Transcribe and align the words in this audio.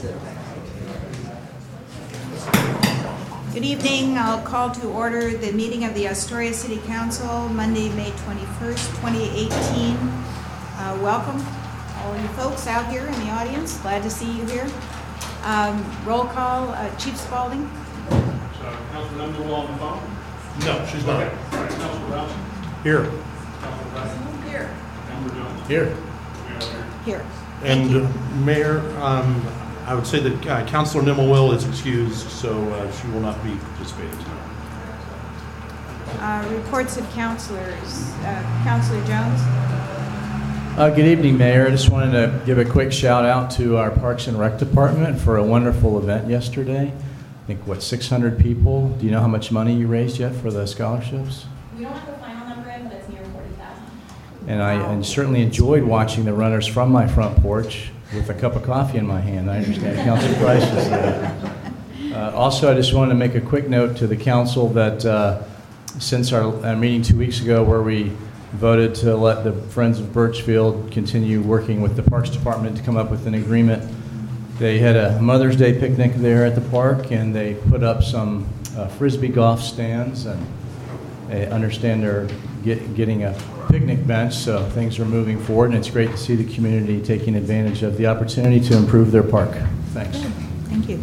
Good 0.00 0.14
evening. 3.64 4.16
I'll 4.16 4.40
call 4.42 4.70
to 4.70 4.86
order 4.90 5.36
the 5.36 5.50
meeting 5.50 5.84
of 5.84 5.92
the 5.94 6.06
Astoria 6.06 6.54
City 6.54 6.78
Council, 6.86 7.48
Monday, 7.48 7.88
May 7.94 8.12
21st, 8.12 8.86
2018. 9.00 9.96
Uh, 9.96 10.98
Welcome, 11.02 11.44
all 11.98 12.16
you 12.16 12.28
folks 12.28 12.68
out 12.68 12.88
here 12.92 13.06
in 13.06 13.12
the 13.14 13.30
audience. 13.30 13.76
Glad 13.78 14.04
to 14.04 14.10
see 14.10 14.30
you 14.30 14.44
here. 14.46 14.70
Um, 15.42 15.84
Roll 16.06 16.26
call, 16.26 16.68
uh, 16.68 16.94
Chief 16.94 17.16
Spalding. 17.16 17.68
So, 18.08 18.76
Councilor 18.92 19.22
Underwood 19.22 19.50
on 19.50 19.72
the 19.72 19.78
phone? 19.78 20.00
No, 20.60 20.86
she's 20.86 21.04
not. 21.04 21.24
Okay. 21.24 21.34
All 21.56 21.62
right, 21.64 21.70
Councilor 21.72 22.06
Robinson? 22.06 22.40
Here. 22.84 23.04
Councilor 23.60 23.90
Bryson? 23.90 24.42
Here. 24.48 24.70
Councilor 25.08 25.34
Jones? 25.34 25.66
Here. 25.66 25.96
Mayor 26.46 26.58
O'Hare? 26.62 26.86
Here. 27.04 27.26
And 27.64 27.96
uh, 27.96 28.08
Mayor, 28.44 28.78
um, 29.02 29.44
I 29.88 29.94
would 29.94 30.06
say 30.06 30.20
that 30.20 30.46
uh, 30.46 30.66
Counselor 30.66 31.02
Nimmo 31.02 31.50
is 31.52 31.66
excused, 31.66 32.28
so 32.28 32.62
uh, 32.74 32.92
she 32.92 33.06
will 33.08 33.20
not 33.20 33.42
be 33.42 33.56
participating 33.56 34.10
tonight. 34.18 34.48
Uh, 36.20 36.46
Reports 36.52 36.98
of 36.98 37.10
counselors. 37.12 38.12
Uh, 38.20 38.60
Counselor 38.64 39.02
Jones? 39.06 39.40
Uh, 40.76 40.92
Good 40.94 41.06
evening, 41.06 41.38
Mayor. 41.38 41.68
I 41.68 41.70
just 41.70 41.88
wanted 41.88 42.12
to 42.12 42.44
give 42.44 42.58
a 42.58 42.66
quick 42.66 42.92
shout 42.92 43.24
out 43.24 43.50
to 43.52 43.78
our 43.78 43.90
Parks 43.90 44.26
and 44.26 44.38
Rec 44.38 44.58
Department 44.58 45.18
for 45.18 45.38
a 45.38 45.42
wonderful 45.42 45.96
event 45.96 46.28
yesterday. 46.28 46.92
I 46.92 47.46
think, 47.46 47.66
what, 47.66 47.82
600 47.82 48.38
people? 48.38 48.90
Do 48.90 49.06
you 49.06 49.10
know 49.10 49.22
how 49.22 49.26
much 49.26 49.50
money 49.50 49.74
you 49.74 49.86
raised 49.86 50.18
yet 50.18 50.34
for 50.34 50.50
the 50.50 50.66
scholarships? 50.66 51.46
We 51.74 51.84
don't 51.84 51.94
have 51.94 52.06
the 52.06 52.18
final 52.22 52.46
number 52.46 52.68
in, 52.68 52.88
but 52.88 52.96
it's 52.98 53.08
near 53.08 53.24
forty 53.24 53.48
thousand. 53.54 53.84
And 54.48 54.62
I 54.62 54.74
and 54.74 55.06
certainly 55.06 55.40
enjoyed 55.40 55.82
watching 55.82 56.26
the 56.26 56.34
runners 56.34 56.66
from 56.66 56.92
my 56.92 57.06
front 57.06 57.40
porch 57.40 57.90
with 58.14 58.28
a 58.30 58.34
cup 58.34 58.56
of 58.56 58.62
coffee 58.62 58.98
in 58.98 59.06
my 59.06 59.20
hand. 59.20 59.50
I 59.50 59.58
understand 59.58 59.98
Council 59.98 60.34
Price 60.36 60.62
is 60.64 60.88
there. 60.88 61.54
Uh, 62.14 62.32
Also, 62.34 62.70
I 62.70 62.74
just 62.74 62.94
wanted 62.94 63.10
to 63.10 63.18
make 63.18 63.34
a 63.34 63.40
quick 63.40 63.68
note 63.68 63.96
to 63.98 64.06
the 64.06 64.16
council 64.16 64.68
that 64.70 65.04
uh, 65.04 65.42
since 65.98 66.32
our 66.32 66.42
uh, 66.64 66.74
meeting 66.76 67.02
two 67.02 67.16
weeks 67.18 67.40
ago 67.40 67.62
where 67.62 67.82
we 67.82 68.12
voted 68.52 68.94
to 68.94 69.14
let 69.14 69.44
the 69.44 69.52
Friends 69.52 70.00
of 70.00 70.12
Birchfield 70.12 70.90
continue 70.90 71.42
working 71.42 71.82
with 71.82 71.96
the 71.96 72.02
Parks 72.02 72.30
Department 72.30 72.76
to 72.78 72.82
come 72.82 72.96
up 72.96 73.10
with 73.10 73.26
an 73.26 73.34
agreement, 73.34 73.82
they 74.58 74.78
had 74.78 74.96
a 74.96 75.20
Mother's 75.20 75.54
Day 75.56 75.78
picnic 75.78 76.14
there 76.14 76.46
at 76.46 76.54
the 76.54 76.62
park, 76.70 77.12
and 77.12 77.34
they 77.34 77.54
put 77.68 77.82
up 77.82 78.02
some 78.02 78.48
uh, 78.76 78.88
frisbee 78.88 79.28
golf 79.28 79.60
stands, 79.60 80.24
and 80.24 80.44
I 81.30 81.42
understand 81.46 82.02
they're 82.02 82.26
get- 82.64 82.94
getting 82.96 83.24
a 83.24 83.34
picnic 83.68 84.06
bench, 84.06 84.34
so 84.34 84.68
things 84.70 84.98
are 84.98 85.04
moving 85.04 85.38
forward, 85.38 85.66
and 85.66 85.74
it's 85.78 85.90
great 85.90 86.10
to 86.10 86.16
see 86.16 86.34
the 86.34 86.54
community 86.54 87.00
taking 87.02 87.36
advantage 87.36 87.82
of 87.82 87.96
the 87.96 88.06
opportunity 88.06 88.60
to 88.60 88.76
improve 88.76 89.12
their 89.12 89.22
park. 89.22 89.50
Thanks. 89.92 90.18
Thank 90.68 90.88
you. 90.88 91.02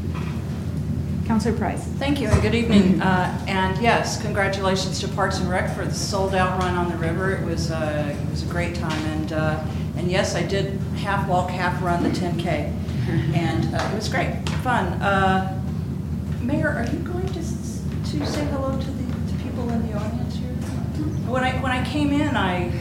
Counselor 1.26 1.58
Price? 1.58 1.84
Thank 1.84 2.22
you 2.22 2.28
and 2.28 2.42
good 2.42 2.54
evening. 2.54 3.02
Uh, 3.02 3.46
And 3.48 3.82
yes, 3.82 4.22
congratulations 4.22 5.00
to 5.00 5.08
Parks 5.08 5.40
and 5.40 5.50
Rec 5.50 5.76
for 5.76 5.84
the 5.86 5.94
sold-out 5.94 6.60
run 6.62 6.76
on 6.76 6.90
the 6.90 6.98
river. 6.98 7.32
It 7.32 7.44
was, 7.46 7.72
uh, 7.72 8.16
it 8.16 8.30
was 8.30 8.44
a 8.44 8.46
great 8.46 8.76
time. 8.76 9.04
And, 9.08 9.34
uh, 9.34 9.66
and 9.98 10.12
yes, 10.12 10.36
I 10.36 10.44
did 10.44 10.80
half 10.98 11.28
walk, 11.28 11.50
half 11.50 11.82
run 11.82 12.04
the 12.04 12.10
10K. 12.10 12.72
And 13.36 13.74
uh, 13.74 13.90
it 13.92 13.96
was 13.96 14.08
great, 14.10 14.48
fun. 14.64 14.86
Uh, 15.02 15.62
Mayor, 16.42 16.70
are 16.70 16.86
you 16.92 17.00
going 17.00 17.28
to, 17.28 17.34
to 17.34 18.26
say 18.26 18.46
hello 18.46 18.72
to 18.80 18.92
the, 18.92 19.32
to 19.32 19.44
people 19.44 19.68
in 19.70 19.88
the 19.88 19.94
audience 19.98 20.14
here? 20.16 20.25
When 21.28 21.44
I, 21.44 21.52
when 21.62 21.72
I 21.72 21.84
came 21.86 22.12
in, 22.12 22.36
I 22.36 22.72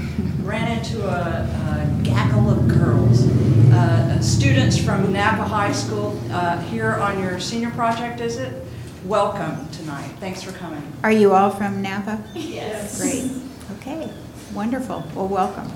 ran 0.42 0.78
into 0.78 1.06
a 1.08 1.48
a 1.64 2.02
gaggle 2.02 2.50
of 2.50 2.68
girls, 2.68 3.26
uh, 3.72 4.20
students 4.20 4.76
from 4.78 5.12
Napa 5.12 5.42
High 5.44 5.72
School 5.72 6.20
uh, 6.30 6.58
here 6.62 6.92
on 6.94 7.18
your 7.20 7.40
senior 7.40 7.70
project, 7.70 8.20
is 8.20 8.36
it? 8.36 8.62
Welcome 9.04 9.68
tonight. 9.70 10.10
Thanks 10.20 10.42
for 10.42 10.52
coming. 10.52 10.82
Are 11.02 11.10
you 11.12 11.32
all 11.34 11.50
from 11.50 11.80
Napa? 11.82 12.22
Yes. 12.34 13.00
Great. 13.00 13.30
Okay, 13.78 14.10
wonderful. 14.52 15.04
Well, 15.14 15.28
welcome. 15.28 15.70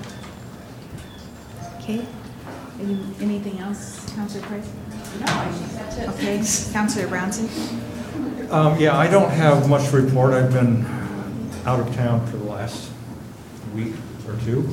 Okay. 1.79 2.05
Any- 2.79 2.99
Anything 3.19 3.59
else, 3.59 4.05
Counselor 4.15 4.43
Price? 4.45 4.69
No, 5.19 5.25
I 5.27 5.47
think 5.51 5.71
that's 5.73 5.97
it. 5.97 6.09
Okay, 6.09 6.71
Counselor 6.73 7.07
Brownson? 7.07 7.49
Um, 8.51 8.79
Yeah, 8.79 8.97
I 8.97 9.07
don't 9.09 9.29
have 9.31 9.67
much 9.67 9.89
to 9.89 10.01
report. 10.01 10.33
I've 10.33 10.53
been 10.53 10.85
out 11.65 11.79
of 11.79 11.93
town 11.95 12.25
for 12.27 12.37
the 12.37 12.38
last 12.59 12.91
week 13.73 13.93
or 14.27 14.35
two, 14.43 14.67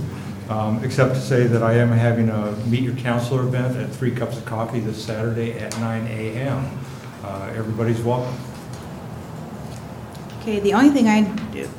um, 0.48 0.82
except 0.82 1.14
to 1.14 1.20
say 1.20 1.46
that 1.46 1.62
I 1.62 1.74
am 1.74 1.92
having 1.92 2.28
a 2.30 2.50
Meet 2.66 2.80
Your 2.80 2.96
Counselor 2.96 3.42
event 3.42 3.76
at 3.76 3.90
Three 3.90 4.10
Cups 4.10 4.36
of 4.36 4.44
Coffee 4.44 4.80
this 4.80 5.04
Saturday 5.04 5.52
at 5.52 5.78
9 5.78 6.06
a.m. 6.08 6.68
Uh, 7.22 7.52
Everybody's 7.54 8.00
welcome. 8.00 8.34
Okay, 10.40 10.58
the 10.58 10.74
only 10.74 10.90
thing 10.90 11.06
I 11.06 11.22
do- 11.52 11.70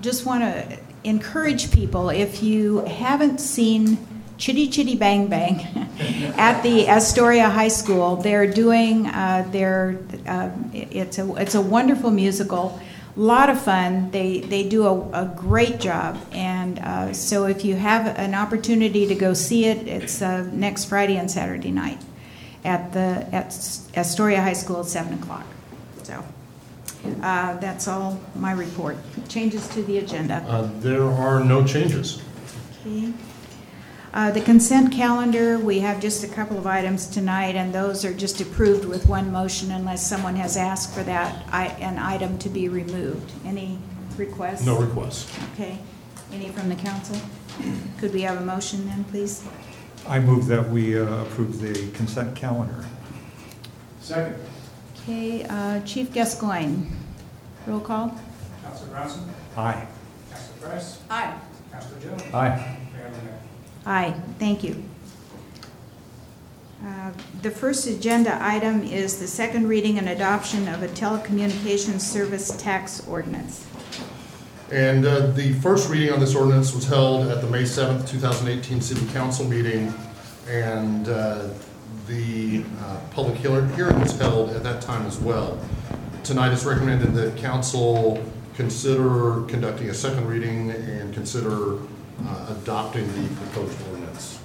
just 0.00 0.24
want 0.24 0.44
to 0.44 0.78
encourage 1.02 1.72
people, 1.72 2.10
if 2.10 2.40
you 2.40 2.84
haven't 2.84 3.40
seen 3.40 3.98
Chitty 4.38 4.68
Chitty 4.68 4.94
Bang 4.94 5.26
Bang 5.26 5.66
at 6.36 6.62
the 6.62 6.88
Astoria 6.88 7.48
High 7.48 7.66
School, 7.66 8.14
they're 8.14 8.46
doing 8.46 9.08
uh, 9.08 9.44
their, 9.50 9.98
uh, 10.24 10.50
it's 10.72 11.18
a, 11.18 11.34
it's 11.34 11.56
a 11.56 11.60
wonderful 11.60 12.12
musical, 12.12 12.80
lot 13.20 13.50
of 13.50 13.60
fun. 13.60 14.10
They, 14.10 14.40
they 14.40 14.68
do 14.68 14.86
a, 14.86 15.24
a 15.24 15.34
great 15.36 15.80
job. 15.80 16.18
And 16.32 16.78
uh, 16.78 17.12
so 17.12 17.46
if 17.46 17.64
you 17.64 17.76
have 17.76 18.06
an 18.18 18.34
opportunity 18.34 19.06
to 19.06 19.14
go 19.14 19.34
see 19.34 19.66
it, 19.66 19.86
it's 19.86 20.22
uh, 20.22 20.48
next 20.52 20.86
Friday 20.86 21.16
and 21.16 21.30
Saturday 21.30 21.70
night 21.70 22.00
at 22.64 22.92
the, 22.92 23.26
at 23.32 23.46
Astoria 23.96 24.40
High 24.40 24.52
School 24.54 24.80
at 24.80 24.86
7 24.86 25.12
o'clock. 25.14 25.44
So. 26.02 26.24
Uh, 27.22 27.56
That's 27.58 27.88
all 27.88 28.20
my 28.36 28.52
report. 28.52 28.96
Changes 29.28 29.66
to 29.68 29.82
the 29.82 29.98
agenda. 29.98 30.36
Uh, 30.48 30.68
There 30.80 31.04
are 31.04 31.42
no 31.42 31.64
changes. 31.64 32.22
Okay. 32.86 33.12
Uh, 34.12 34.30
The 34.30 34.40
consent 34.42 34.92
calendar, 34.92 35.58
we 35.58 35.80
have 35.80 36.00
just 36.00 36.22
a 36.22 36.28
couple 36.28 36.58
of 36.58 36.66
items 36.66 37.06
tonight, 37.06 37.56
and 37.56 37.72
those 37.74 38.04
are 38.04 38.12
just 38.12 38.40
approved 38.42 38.84
with 38.84 39.06
one 39.08 39.32
motion 39.32 39.70
unless 39.70 40.06
someone 40.06 40.36
has 40.36 40.56
asked 40.56 40.92
for 40.94 41.02
that, 41.04 41.44
i- 41.50 41.74
an 41.80 41.98
item 41.98 42.36
to 42.38 42.48
be 42.50 42.68
removed. 42.68 43.32
Any 43.46 43.78
requests? 44.18 44.66
No 44.66 44.78
requests. 44.78 45.26
Okay. 45.54 45.78
Any 46.32 46.48
from 46.50 46.68
the 46.68 46.74
council? 46.74 47.16
Could 47.98 48.12
we 48.12 48.22
have 48.22 48.36
a 48.36 48.44
motion 48.44 48.86
then, 48.86 49.04
please? 49.04 49.42
I 50.06 50.18
move 50.18 50.46
that 50.48 50.68
we 50.70 50.98
uh, 50.98 51.04
approve 51.22 51.60
the 51.60 51.90
consent 51.92 52.34
calendar. 52.34 52.84
Second. 54.02 54.36
Okay, 55.02 55.44
uh, 55.44 55.80
Chief 55.80 56.12
Gascoigne, 56.12 56.86
roll 57.66 57.80
call? 57.80 58.14
Councilor 58.62 58.88
Brownson? 58.90 59.22
Aye. 59.56 59.86
Councilor 60.30 60.68
Price? 60.68 60.98
Hi. 61.08 61.34
Councilor 61.72 62.00
Jones? 62.00 62.22
Aye. 62.34 62.76
Mayor 62.94 63.06
O'Hare? 63.06 63.38
Aye, 63.86 64.14
thank 64.38 64.62
you. 64.64 64.82
Uh, 66.84 67.10
The 67.42 67.50
first 67.50 67.86
agenda 67.86 68.38
item 68.40 68.82
is 68.82 69.18
the 69.18 69.26
second 69.26 69.68
reading 69.68 69.98
and 69.98 70.08
adoption 70.08 70.68
of 70.68 70.82
a 70.82 70.88
telecommunications 70.88 72.00
service 72.00 72.50
tax 72.56 73.06
ordinance. 73.08 73.66
And 74.70 75.04
uh, 75.04 75.26
the 75.32 75.52
first 75.54 75.90
reading 75.90 76.12
on 76.12 76.20
this 76.20 76.34
ordinance 76.34 76.74
was 76.74 76.86
held 76.86 77.28
at 77.28 77.40
the 77.42 77.46
May 77.48 77.64
7th, 77.64 78.08
2018 78.08 78.80
City 78.80 79.06
Council 79.12 79.46
meeting, 79.46 79.92
and 80.48 81.08
uh, 81.08 81.48
the 82.08 82.64
public 83.10 83.36
hear- 83.36 83.66
hearing 83.76 84.00
was 84.00 84.18
held 84.18 84.50
at 84.50 84.62
that 84.62 84.80
time 84.80 85.04
as 85.06 85.18
well. 85.18 85.58
Tonight 86.24 86.52
it's 86.52 86.64
recommended 86.64 87.12
that 87.14 87.36
council 87.36 88.22
consider 88.54 89.42
conducting 89.46 89.90
a 89.90 89.94
second 89.94 90.26
reading 90.26 90.70
and 90.70 91.12
consider 91.12 91.78
uh, 92.26 92.54
adopting 92.60 93.06
the 93.12 93.28
proposed 93.36 93.78
ordinance. 93.88 94.38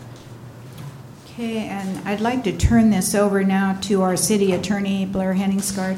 Okay, 1.25 1.67
and 1.67 2.07
I'd 2.07 2.21
like 2.21 2.43
to 2.45 2.55
turn 2.55 2.89
this 2.89 3.13
over 3.13 3.43
now 3.43 3.77
to 3.81 4.01
our 4.01 4.17
city 4.17 4.53
attorney, 4.53 5.05
Blair 5.05 5.35
Henningsgaard. 5.35 5.97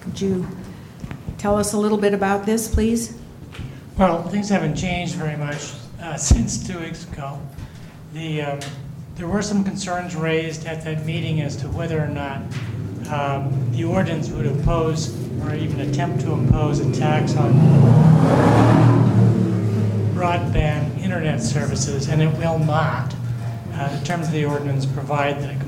Could 0.00 0.20
you 0.20 0.46
tell 1.38 1.56
us 1.56 1.72
a 1.72 1.78
little 1.78 1.98
bit 1.98 2.14
about 2.14 2.46
this, 2.46 2.72
please? 2.72 3.16
Well, 3.96 4.22
things 4.28 4.48
haven't 4.48 4.76
changed 4.76 5.14
very 5.14 5.36
much 5.36 5.72
uh, 6.00 6.16
since 6.16 6.66
two 6.66 6.80
weeks 6.80 7.04
ago. 7.04 7.40
The, 8.12 8.42
um, 8.42 8.60
there 9.14 9.28
were 9.28 9.42
some 9.42 9.64
concerns 9.64 10.16
raised 10.16 10.66
at 10.66 10.84
that 10.84 11.06
meeting 11.06 11.40
as 11.40 11.56
to 11.58 11.68
whether 11.68 12.02
or 12.02 12.08
not 12.08 12.42
um, 13.10 13.70
the 13.72 13.84
ordinance 13.84 14.30
would 14.30 14.46
impose 14.46 15.16
or 15.42 15.54
even 15.54 15.80
attempt 15.80 16.22
to 16.22 16.32
impose 16.32 16.80
a 16.80 16.92
tax 16.92 17.36
on 17.36 17.52
broadband 20.16 20.98
internet 20.98 21.42
services, 21.42 22.08
and 22.08 22.22
it 22.22 22.32
will 22.38 22.58
not. 22.58 23.14
Uh, 23.74 23.98
The 23.98 24.04
terms 24.06 24.26
of 24.28 24.32
the 24.32 24.46
ordinance 24.46 24.86
provide 24.86 25.42
that, 25.42 25.58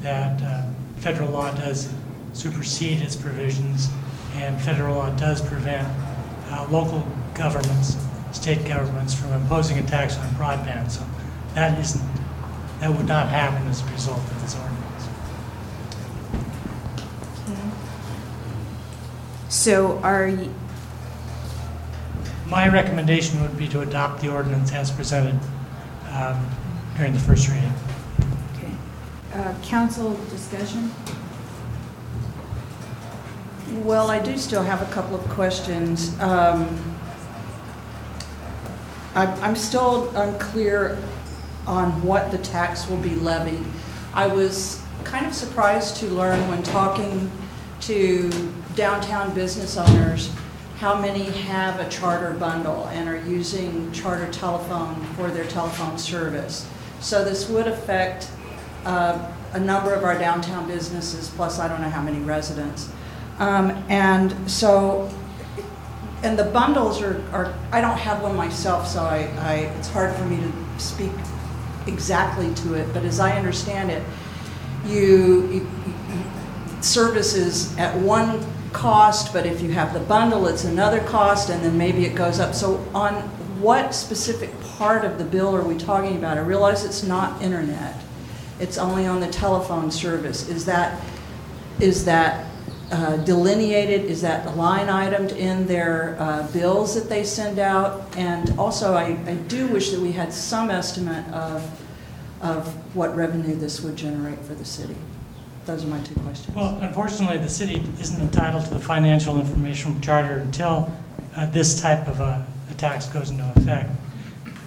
that 0.00 0.42
uh, 0.42 0.62
federal 0.96 1.30
law 1.30 1.50
does 1.52 1.92
supersede 2.32 3.02
its 3.02 3.14
provisions, 3.14 3.90
and 4.36 4.58
federal 4.62 4.96
law 4.96 5.10
does 5.16 5.42
prevent 5.42 5.86
uh, 6.50 6.66
local 6.70 7.06
governments, 7.34 7.96
state 8.32 8.64
governments, 8.66 9.12
from 9.12 9.32
imposing 9.32 9.78
a 9.78 9.82
tax 9.82 10.16
on 10.16 10.26
broadband. 10.30 10.90
So 10.90 11.04
that 11.54 11.78
isn't, 11.78 12.02
that 12.80 12.90
would 12.90 13.06
not 13.06 13.28
happen 13.28 13.66
as 13.68 13.82
a 13.82 13.86
result 13.92 14.18
of 14.18 14.42
this 14.42 14.54
ordinance. 14.54 14.82
So 19.48 19.98
are, 20.02 20.32
My 22.48 22.68
recommendation 22.68 23.42
would 23.42 23.56
be 23.58 23.68
to 23.68 23.80
adopt 23.80 24.20
the 24.20 24.32
ordinance 24.32 24.72
as 24.72 24.90
presented 24.90 25.38
um, 26.12 26.48
during 26.96 27.12
the 27.12 27.18
first 27.18 27.48
reading. 27.48 27.72
okay. 28.56 28.72
Uh, 29.34 29.54
council 29.64 30.14
discussion? 30.30 30.92
Well, 33.84 34.10
I 34.10 34.20
do 34.20 34.38
still 34.38 34.62
have 34.62 34.80
a 34.80 34.92
couple 34.92 35.16
of 35.16 35.28
questions. 35.30 36.18
Um, 36.20 36.96
I'm 39.16 39.28
I'm 39.42 39.56
still 39.56 40.14
unclear 40.16 40.98
on 41.66 42.00
what 42.02 42.30
the 42.30 42.38
tax 42.38 42.88
will 42.88 42.98
be 42.98 43.16
levied. 43.16 43.64
I 44.14 44.28
was 44.28 44.80
kind 45.02 45.26
of 45.26 45.34
surprised 45.34 45.96
to 45.96 46.06
learn 46.06 46.48
when 46.48 46.62
talking 46.62 47.30
to 47.82 48.30
downtown 48.76 49.34
business 49.34 49.76
owners 49.76 50.30
how 50.78 50.98
many 51.00 51.24
have 51.24 51.80
a 51.80 51.88
charter 51.88 52.32
bundle 52.34 52.86
and 52.88 53.08
are 53.08 53.16
using 53.26 53.90
charter 53.92 54.30
telephone 54.30 54.94
for 55.14 55.30
their 55.30 55.46
telephone 55.46 55.96
service. 55.98 56.68
So 57.00 57.24
this 57.24 57.48
would 57.48 57.66
affect 57.66 58.30
uh, 58.84 59.32
a 59.52 59.60
number 59.60 59.94
of 59.94 60.04
our 60.04 60.18
downtown 60.18 60.66
businesses, 60.66 61.30
plus 61.30 61.58
I 61.58 61.68
don't 61.68 61.80
know 61.80 61.88
how 61.88 62.02
many 62.02 62.18
residents. 62.20 62.90
Um, 63.38 63.70
And 63.88 64.34
so, 64.50 65.08
and 66.22 66.38
the 66.38 66.44
bundles 66.44 67.00
are, 67.02 67.22
are, 67.32 67.54
I 67.72 67.80
don't 67.80 67.98
have 67.98 68.22
one 68.22 68.36
myself, 68.36 68.86
so 68.86 69.02
I, 69.02 69.28
I, 69.40 69.54
it's 69.78 69.88
hard 69.88 70.14
for 70.16 70.24
me 70.24 70.36
to 70.38 70.52
speak 70.80 71.12
exactly 71.86 72.52
to 72.54 72.74
it, 72.74 72.92
but 72.92 73.04
as 73.04 73.18
I 73.20 73.36
understand 73.38 73.90
it, 73.90 74.02
you, 74.86 75.46
you- 75.48 75.52
you- 75.52 75.68
services 76.82 77.76
at 77.78 77.96
one 77.96 78.44
cost, 78.72 79.32
but 79.32 79.46
if 79.46 79.60
you 79.60 79.72
have 79.72 79.92
the 79.92 80.00
bundle, 80.00 80.46
it's 80.46 80.64
another 80.64 81.00
cost, 81.00 81.50
and 81.50 81.62
then 81.62 81.76
maybe 81.76 82.04
it 82.04 82.14
goes 82.14 82.40
up. 82.40 82.54
So 82.54 82.84
on 82.94 83.14
what 83.60 83.94
specific 83.94 84.50
part 84.60 85.04
of 85.04 85.18
the 85.18 85.24
bill 85.24 85.54
are 85.56 85.62
we 85.62 85.76
talking 85.76 86.16
about? 86.16 86.36
I 86.38 86.42
realize 86.42 86.84
it's 86.84 87.02
not 87.02 87.40
internet. 87.42 87.96
It's 88.60 88.78
only 88.78 89.06
on 89.06 89.20
the 89.20 89.28
telephone 89.28 89.90
service. 89.90 90.48
Is 90.48 90.64
that, 90.66 91.02
is 91.80 92.04
that 92.04 92.46
uh, 92.90 93.16
delineated? 93.18 94.04
Is 94.04 94.20
that 94.22 94.56
line 94.56 94.88
itemed 94.88 95.36
in 95.36 95.66
their 95.66 96.16
uh, 96.18 96.46
bills 96.52 96.94
that 96.94 97.08
they 97.08 97.24
send 97.24 97.58
out? 97.58 98.16
And 98.16 98.58
also, 98.58 98.94
I, 98.94 99.18
I 99.26 99.34
do 99.48 99.66
wish 99.68 99.90
that 99.90 100.00
we 100.00 100.12
had 100.12 100.32
some 100.32 100.70
estimate 100.70 101.26
of, 101.32 101.62
of 102.42 102.94
what 102.94 103.16
revenue 103.16 103.56
this 103.56 103.80
would 103.80 103.96
generate 103.96 104.38
for 104.40 104.54
the 104.54 104.64
city. 104.64 104.96
Those 105.66 105.84
are 105.84 105.88
my 105.88 106.00
two 106.00 106.14
questions. 106.20 106.54
Well, 106.54 106.78
unfortunately, 106.80 107.38
the 107.38 107.48
city 107.48 107.82
isn't 108.00 108.20
entitled 108.20 108.64
to 108.66 108.74
the 108.74 108.78
financial 108.80 109.40
information 109.40 110.00
charter 110.00 110.38
until 110.38 110.90
uh, 111.36 111.46
this 111.46 111.80
type 111.80 112.06
of 112.06 112.20
a 112.20 112.46
a 112.70 112.74
tax 112.74 113.06
goes 113.06 113.30
into 113.30 113.44
effect. 113.56 113.90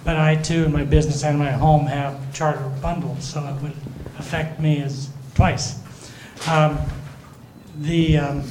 But 0.04 0.16
I 0.16 0.36
too, 0.36 0.64
in 0.64 0.72
my 0.72 0.84
business 0.84 1.24
and 1.24 1.38
my 1.38 1.50
home, 1.50 1.86
have 1.86 2.32
charter 2.32 2.66
bundles, 2.80 3.24
so 3.24 3.44
it 3.46 3.62
would 3.62 3.74
affect 4.18 4.60
me 4.60 4.82
as 4.82 5.10
twice. 5.34 5.78
Um, 6.48 6.78
The, 7.78 8.18
um, 8.18 8.44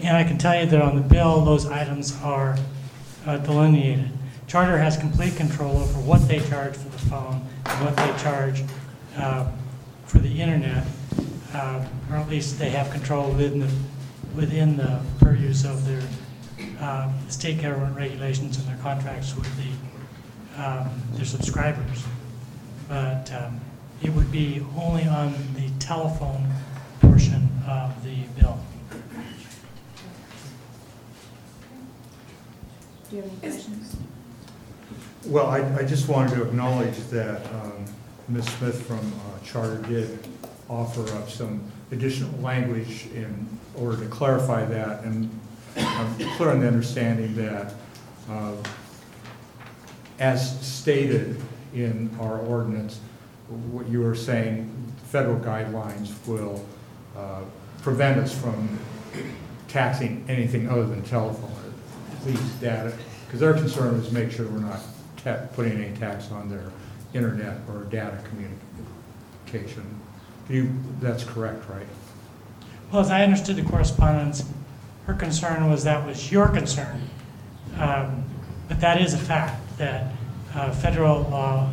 and 0.00 0.16
I 0.16 0.22
can 0.22 0.38
tell 0.38 0.58
you 0.58 0.66
that 0.66 0.80
on 0.80 0.94
the 0.94 1.02
bill, 1.02 1.44
those 1.44 1.66
items 1.66 2.16
are 2.22 2.56
uh, 3.26 3.38
delineated. 3.38 4.10
Charter 4.46 4.78
has 4.78 4.96
complete 4.96 5.36
control 5.36 5.76
over 5.76 6.00
what 6.00 6.26
they 6.28 6.38
charge 6.40 6.74
for 6.76 6.88
the 6.88 6.98
phone 6.98 7.42
and 7.66 7.84
what 7.84 7.96
they 7.96 8.22
charge 8.22 8.62
uh, 9.16 9.46
for 10.04 10.18
the 10.18 10.40
internet, 10.40 10.84
uh, 11.54 11.84
or 12.10 12.16
at 12.16 12.28
least 12.28 12.58
they 12.58 12.70
have 12.70 12.90
control 12.90 13.30
within 13.30 13.60
the, 13.60 13.70
within 14.34 14.76
the 14.76 15.00
purviews 15.18 15.64
of 15.64 15.86
their 15.86 16.02
uh, 16.80 17.10
state 17.28 17.60
government 17.60 17.96
regulations 17.96 18.58
and 18.58 18.66
their 18.68 18.78
contracts 18.78 19.34
with 19.36 19.50
the, 19.56 20.62
um, 20.62 20.90
their 21.12 21.24
subscribers. 21.24 22.04
But 22.88 23.32
um, 23.32 23.60
it 24.02 24.10
would 24.10 24.32
be 24.32 24.64
only 24.76 25.04
on 25.04 25.32
the 25.54 25.68
telephone 25.78 26.46
portion 27.00 27.48
of 27.68 28.02
the 28.04 28.16
bill. 28.40 28.58
Do 33.10 33.16
you 33.16 33.22
have 33.22 33.30
any 33.30 33.40
questions? 33.40 33.96
Well, 35.26 35.46
I, 35.48 35.58
I 35.76 35.82
just 35.82 36.08
wanted 36.08 36.36
to 36.36 36.42
acknowledge 36.44 36.96
that 37.10 37.44
um, 37.54 37.84
Ms. 38.28 38.46
Smith 38.46 38.86
from 38.86 38.98
uh, 38.98 39.44
Charter 39.44 39.82
did 39.82 40.18
offer 40.70 41.02
up 41.16 41.28
some 41.28 41.60
additional 41.90 42.30
language 42.40 43.08
in 43.12 43.48
order 43.76 43.96
to 43.98 44.06
clarify 44.06 44.64
that, 44.64 45.02
and 45.02 45.28
I'm 45.76 46.14
clear 46.36 46.50
on 46.50 46.60
the 46.60 46.68
understanding 46.68 47.34
that, 47.34 47.74
uh, 48.30 48.52
as 50.20 50.60
stated 50.64 51.40
in 51.74 52.10
our 52.20 52.38
ordinance, 52.38 53.00
what 53.72 53.88
you 53.88 54.00
were 54.00 54.14
saying, 54.14 54.72
federal 55.06 55.40
guidelines 55.40 56.12
will 56.26 56.64
uh, 57.16 57.40
prevent 57.82 58.20
us 58.20 58.32
from 58.38 58.78
taxing 59.66 60.24
anything 60.28 60.68
other 60.68 60.86
than 60.86 61.02
telephone, 61.02 61.50
least 62.26 62.60
data, 62.60 62.92
because 63.26 63.40
their 63.40 63.54
concern 63.54 63.94
is 63.96 64.12
make 64.12 64.30
sure 64.30 64.46
we're 64.46 64.60
not 64.60 64.80
putting 65.54 65.72
any 65.72 65.96
tax 65.96 66.30
on 66.30 66.48
their 66.48 66.70
internet 67.12 67.58
or 67.68 67.84
data 67.84 68.18
communication. 68.28 69.99
You, 70.50 70.68
that's 71.00 71.22
correct, 71.22 71.68
right? 71.70 71.86
Well, 72.90 73.00
as 73.00 73.10
I 73.10 73.22
understood 73.22 73.54
the 73.56 73.62
correspondence, 73.62 74.44
her 75.06 75.14
concern 75.14 75.70
was 75.70 75.84
that 75.84 76.04
was 76.04 76.30
your 76.32 76.48
concern. 76.48 77.00
Um, 77.78 78.24
But 78.68 78.80
that 78.80 79.00
is 79.00 79.14
a 79.14 79.18
fact, 79.18 79.60
that 79.78 80.12
uh, 80.54 80.70
federal 80.72 81.22
law 81.22 81.70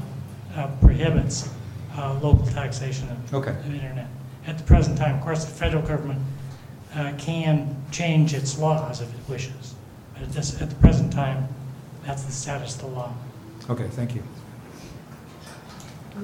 uh, 0.56 0.68
prohibits 0.82 1.50
uh, 1.96 2.14
local 2.22 2.46
taxation 2.48 3.08
of 3.10 3.34
Okay. 3.34 3.52
of 3.52 3.74
internet. 3.74 4.08
At 4.48 4.58
the 4.58 4.64
present 4.64 4.98
time, 4.98 5.16
of 5.18 5.22
course, 5.22 5.46
the 5.46 5.52
federal 5.52 5.84
government 5.84 6.20
uh, 6.96 7.12
can 7.18 7.76
change 7.92 8.34
its 8.34 8.58
laws 8.58 9.02
if 9.02 9.10
it 9.14 9.30
wishes. 9.30 9.76
But 10.14 10.24
at 10.24 10.32
this, 10.34 10.60
at 10.62 10.70
the 10.70 10.76
present 10.78 11.12
time, 11.14 11.48
that's 12.06 12.24
the 12.24 12.32
status 12.32 12.76
of 12.76 12.82
the 12.82 12.88
law. 12.88 13.14
Okay, 13.70 13.88
thank 13.90 14.16
you. 14.16 14.24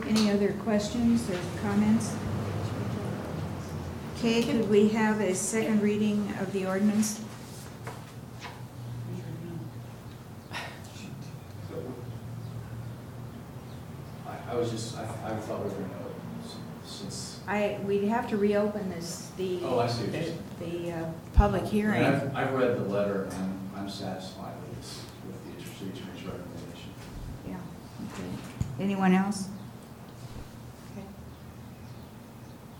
Any 0.08 0.32
other 0.32 0.54
questions 0.64 1.30
or 1.30 1.38
comments? 1.62 2.16
Okay, 4.24 4.42
could 4.42 4.70
we 4.70 4.88
have 4.88 5.20
a 5.20 5.36
second 5.36 5.82
reading 5.82 6.34
of 6.40 6.54
the 6.54 6.66
ordinance? 6.66 7.20
I, 14.28 14.52
I 14.52 14.56
was 14.56 14.72
just, 14.72 14.98
I, 14.98 15.04
I 15.04 15.36
thought 15.36 15.60
we 15.64 15.70
were 15.70 15.76
gonna, 15.76 15.94
s- 16.44 16.56
since, 16.86 17.40
I, 17.48 17.80
we'd 17.86 18.06
have 18.06 18.30
to 18.30 18.38
reopen 18.38 18.90
this, 18.90 19.30
the, 19.38 19.60
Oh, 19.64 19.80
I 19.80 19.88
see 19.88 20.04
what 20.06 20.14
you're 20.14 20.22
the, 20.22 20.28
saying. 20.28 20.86
the 20.86 20.92
uh, 20.92 21.12
public 21.34 21.62
I 21.62 21.66
mean, 21.66 21.74
hearing. 21.74 22.04
I've, 22.04 22.36
I've 22.36 22.54
read 22.54 22.78
the 22.78 22.84
letter 22.84 23.28
and 23.34 23.70
I'm 23.76 23.90
satisfied 23.90 24.54
with 24.62 24.78
this, 24.78 25.02
with 25.28 25.58
the 25.58 25.64
city 25.64 25.92
attorney's 26.00 26.24
recommendation. 26.24 26.92
Yeah, 27.48 27.56
okay. 28.14 28.84
Anyone 28.84 29.14
else? 29.14 29.50
Okay. 30.92 31.06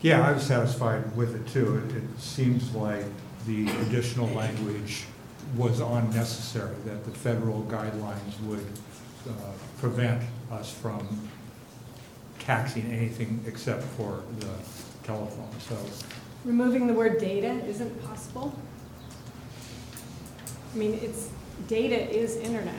Yeah, 0.04 0.28
I 0.28 0.34
was 0.34 0.44
satisfied 0.44 1.16
with 1.16 1.34
it 1.34 1.48
too. 1.48 1.78
It, 1.78 1.96
it 1.96 2.20
seems 2.20 2.76
like 2.76 3.06
the 3.48 3.70
additional 3.88 4.28
language 4.28 5.06
was 5.56 5.80
unnecessary, 5.80 6.76
that 6.86 7.06
the 7.06 7.12
federal 7.12 7.64
guidelines 7.64 8.38
would 8.46 8.66
uh, 9.30 9.32
prevent 9.80 10.22
us 10.52 10.70
from 10.70 11.30
taxing 12.40 12.92
anything 12.92 13.42
except 13.48 13.82
for 13.82 14.24
the 14.40 14.50
telephone, 15.04 15.50
so. 15.60 15.78
Removing 16.44 16.88
the 16.88 16.94
word 16.94 17.18
data 17.18 17.66
isn't 17.66 18.06
possible? 18.06 18.54
I 20.74 20.78
mean, 20.78 21.00
it's, 21.02 21.30
data 21.70 22.10
is 22.14 22.36
internet. 22.36 22.76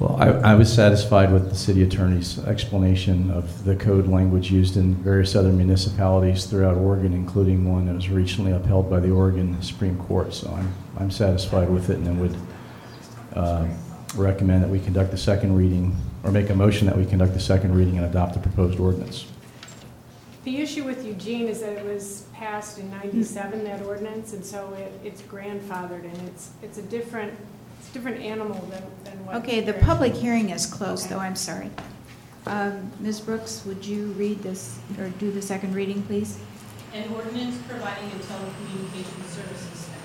Well, 0.00 0.16
I, 0.16 0.52
I 0.52 0.54
was 0.56 0.72
satisfied 0.72 1.32
with 1.32 1.50
the 1.50 1.54
city 1.54 1.82
attorney's 1.82 2.38
explanation 2.40 3.30
of 3.30 3.64
the 3.64 3.76
code 3.76 4.08
language 4.08 4.50
used 4.50 4.76
in 4.76 4.96
various 4.96 5.36
other 5.36 5.52
municipalities 5.52 6.46
throughout 6.46 6.76
Oregon, 6.76 7.12
including 7.12 7.72
one 7.72 7.86
that 7.86 7.94
was 7.94 8.08
recently 8.08 8.50
upheld 8.50 8.90
by 8.90 8.98
the 8.98 9.10
Oregon 9.10 9.62
Supreme 9.62 9.96
Court. 9.98 10.34
So 10.34 10.50
I'm, 10.50 10.74
I'm 10.98 11.10
satisfied 11.12 11.70
with 11.70 11.90
it 11.90 11.98
and 11.98 12.20
would 12.20 12.36
uh, 13.34 13.68
recommend 14.16 14.64
that 14.64 14.68
we 14.68 14.80
conduct 14.80 15.12
the 15.12 15.16
second 15.16 15.54
reading, 15.56 15.96
or 16.24 16.32
make 16.32 16.50
a 16.50 16.54
motion 16.54 16.88
that 16.88 16.96
we 16.96 17.06
conduct 17.06 17.32
the 17.32 17.40
second 17.40 17.74
reading 17.74 17.96
and 17.96 18.06
adopt 18.06 18.34
the 18.34 18.40
proposed 18.40 18.80
ordinance. 18.80 19.26
The 20.42 20.58
issue 20.58 20.84
with 20.84 21.06
Eugene 21.06 21.48
is 21.48 21.60
that 21.60 21.72
it 21.78 21.84
was 21.84 22.26
passed 22.34 22.78
in 22.78 22.90
ninety-seven, 22.90 23.64
that 23.64 23.82
ordinance, 23.82 24.34
and 24.34 24.44
so 24.44 24.72
it, 24.74 24.92
it's 25.02 25.22
grandfathered, 25.22 26.04
and 26.04 26.28
it's, 26.28 26.50
it's 26.62 26.78
a 26.78 26.82
different, 26.82 27.32
it's 27.84 27.90
a 27.90 27.98
different 27.98 28.22
animal 28.22 28.58
than, 28.70 28.82
than 29.04 29.26
what. 29.26 29.36
Okay, 29.36 29.60
the 29.60 29.72
we're- 29.72 29.84
public 29.84 30.14
hearing 30.14 30.50
is 30.50 30.66
closed, 30.66 31.08
though, 31.08 31.18
I'm 31.18 31.36
sorry. 31.36 31.70
Um, 32.46 32.90
Ms. 33.00 33.20
Brooks, 33.20 33.62
would 33.66 33.84
you 33.84 34.06
read 34.12 34.42
this, 34.42 34.78
or 34.98 35.08
do 35.10 35.30
the 35.30 35.42
second 35.42 35.74
reading, 35.74 36.02
please? 36.02 36.38
An 36.92 37.10
ordinance 37.14 37.56
providing 37.68 38.10
a 38.10 38.14
telecommunications 38.14 39.24
services 39.26 39.78
staff. 39.78 40.00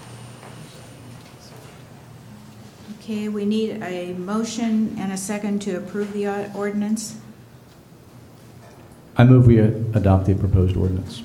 Okay, 2.99 3.29
we 3.29 3.45
need 3.45 3.81
a 3.83 4.13
motion 4.13 4.95
and 4.99 5.11
a 5.11 5.17
second 5.17 5.61
to 5.63 5.75
approve 5.75 6.13
the 6.13 6.27
ordinance. 6.55 7.19
I 9.17 9.25
move 9.25 9.47
we 9.47 9.59
adopt 9.59 10.25
the 10.25 10.35
proposed 10.35 10.77
ordinance. 10.77 11.23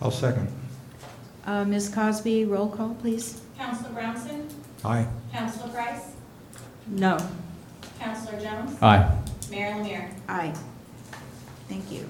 I'll 0.00 0.10
second. 0.10 0.48
Uh, 1.46 1.64
Ms. 1.64 1.88
Cosby, 1.88 2.44
roll 2.44 2.68
call, 2.68 2.94
please. 2.94 3.41
Counselor 3.58 3.90
Brownson? 3.90 4.48
Aye. 4.84 5.06
Counselor 5.32 5.68
Price? 5.72 6.12
No. 6.88 7.18
Counselor 8.00 8.40
Jones? 8.40 8.76
Aye. 8.82 9.16
Mayor 9.50 9.72
LaMear? 9.74 10.10
Aye. 10.28 10.54
Thank 11.68 11.90
you. 11.92 12.08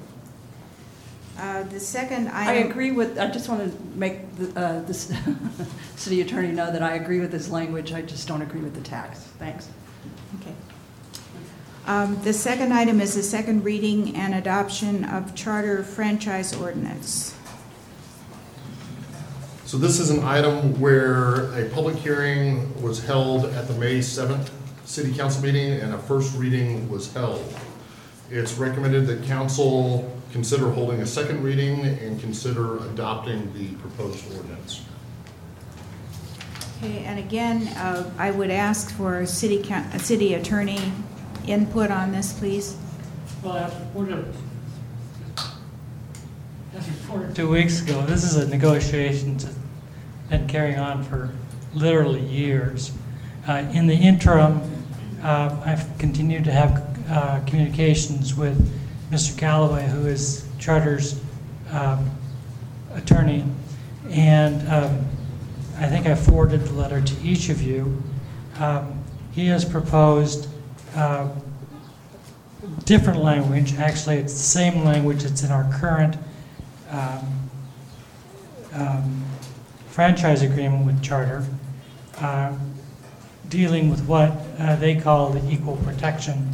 Uh, 1.38 1.62
The 1.64 1.80
second 1.80 2.28
item. 2.28 2.48
I 2.48 2.68
agree 2.68 2.90
with, 2.92 3.18
I 3.18 3.28
just 3.30 3.48
want 3.48 3.70
to 3.70 3.98
make 3.98 4.34
the, 4.36 4.58
uh, 4.60 4.80
this 4.82 5.12
city 5.96 6.20
attorney 6.20 6.52
know 6.52 6.70
that 6.72 6.82
I 6.82 6.94
agree 6.94 7.20
with 7.20 7.32
his 7.32 7.50
language, 7.50 7.92
I 7.92 8.02
just 8.02 8.28
don't 8.28 8.42
agree 8.42 8.60
with 8.60 8.74
the 8.74 8.80
tax. 8.82 9.20
Thanks. 9.38 9.68
Okay. 10.40 10.54
Um, 11.86 12.20
The 12.22 12.32
second 12.32 12.72
item 12.72 13.00
is 13.00 13.14
the 13.14 13.22
second 13.22 13.64
reading 13.64 14.14
and 14.16 14.34
adoption 14.34 15.04
of 15.04 15.34
charter 15.34 15.82
franchise 15.82 16.54
ordinance. 16.54 17.34
So 19.72 19.78
this 19.78 19.98
is 20.00 20.10
an 20.10 20.22
item 20.22 20.78
where 20.78 21.50
a 21.58 21.66
public 21.70 21.96
hearing 21.96 22.78
was 22.82 23.02
held 23.02 23.46
at 23.46 23.68
the 23.68 23.72
May 23.72 24.00
7th 24.00 24.50
city 24.84 25.14
council 25.14 25.42
meeting 25.42 25.80
and 25.80 25.94
a 25.94 25.98
first 25.98 26.36
reading 26.36 26.90
was 26.90 27.10
held. 27.14 27.42
It's 28.28 28.52
recommended 28.58 29.06
that 29.06 29.24
council 29.24 30.14
consider 30.30 30.70
holding 30.70 31.00
a 31.00 31.06
second 31.06 31.42
reading 31.42 31.86
and 31.86 32.20
consider 32.20 32.84
adopting 32.84 33.50
the 33.54 33.68
proposed 33.76 34.30
ordinance. 34.36 34.84
Okay, 36.76 37.04
and 37.04 37.18
again, 37.18 37.68
uh, 37.68 38.12
I 38.18 38.30
would 38.30 38.50
ask 38.50 38.94
for 38.94 39.24
city, 39.24 39.62
coun- 39.62 39.84
uh, 39.84 39.96
city 39.96 40.34
attorney 40.34 40.92
input 41.46 41.90
on 41.90 42.12
this, 42.12 42.34
please. 42.34 42.76
Well, 43.42 43.56
as 43.56 43.74
reported, 43.80 44.18
as 44.18 44.36
reported 44.36 44.51
two 47.34 47.48
weeks 47.48 47.82
ago, 47.82 48.04
this 48.06 48.24
is 48.24 48.36
a 48.36 48.48
negotiation 48.48 49.36
that's 49.36 49.54
been 50.30 50.46
carrying 50.46 50.78
on 50.78 51.02
for 51.04 51.30
literally 51.74 52.20
years. 52.20 52.92
Uh, 53.46 53.64
In 53.72 53.86
the 53.86 53.94
interim, 53.94 54.60
uh, 55.22 55.60
I've 55.64 55.86
continued 55.98 56.44
to 56.44 56.52
have 56.52 57.06
uh, 57.10 57.40
communications 57.46 58.34
with 58.34 58.56
Mr. 59.10 59.36
Callaway, 59.36 59.86
who 59.88 60.06
is 60.06 60.46
Charter's 60.58 61.20
um, 61.70 62.10
attorney, 62.94 63.44
and 64.10 64.66
um, 64.68 65.06
I 65.78 65.86
think 65.86 66.06
I 66.06 66.14
forwarded 66.14 66.62
the 66.62 66.72
letter 66.72 67.00
to 67.00 67.22
each 67.22 67.48
of 67.48 67.62
you. 67.62 68.02
Um, 68.58 69.02
He 69.32 69.46
has 69.46 69.64
proposed 69.64 70.48
uh, 70.94 71.28
different 72.84 73.20
language. 73.20 73.74
Actually, 73.74 74.16
it's 74.16 74.34
the 74.34 74.38
same 74.38 74.84
language 74.84 75.22
that's 75.22 75.42
in 75.42 75.50
our 75.50 75.70
current 75.80 76.16
um, 76.92 77.50
um, 78.74 79.24
franchise 79.88 80.42
agreement 80.42 80.86
with 80.86 81.02
Charter, 81.02 81.44
uh, 82.18 82.52
dealing 83.48 83.90
with 83.90 84.06
what 84.06 84.32
uh, 84.58 84.76
they 84.76 84.94
call 84.94 85.30
the 85.30 85.52
equal 85.52 85.76
protection. 85.78 86.48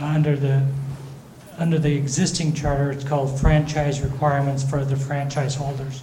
Uh, 0.00 0.04
Under 0.04 0.36
the, 0.36 0.64
under 1.58 1.78
the 1.78 1.92
existing 1.96 2.54
charter, 2.54 2.92
it's 2.92 3.02
called 3.02 3.40
franchise 3.40 4.00
requirements 4.00 4.62
for 4.62 4.84
the 4.84 4.94
franchise 4.94 5.56
holders. 5.56 6.02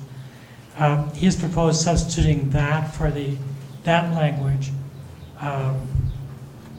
Um, 0.77 1.10
He 1.13 1.25
has 1.25 1.36
proposed 1.38 1.82
substituting 1.82 2.50
that 2.50 2.94
for 2.94 3.10
the, 3.10 3.38
that 3.84 4.13
language 4.13 4.72
um, 5.39 5.88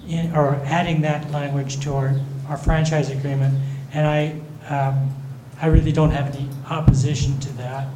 in, 0.07 0.37
or 0.37 0.57
adding 0.65 1.01
that 1.03 1.31
language 1.31 1.81
to 1.85 1.95
our, 1.95 2.21
our 2.49 2.59
franchise 2.59 3.09
agreement, 3.09 3.55
and 3.95 4.07
I, 4.07 4.41
um, 4.69 5.11
I 5.61 5.67
really 5.67 5.93
don't 5.93 6.11
have 6.11 6.35
any 6.35 6.49
opposition 6.69 7.39
to 7.41 7.53
that, 7.55 7.89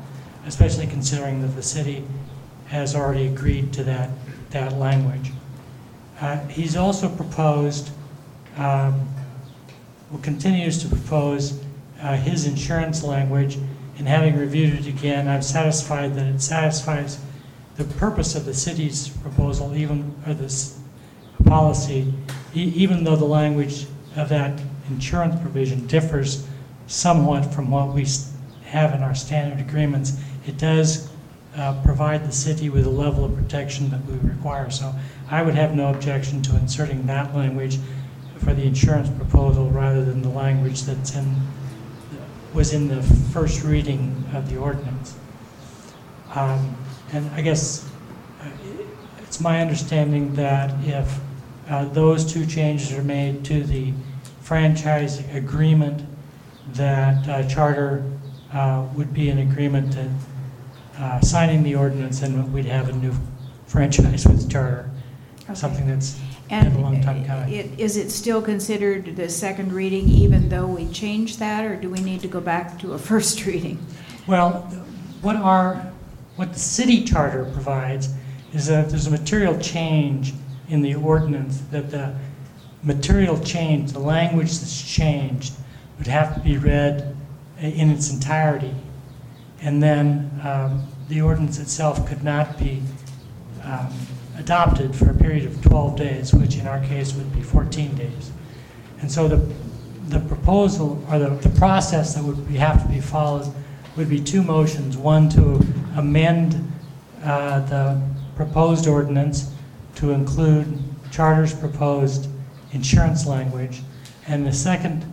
especially 0.46 0.86
considering 0.86 1.42
that 1.42 1.48
the 1.48 1.62
city 1.62 2.04
has 2.68 2.94
already 2.94 3.26
agreed 3.26 3.72
to 3.74 3.84
that, 3.84 4.10
that 4.50 4.72
language. 4.74 5.32
Uh, 6.20 6.38
he's 6.46 6.76
also 6.76 7.08
proposed, 7.08 7.90
um, 8.56 9.08
continues 10.22 10.78
to 10.82 10.88
propose 10.88 11.62
uh, 12.02 12.16
his 12.16 12.46
insurance 12.46 13.02
language, 13.02 13.58
and 13.98 14.08
having 14.08 14.38
reviewed 14.38 14.74
it 14.74 14.86
again, 14.86 15.28
I'm 15.28 15.42
satisfied 15.42 16.14
that 16.14 16.26
it 16.26 16.40
satisfies 16.40 17.20
the 17.76 17.84
purpose 17.84 18.34
of 18.34 18.44
the 18.44 18.54
city's 18.54 19.08
proposal, 19.08 19.76
even, 19.76 20.14
or 20.26 20.34
this 20.34 20.78
policy, 21.44 22.12
e- 22.54 22.72
even 22.74 23.04
though 23.04 23.16
the 23.16 23.24
language 23.24 23.86
of 24.16 24.28
that 24.30 24.60
insurance 24.88 25.40
provision 25.40 25.86
differs 25.86 26.46
somewhat 26.90 27.42
from 27.54 27.70
what 27.70 27.94
we 27.94 28.04
have 28.64 28.92
in 28.94 29.02
our 29.02 29.14
standard 29.14 29.61
agreements, 29.61 30.20
it 30.47 30.59
does 30.59 31.09
uh, 31.56 31.80
provide 31.85 32.26
the 32.26 32.32
city 32.32 32.68
with 32.68 32.85
a 32.85 32.90
level 32.90 33.25
of 33.25 33.35
protection 33.35 33.88
that 33.90 34.04
we 34.06 34.14
require. 34.28 34.70
So 34.70 34.92
I 35.30 35.42
would 35.42 35.54
have 35.54 35.75
no 35.75 35.90
objection 35.90 36.42
to 36.42 36.56
inserting 36.56 37.06
that 37.06 37.35
language 37.35 37.78
for 38.38 38.52
the 38.54 38.64
insurance 38.64 39.09
proposal 39.09 39.70
rather 39.70 40.04
than 40.04 40.20
the 40.20 40.28
language 40.28 40.82
that's 40.82 41.14
in, 41.14 41.37
was 42.52 42.73
in 42.73 42.88
the 42.88 43.02
first 43.32 43.62
reading 43.62 44.25
of 44.35 44.50
the 44.50 44.56
ordinance. 44.59 45.14
Um, 46.35 46.76
And 47.12 47.28
I 47.35 47.42
guess 47.42 47.85
uh, 48.40 48.47
it's 49.23 49.40
my 49.40 49.61
understanding 49.61 50.35
that 50.35 50.70
if 50.85 51.18
uh, 51.68 51.85
those 51.87 52.25
two 52.32 52.47
changes 52.47 52.92
are 52.92 53.02
made 53.02 53.44
to 53.44 53.64
the 53.64 53.92
franchise 54.42 55.23
agreement, 55.35 56.02
that 56.74 57.28
uh, 57.28 57.48
Charter 57.48 58.02
uh, 58.52 58.86
would 58.94 59.12
be 59.14 59.28
in 59.28 59.38
agreement 59.38 59.92
to 59.94 60.10
uh, 60.98 61.20
signing 61.20 61.62
the 61.62 61.74
ordinance 61.74 62.22
and 62.22 62.52
we'd 62.52 62.66
have 62.66 62.88
a 62.88 62.92
new 62.92 63.14
franchise 63.66 64.26
with 64.26 64.50
Charter, 64.50 64.90
something 65.54 65.86
that's 65.86 66.14
been 66.48 66.66
And 66.66 66.76
a 66.76 66.78
long 66.80 67.00
time 67.00 67.24
coming. 67.24 67.52
it- 67.52 67.78
is 67.78 67.96
it 67.96 68.10
still 68.10 68.42
considered 68.42 69.16
the 69.16 69.28
second 69.28 69.72
reading 69.72 70.08
even 70.08 70.48
though 70.48 70.66
we 70.66 70.86
changed 70.88 71.38
that, 71.38 71.64
or 71.64 71.76
do 71.76 71.88
we 71.88 72.00
need 72.00 72.20
to 72.20 72.28
go 72.28 72.40
back 72.40 72.78
to 72.80 72.92
a 72.94 72.98
first 73.10 73.46
reading? 73.46 73.78
Well, 74.26 74.62
what 75.22 75.36
our, 75.36 75.90
what 76.36 76.52
the 76.52 76.58
city 76.58 77.04
charter 77.04 77.44
provides 77.52 78.08
is 78.52 78.66
that 78.66 78.84
if 78.86 78.90
there's 78.90 79.06
a 79.06 79.10
material 79.10 79.58
change 79.58 80.34
in 80.68 80.82
the 80.82 80.94
ordinance, 80.96 81.60
that 81.70 81.90
the 81.90 82.14
material 82.82 83.38
change, 83.40 83.92
the 83.92 83.98
language 83.98 84.58
that's 84.58 84.82
changed, 84.82 85.52
would 86.00 86.07
have 86.07 86.35
to 86.35 86.40
be 86.40 86.57
read 86.57 87.14
in 87.61 87.90
its 87.90 88.11
entirety. 88.11 88.75
And 89.61 89.83
then 89.83 90.40
um, 90.42 90.88
the 91.09 91.21
ordinance 91.21 91.59
itself 91.59 92.09
could 92.09 92.25
not 92.25 92.59
be 92.59 92.83
um, 93.62 93.92
adopted 94.38 94.97
for 94.97 95.11
a 95.11 95.14
period 95.14 95.45
of 95.45 95.61
12 95.62 95.97
days, 95.99 96.33
which 96.33 96.57
in 96.57 96.66
our 96.66 96.80
case 96.87 97.12
would 97.12 97.30
be 97.35 97.42
14 97.42 97.95
days. 97.97 98.33
And 99.02 99.12
so 99.12 99.28
the, 99.28 99.54
the 100.09 100.21
proposal, 100.21 101.04
or 101.11 101.19
the, 101.19 101.28
the 101.28 101.50
process 101.59 102.14
that 102.14 102.25
would 102.25 102.49
be, 102.49 102.57
have 102.57 102.83
to 102.83 102.88
be 102.88 103.00
followed 103.00 103.52
would 103.99 104.09
be 104.09 104.21
two 104.21 104.42
motions. 104.42 104.97
One 104.97 105.28
to 105.30 105.61
amend 105.97 106.73
uh, 107.23 107.61
the 107.66 108.00
proposed 108.37 108.87
ordinance 108.87 109.52
to 109.97 110.12
include 110.12 110.83
Charter's 111.11 111.52
proposed 111.52 112.30
insurance 112.73 113.26
language, 113.26 113.83
and 114.26 114.47
the 114.47 114.52
second 114.52 115.04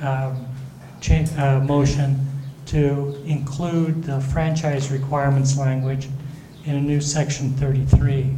um, 0.00 0.46
uh, 1.36 1.60
motion 1.60 2.28
to 2.66 3.22
include 3.24 4.04
the 4.04 4.20
franchise 4.20 4.90
requirements 4.90 5.56
language 5.56 6.08
in 6.64 6.74
a 6.74 6.80
new 6.80 7.00
section 7.00 7.52
33. 7.54 8.36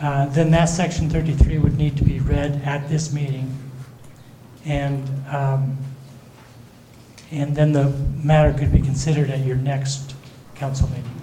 Uh, 0.00 0.26
Then 0.26 0.50
that 0.50 0.66
section 0.66 1.08
33 1.08 1.58
would 1.58 1.78
need 1.78 1.96
to 1.96 2.04
be 2.04 2.18
read 2.18 2.60
at 2.64 2.88
this 2.88 3.12
meeting, 3.12 3.56
and, 4.66 5.08
um, 5.34 5.78
and 7.30 7.56
then 7.56 7.72
the 7.72 7.90
matter 8.22 8.52
could 8.56 8.72
be 8.72 8.80
considered 8.80 9.30
at 9.30 9.40
your 9.46 9.56
next 9.56 10.14
council 10.54 10.88
meeting. 10.88 11.20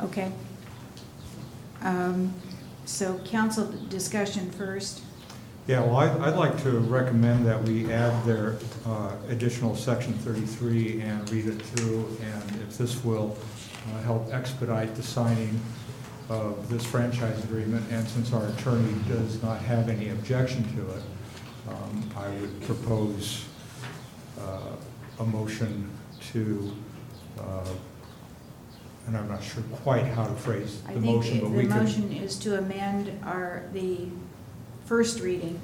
Okay. 0.00 0.32
Um, 1.82 2.34
So 2.84 3.18
council 3.18 3.72
discussion 3.88 4.50
first. 4.50 5.02
Yeah, 5.66 5.80
well, 5.82 5.96
I'd, 5.98 6.20
I'd 6.20 6.36
like 6.36 6.60
to 6.64 6.70
recommend 6.78 7.46
that 7.46 7.62
we 7.62 7.92
add 7.92 8.24
their 8.24 8.56
uh, 8.86 9.12
additional 9.28 9.76
section 9.76 10.14
33 10.14 11.02
and 11.02 11.30
read 11.30 11.46
it 11.46 11.62
through, 11.62 12.08
and 12.22 12.62
if 12.62 12.76
this 12.76 13.04
will 13.04 13.36
uh, 13.92 14.00
help 14.02 14.32
expedite 14.32 14.94
the 14.96 15.02
signing 15.02 15.60
of 16.28 16.68
this 16.68 16.84
franchise 16.84 17.42
agreement, 17.44 17.84
and 17.90 18.06
since 18.08 18.32
our 18.32 18.46
attorney 18.48 18.94
does 19.08 19.42
not 19.42 19.60
have 19.60 19.88
any 19.88 20.08
objection 20.10 20.64
to 20.76 20.90
it, 20.92 21.02
um, 21.68 22.10
I 22.16 22.28
would 22.40 22.62
propose 22.62 23.44
uh, 24.40 24.76
a 25.20 25.24
motion 25.24 25.90
to, 26.32 26.74
uh, 27.38 27.68
and 29.06 29.16
I'm 29.16 29.28
not 29.28 29.42
sure 29.42 29.62
quite 29.82 30.06
how 30.06 30.26
to 30.26 30.34
phrase 30.34 30.80
I 30.86 30.94
the 30.94 31.00
think 31.00 31.16
motion, 31.16 31.40
but 31.40 31.48
the 31.48 31.54
we 31.54 31.62
could. 31.62 31.70
The 31.72 31.74
motion 31.76 32.12
is 32.12 32.38
to 32.40 32.58
amend 32.58 33.12
our, 33.24 33.64
the 33.72 34.08
first 34.90 35.20
reading 35.20 35.56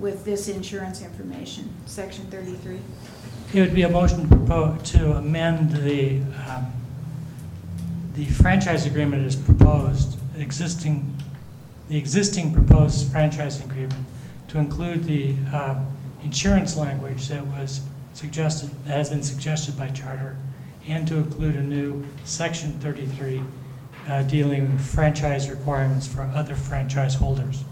with 0.00 0.24
this 0.24 0.48
insurance 0.48 1.00
information, 1.00 1.72
section 1.86 2.26
thirty-three. 2.26 2.80
It 3.54 3.60
would 3.60 3.72
be 3.72 3.82
a 3.82 3.88
motion 3.88 4.28
to 4.48 5.12
amend 5.12 5.70
the, 5.70 6.20
um, 6.48 6.72
the 8.14 8.24
franchise 8.24 8.84
agreement 8.84 9.24
as 9.24 9.36
proposed, 9.36 10.18
existing, 10.36 11.16
the 11.88 11.96
existing 11.96 12.52
proposed 12.52 13.12
franchise 13.12 13.64
agreement 13.64 14.04
to 14.48 14.58
include 14.58 15.04
the 15.04 15.36
um, 15.54 15.86
insurance 16.24 16.76
language 16.76 17.28
that 17.28 17.46
was 17.46 17.82
suggested, 18.12 18.70
that 18.86 18.96
has 18.96 19.10
been 19.10 19.22
suggested 19.22 19.78
by 19.78 19.86
charter, 19.90 20.36
and 20.88 21.06
to 21.06 21.18
include 21.18 21.54
a 21.54 21.62
new 21.62 22.04
section 22.24 22.72
33 22.80 23.40
uh, 24.08 24.24
dealing 24.24 24.72
with 24.72 24.84
franchise 24.84 25.48
requirements 25.48 26.08
for 26.08 26.22
other 26.34 26.56
franchise 26.56 27.14
holders. 27.14 27.62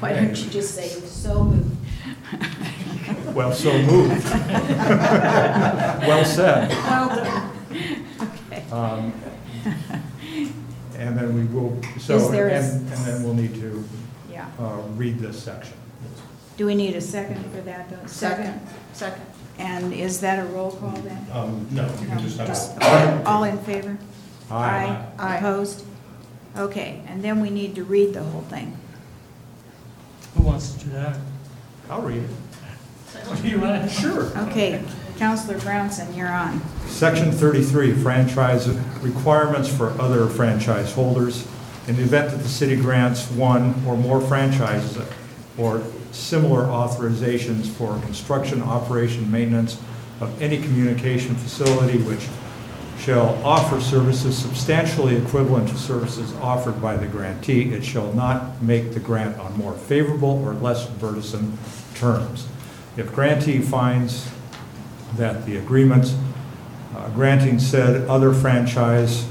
Why 0.00 0.12
don't 0.14 0.36
you 0.36 0.50
just 0.50 0.74
say, 0.74 0.88
so 0.88 1.44
moved? 1.44 1.76
Well, 3.34 3.52
so 3.52 3.72
moved. 3.82 4.24
Well 6.06 6.24
said. 6.24 6.68
Well 6.70 7.08
done. 7.08 7.52
Okay. 8.50 8.64
Um, 8.72 9.12
And 10.98 11.16
then 11.16 11.34
we 11.34 11.44
will, 11.46 11.80
so, 11.98 12.16
Is 12.16 12.30
there 12.30 12.48
a- 12.48 12.52
and 12.60 12.92
and 12.92 13.04
then 13.06 13.22
we'll 13.24 13.32
need 13.34 13.54
to 13.54 13.82
Yeah. 14.30 14.44
uh, 14.58 14.82
read 14.96 15.18
this 15.18 15.42
section. 15.42 15.72
Do 16.58 16.66
we 16.66 16.74
need 16.74 16.94
a 16.94 17.00
second 17.00 17.42
for 17.54 17.62
that, 17.62 17.88
though? 17.88 18.06
Second. 18.06 18.60
Second. 18.92 19.22
And 19.58 19.94
is 19.94 20.20
that 20.20 20.38
a 20.38 20.44
roll 20.44 20.72
call 20.72 20.90
then? 21.02 21.26
Um, 21.32 21.66
no, 21.70 21.86
you 22.02 22.06
can 22.06 22.18
just 22.18 22.36
have. 22.38 22.48
just 22.48 22.78
All 23.26 23.44
in 23.44 23.56
favor? 23.58 23.96
Aye. 24.50 25.04
Aye. 25.18 25.36
Opposed? 25.38 25.84
Okay, 26.58 27.00
and 27.08 27.22
then 27.22 27.40
we 27.40 27.48
need 27.48 27.74
to 27.76 27.84
read 27.84 28.12
the 28.12 28.22
whole 28.22 28.42
thing. 28.42 28.76
Who 30.36 30.42
wants 30.42 30.74
to 30.74 30.84
do 30.84 30.90
that? 30.90 31.16
I'll 31.88 32.02
read 32.02 32.22
it. 32.22 33.42
Do 33.42 33.48
you 33.48 33.60
want 33.60 33.82
to? 33.82 33.88
Sure. 33.88 34.26
Okay, 34.48 34.82
Counselor 35.18 35.58
Brownson, 35.58 36.14
you're 36.14 36.28
on. 36.28 36.60
Section 36.86 37.32
33, 37.32 37.92
franchise 37.94 38.68
requirements 39.02 39.68
for 39.68 39.90
other 40.00 40.26
franchise 40.26 40.92
holders. 40.92 41.46
In 41.88 41.96
the 41.96 42.02
event 42.02 42.30
that 42.30 42.38
the 42.38 42.48
city 42.48 42.76
grants 42.76 43.30
one 43.32 43.74
or 43.86 43.96
more 43.96 44.20
franchises 44.20 44.98
or 45.58 45.82
similar 46.12 46.64
authorizations 46.64 47.66
for 47.66 47.98
construction, 48.00 48.62
operation, 48.62 49.30
maintenance 49.30 49.80
of 50.20 50.40
any 50.40 50.60
communication 50.62 51.34
facility 51.34 51.98
which 52.02 52.28
shall 53.00 53.40
offer 53.42 53.80
services 53.80 54.36
substantially 54.36 55.16
equivalent 55.16 55.68
to 55.70 55.76
services 55.76 56.34
offered 56.34 56.82
by 56.82 56.96
the 56.96 57.06
grantee, 57.06 57.72
it 57.72 57.82
shall 57.82 58.12
not 58.12 58.60
make 58.62 58.92
the 58.92 59.00
grant 59.00 59.38
on 59.38 59.56
more 59.56 59.72
favorable 59.72 60.42
or 60.44 60.52
less 60.52 60.86
burdensome 60.86 61.56
terms. 61.94 62.46
If 62.98 63.14
grantee 63.14 63.60
finds 63.60 64.30
that 65.16 65.46
the 65.46 65.56
agreements 65.56 66.14
uh, 66.94 67.08
granting 67.10 67.58
said 67.58 68.06
other 68.08 68.34
franchise 68.34 69.26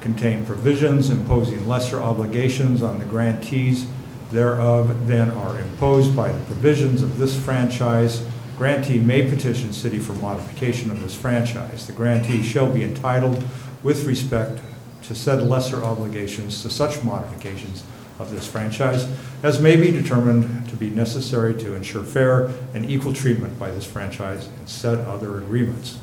contain 0.00 0.46
provisions 0.46 1.10
imposing 1.10 1.66
lesser 1.66 2.00
obligations 2.00 2.82
on 2.82 3.00
the 3.00 3.04
grantees 3.04 3.86
thereof 4.30 5.08
than 5.08 5.30
are 5.30 5.58
imposed 5.58 6.14
by 6.14 6.30
the 6.30 6.44
provisions 6.44 7.02
of 7.02 7.18
this 7.18 7.36
franchise, 7.36 8.24
grantee 8.56 8.98
may 8.98 9.28
petition 9.28 9.72
city 9.72 9.98
for 9.98 10.14
modification 10.14 10.90
of 10.90 11.02
this 11.02 11.14
franchise. 11.14 11.86
The 11.86 11.92
grantee 11.92 12.42
shall 12.42 12.72
be 12.72 12.82
entitled 12.82 13.44
with 13.82 14.04
respect 14.04 14.60
to 15.04 15.14
said 15.14 15.42
lesser 15.42 15.84
obligations 15.84 16.62
to 16.62 16.70
such 16.70 17.04
modifications 17.04 17.84
of 18.18 18.30
this 18.30 18.46
franchise 18.46 19.06
as 19.42 19.60
may 19.60 19.76
be 19.76 19.90
determined 19.90 20.68
to 20.68 20.76
be 20.76 20.90
necessary 20.90 21.54
to 21.54 21.74
ensure 21.74 22.02
fair 22.02 22.46
and 22.74 22.90
equal 22.90 23.12
treatment 23.12 23.58
by 23.58 23.70
this 23.70 23.84
franchise 23.84 24.48
and 24.58 24.68
said 24.68 24.98
other 25.00 25.38
agreements. 25.38 25.98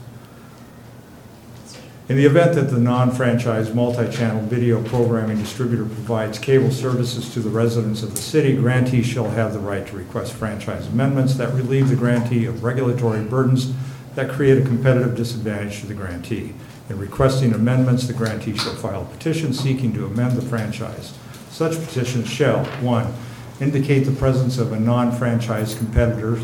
In 2.10 2.18
the 2.18 2.26
event 2.26 2.56
that 2.56 2.70
the 2.70 2.80
non-franchise 2.80 3.74
multi-channel 3.74 4.42
video 4.42 4.84
programming 4.84 5.38
distributor 5.38 5.86
provides 5.86 6.38
cable 6.38 6.70
services 6.70 7.34
to 7.34 7.40
the 7.40 7.50
residents 7.50 8.04
of 8.04 8.14
the 8.14 8.22
city, 8.22 8.58
grantee 8.58 9.02
shall 9.02 9.30
have 9.30 9.54
the 9.54 9.60
right 9.60 9.88
to 9.88 9.96
request 9.96 10.34
franchise 10.34 10.88
amendments 10.88 11.36
that 11.36 11.54
relieve 11.54 11.88
the 11.88 11.96
grantee 11.96 12.46
of 12.46 12.62
regulatory 12.62 13.24
burdens 13.24 13.72
that 14.16 14.30
create 14.30 14.58
a 14.58 14.66
competitive 14.66 15.16
disadvantage 15.16 15.80
to 15.80 15.86
the 15.86 15.94
grantee. 15.94 16.54
In 16.90 17.00
requesting 17.00 17.54
amendments, 17.54 18.06
the 18.06 18.12
grantee 18.12 18.58
shall 18.58 18.76
file 18.76 19.04
a 19.04 19.06
petition 19.06 19.54
seeking 19.54 19.94
to 19.94 20.06
amend 20.06 20.36
the 20.36 20.42
franchise. 20.42 21.18
Such 21.52 21.82
petitions 21.88 22.28
shall, 22.28 22.66
one, 22.82 23.14
indicate 23.62 24.02
the 24.02 24.12
presence 24.12 24.58
of 24.58 24.74
a 24.74 24.80
non-franchise 24.80 25.76
competitor. 25.76 26.38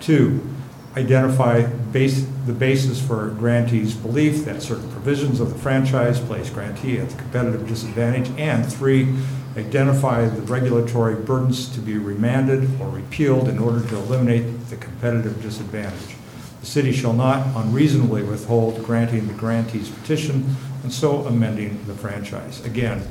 Two, 0.00 0.51
identify 0.96 1.62
base, 1.62 2.26
the 2.46 2.52
basis 2.52 3.04
for 3.04 3.30
grantee's 3.30 3.94
belief 3.94 4.44
that 4.44 4.62
certain 4.62 4.90
provisions 4.90 5.40
of 5.40 5.52
the 5.52 5.58
franchise 5.58 6.20
place 6.20 6.50
grantee 6.50 6.98
at 6.98 7.12
a 7.12 7.16
competitive 7.16 7.66
disadvantage. 7.66 8.30
And 8.38 8.70
three, 8.70 9.14
identify 9.56 10.26
the 10.26 10.42
regulatory 10.42 11.14
burdens 11.14 11.68
to 11.74 11.80
be 11.80 11.98
remanded 11.98 12.80
or 12.80 12.88
repealed 12.88 13.48
in 13.48 13.58
order 13.58 13.86
to 13.88 13.96
eliminate 13.96 14.68
the 14.68 14.76
competitive 14.76 15.40
disadvantage. 15.42 16.16
The 16.60 16.66
city 16.66 16.92
shall 16.92 17.12
not 17.12 17.46
unreasonably 17.56 18.22
withhold 18.22 18.82
granting 18.84 19.26
the 19.26 19.34
grantee's 19.34 19.90
petition 19.90 20.56
and 20.82 20.92
so 20.92 21.26
amending 21.26 21.84
the 21.86 21.94
franchise. 21.94 22.64
Again, 22.64 23.02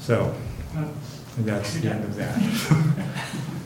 so 0.00 0.34
that's 1.38 1.74
the 1.74 1.90
end 1.90 2.04
of 2.04 2.16
that. 2.16 3.02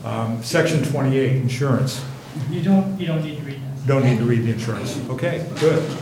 Um, 0.03 0.41
Section 0.41 0.83
28, 0.83 1.43
insurance. 1.43 2.03
You 2.49 2.61
don't, 2.61 2.99
you 2.99 3.07
don't 3.07 3.23
need 3.23 3.37
to 3.37 3.43
read 3.43 3.61
this. 3.61 3.81
Don't 3.85 4.03
need 4.03 4.17
to 4.19 4.25
read 4.25 4.43
the 4.45 4.51
insurance. 4.51 4.99
Okay, 5.09 5.45
good. 5.59 5.97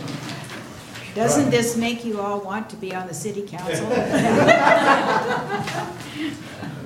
Doesn't 1.15 1.49
this 1.49 1.75
make 1.75 2.05
you 2.05 2.21
all 2.21 2.39
want 2.39 2.69
to 2.69 2.75
be 2.75 2.93
on 2.93 3.07
the 3.07 3.13
city 3.13 3.41
council? 3.41 3.87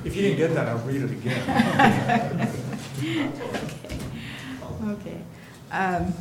If 0.06 0.18
you 0.18 0.22
didn't 0.22 0.38
get 0.38 0.54
that, 0.54 0.68
I'll 0.68 0.80
read 0.80 1.02
it 1.02 1.12
again. 1.12 2.50
Okay. 4.86 5.18
Um, 5.72 6.14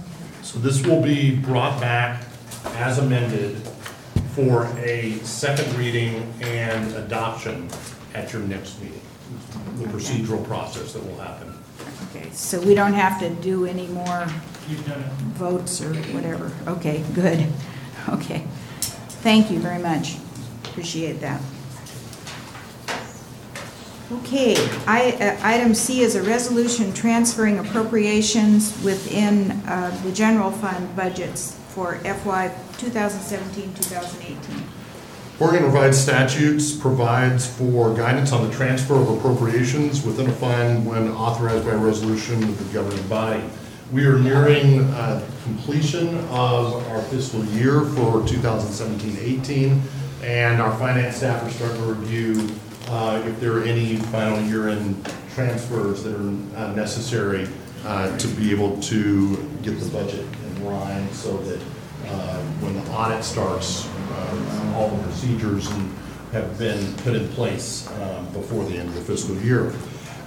So 0.42 0.60
this 0.60 0.86
will 0.86 1.02
be 1.02 1.34
brought 1.34 1.80
back 1.80 2.22
as 2.76 2.98
amended 2.98 3.56
for 4.34 4.66
a 4.78 5.18
second 5.24 5.74
reading 5.76 6.32
and 6.40 6.94
adoption 6.94 7.68
at 8.14 8.32
your 8.32 8.42
next 8.42 8.80
meeting. 8.80 9.00
The 9.78 9.86
procedural 9.86 10.44
process 10.46 10.92
that 10.92 11.04
will 11.04 11.18
happen. 11.18 11.51
Okay, 12.14 12.28
so 12.32 12.60
we 12.60 12.74
don't 12.74 12.92
have 12.92 13.18
to 13.20 13.30
do 13.30 13.64
any 13.64 13.86
more 13.86 14.26
You've 14.68 14.86
done 14.86 15.00
it. 15.00 15.12
votes 15.34 15.80
or 15.80 15.94
whatever. 16.12 16.52
Okay, 16.66 17.02
good. 17.14 17.46
Okay. 18.08 18.44
Thank 19.22 19.50
you 19.50 19.60
very 19.60 19.80
much. 19.80 20.16
Appreciate 20.64 21.20
that. 21.20 21.40
Okay, 24.10 24.56
I, 24.86 25.12
uh, 25.12 25.38
item 25.46 25.72
C 25.72 26.02
is 26.02 26.16
a 26.16 26.22
resolution 26.22 26.92
transferring 26.92 27.58
appropriations 27.60 28.82
within 28.84 29.52
uh, 29.66 29.98
the 30.04 30.12
general 30.12 30.50
fund 30.50 30.94
budgets 30.94 31.56
for 31.68 31.94
FY 32.00 32.52
2017, 32.76 33.72
2018. 33.72 34.81
Oregon 35.40 35.64
Revised 35.64 35.98
Statutes 35.98 36.72
provides 36.72 37.46
for 37.46 37.94
guidance 37.94 38.32
on 38.32 38.46
the 38.46 38.54
transfer 38.54 38.94
of 38.94 39.08
appropriations 39.08 40.04
within 40.04 40.28
a 40.28 40.32
fund 40.32 40.86
when 40.86 41.10
authorized 41.10 41.64
by 41.64 41.72
resolution 41.72 42.42
of 42.44 42.58
the 42.58 42.74
governing 42.74 43.08
body. 43.08 43.42
We 43.90 44.06
are 44.06 44.18
nearing 44.18 44.80
uh, 44.80 45.26
completion 45.42 46.18
of 46.28 46.86
our 46.88 47.02
fiscal 47.04 47.44
year 47.46 47.80
for 47.80 48.20
2017-18, 48.20 49.80
and 50.22 50.60
our 50.60 50.76
finance 50.78 51.16
staff 51.16 51.42
are 51.42 51.50
starting 51.50 51.78
to 51.78 51.94
review 51.94 52.54
uh, 52.88 53.22
if 53.26 53.40
there 53.40 53.56
are 53.56 53.64
any 53.64 53.96
final 53.96 54.40
year-end 54.42 55.10
transfers 55.34 56.04
that 56.04 56.14
are 56.14 56.58
uh, 56.58 56.72
necessary 56.74 57.48
uh, 57.84 58.16
to 58.18 58.28
be 58.28 58.50
able 58.52 58.78
to 58.82 59.36
get 59.62 59.80
the 59.80 59.90
budget 59.90 60.26
in 60.46 60.64
line 60.64 61.10
so 61.12 61.36
that 61.38 61.60
uh, 62.06 62.38
when 62.60 62.74
the 62.74 62.90
audit 62.92 63.24
starts, 63.24 63.88
all 64.74 64.88
the 64.88 65.02
procedures 65.02 65.70
and 65.70 65.94
have 66.32 66.58
been 66.58 66.94
put 66.98 67.14
in 67.14 67.28
place 67.28 67.88
um, 68.00 68.26
before 68.32 68.64
the 68.64 68.76
end 68.76 68.88
of 68.88 68.94
the 68.94 69.00
fiscal 69.02 69.36
year. 69.36 69.72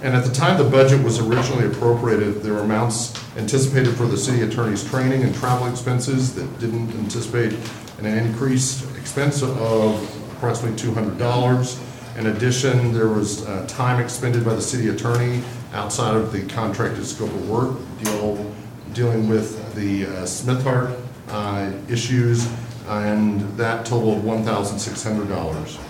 And 0.02 0.14
at 0.14 0.24
the 0.24 0.32
time 0.32 0.58
the 0.62 0.68
budget 0.68 1.02
was 1.02 1.18
originally 1.18 1.66
appropriated, 1.66 2.42
there 2.42 2.52
were 2.52 2.60
amounts 2.60 3.14
anticipated 3.36 3.96
for 3.96 4.06
the 4.06 4.16
city 4.16 4.42
attorney's 4.42 4.88
training 4.88 5.22
and 5.22 5.34
travel 5.34 5.66
expenses 5.66 6.34
that 6.34 6.58
didn't 6.60 6.90
anticipate 6.92 7.58
an 7.98 8.06
increased 8.06 8.84
expense 8.96 9.42
of 9.42 10.32
approximately 10.36 10.76
$200. 10.76 12.18
In 12.18 12.26
addition, 12.26 12.92
there 12.92 13.08
was 13.08 13.46
uh, 13.46 13.66
time 13.66 14.02
expended 14.02 14.44
by 14.44 14.54
the 14.54 14.62
city 14.62 14.88
attorney 14.88 15.42
outside 15.72 16.14
of 16.14 16.32
the 16.32 16.42
contracted 16.46 17.06
scope 17.06 17.30
of 17.30 17.48
work, 17.48 17.76
deal, 18.02 18.54
dealing 18.92 19.28
with 19.28 19.74
the 19.74 20.06
uh, 20.06 20.26
Smith 20.26 20.62
Hart 20.62 20.90
uh, 21.28 21.70
issues, 21.88 22.48
and 22.88 23.40
that 23.56 23.84
totaled 23.86 24.22
$1,600. 24.22 25.80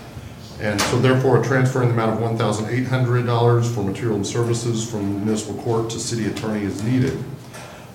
And 0.59 0.81
so 0.81 0.99
therefore, 0.99 1.41
a 1.41 1.45
transfer 1.45 1.83
in 1.83 1.89
the 1.89 1.95
amount 1.95 2.23
of 2.23 2.39
$1,800 2.39 3.75
for 3.75 3.83
material 3.83 4.17
and 4.17 4.27
services 4.27 4.91
from 4.91 5.25
municipal 5.25 5.63
court 5.63 5.91
to 5.91 6.01
city 6.01 6.27
attorney 6.27 6.65
is 6.65 6.83
needed. 6.83 7.23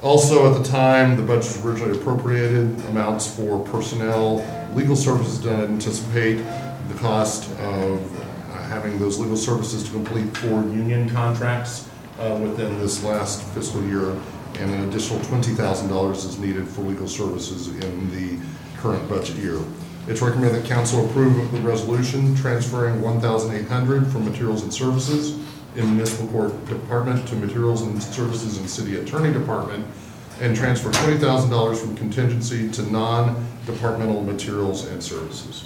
Also, 0.03 0.51
at 0.51 0.57
the 0.57 0.67
time 0.67 1.15
the 1.15 1.23
budget 1.23 1.43
was 1.43 1.65
originally 1.65 1.99
appropriated, 1.99 2.67
amounts 2.85 3.35
for 3.35 3.63
personnel, 3.65 4.45
legal 4.75 4.95
services 4.95 5.43
not 5.43 5.63
anticipate 5.65 6.43
the 6.87 6.93
cost 6.95 7.49
of 7.59 8.19
uh, 8.19 8.63
having 8.63 8.97
those 8.99 9.19
legal 9.19 9.37
services 9.37 9.83
to 9.83 9.91
complete 9.91 10.25
four 10.37 10.61
union 10.63 11.09
contracts 11.09 11.87
uh, 12.19 12.37
within 12.41 12.79
this 12.79 13.03
last 13.03 13.43
fiscal 13.53 13.83
year, 13.85 14.11
and 14.59 14.71
an 14.71 14.87
additional 14.89 15.19
$20,000 15.21 16.15
is 16.15 16.39
needed 16.39 16.67
for 16.67 16.81
legal 16.81 17.07
services 17.07 17.67
in 17.67 18.11
the 18.11 18.43
current 18.81 19.07
budget 19.07 19.35
year. 19.37 19.59
It's 20.07 20.21
recommended 20.21 20.63
that 20.63 20.67
council 20.67 21.07
approve 21.07 21.51
the 21.51 21.59
resolution 21.61 22.35
transferring 22.35 23.01
1,800 23.01 24.07
from 24.07 24.25
materials 24.25 24.63
and 24.63 24.73
services 24.73 25.37
in 25.75 25.85
municipal 25.91 26.27
court 26.27 26.65
department 26.65 27.27
to 27.27 27.35
materials 27.35 27.83
and 27.83 28.01
services 28.01 28.57
in 28.57 28.67
city 28.67 28.97
attorney 28.97 29.31
department, 29.31 29.85
and 30.41 30.55
transfer 30.55 30.89
$20,000 30.89 31.77
from 31.77 31.95
contingency 31.95 32.69
to 32.71 32.81
non-departmental 32.91 34.23
materials 34.23 34.87
and 34.87 35.01
services. 35.01 35.65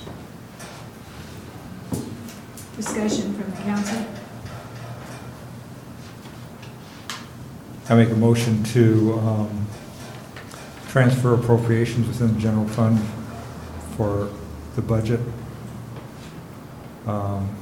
Discussion 2.76 3.34
from 3.34 3.50
the 3.52 3.58
council? 3.58 4.06
I 7.88 7.96
make 7.96 8.10
a 8.10 8.16
motion 8.16 8.64
to 8.66 9.14
um, 9.20 9.68
transfer 10.96 11.34
appropriations 11.34 12.08
within 12.08 12.34
the 12.34 12.40
general 12.40 12.66
fund 12.70 12.98
for 13.98 14.30
the 14.78 14.82
budget. 14.82 15.20
Um, 17.06 17.54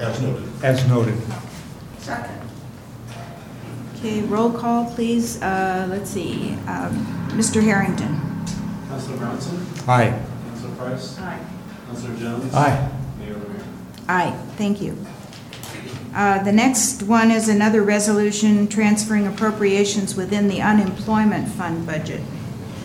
As 0.00 0.20
noted. 0.20 0.64
As 0.64 0.88
noted. 0.88 1.14
Second. 1.98 2.40
Okay, 3.94 4.22
roll 4.22 4.50
call, 4.50 4.92
please. 4.92 5.40
Uh, 5.40 5.86
Let's 5.88 6.10
see. 6.10 6.54
Um, 6.66 7.06
Mr. 7.38 7.62
Harrington? 7.62 8.20
Counselor 8.88 9.16
Brownson? 9.18 9.64
Aye. 9.86 10.20
Counselor 10.48 10.74
Price? 10.74 11.18
Aye. 11.20 11.40
Counselor 11.86 12.16
Jones? 12.16 12.52
Aye. 12.52 12.90
Mayor 13.20 13.34
Rivera? 13.34 13.62
Aye, 14.08 14.36
thank 14.56 14.82
you. 14.82 14.96
Uh, 16.14 16.42
The 16.42 16.52
next 16.52 17.02
one 17.04 17.30
is 17.30 17.48
another 17.48 17.82
resolution 17.82 18.66
transferring 18.66 19.26
appropriations 19.26 20.16
within 20.16 20.48
the 20.48 20.60
unemployment 20.60 21.48
fund 21.48 21.86
budget. 21.86 22.20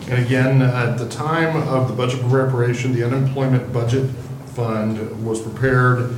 And 0.08 0.24
again, 0.24 0.62
at 0.62 0.98
the 0.98 1.08
time 1.08 1.56
of 1.68 1.88
the 1.88 1.94
budget 1.94 2.20
preparation, 2.28 2.92
the 2.94 3.02
unemployment 3.04 3.72
budget 3.72 4.08
fund 4.54 5.24
was 5.24 5.40
prepared 5.40 6.14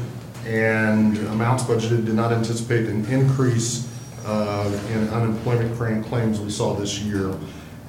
and 0.47 1.17
amounts 1.29 1.63
budgeted 1.65 2.05
did 2.07 2.15
not 2.15 2.33
anticipate 2.33 2.87
an 2.87 3.05
increase 3.07 3.89
uh, 4.27 4.71
in 4.93 5.09
unemployment 5.09 5.75
claim- 5.77 6.05
claims 6.05 6.41
we 6.41 6.51
saw 6.51 6.75
this 6.75 7.01
year. 7.01 7.35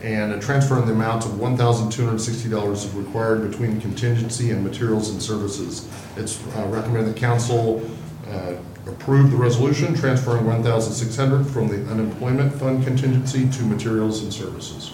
And 0.01 0.31
a 0.31 0.39
transfer 0.39 0.79
in 0.79 0.85
the 0.85 0.93
amount 0.93 1.25
of 1.25 1.31
$1,260 1.31 2.71
is 2.71 2.89
required 2.93 3.49
between 3.49 3.81
contingency 3.81 4.51
and 4.51 4.63
materials 4.63 5.09
and 5.09 5.21
services. 5.21 5.89
It's 6.15 6.41
uh, 6.55 6.65
recommended 6.67 7.13
that 7.13 7.19
council 7.19 7.81
uh, 8.29 8.53
approve 8.89 9.31
the 9.31 9.37
resolution 9.37 9.95
transferring 9.95 10.45
1,600 10.45 11.45
from 11.45 11.67
the 11.67 11.89
unemployment 11.91 12.53
fund 12.53 12.83
contingency 12.83 13.49
to 13.49 13.63
materials 13.63 14.23
and 14.23 14.33
services. 14.33 14.93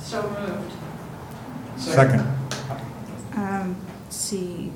So 0.00 0.22
moved. 0.30 0.72
Second. 1.76 2.20
Um, 3.36 3.76
Let's 4.04 4.16
see, 4.16 4.72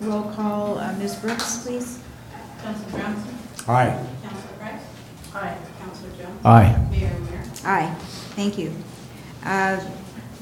roll 0.00 0.24
call, 0.32 0.78
uh, 0.78 0.92
Ms. 0.98 1.14
Brooks, 1.16 1.62
please? 1.62 2.00
Counselor 2.62 2.90
Brownson? 2.98 3.38
Aye. 3.68 4.06
Counselor 4.22 4.54
Price? 4.58 4.82
Aye. 5.34 5.56
Counselor 5.80 6.10
Jones? 6.18 6.44
Aye. 6.44 6.86
Mayor 6.90 7.12
Rivera? 7.20 7.44
Aye, 7.64 7.94
thank 8.34 8.58
you. 8.58 8.74
Uh, 9.44 9.78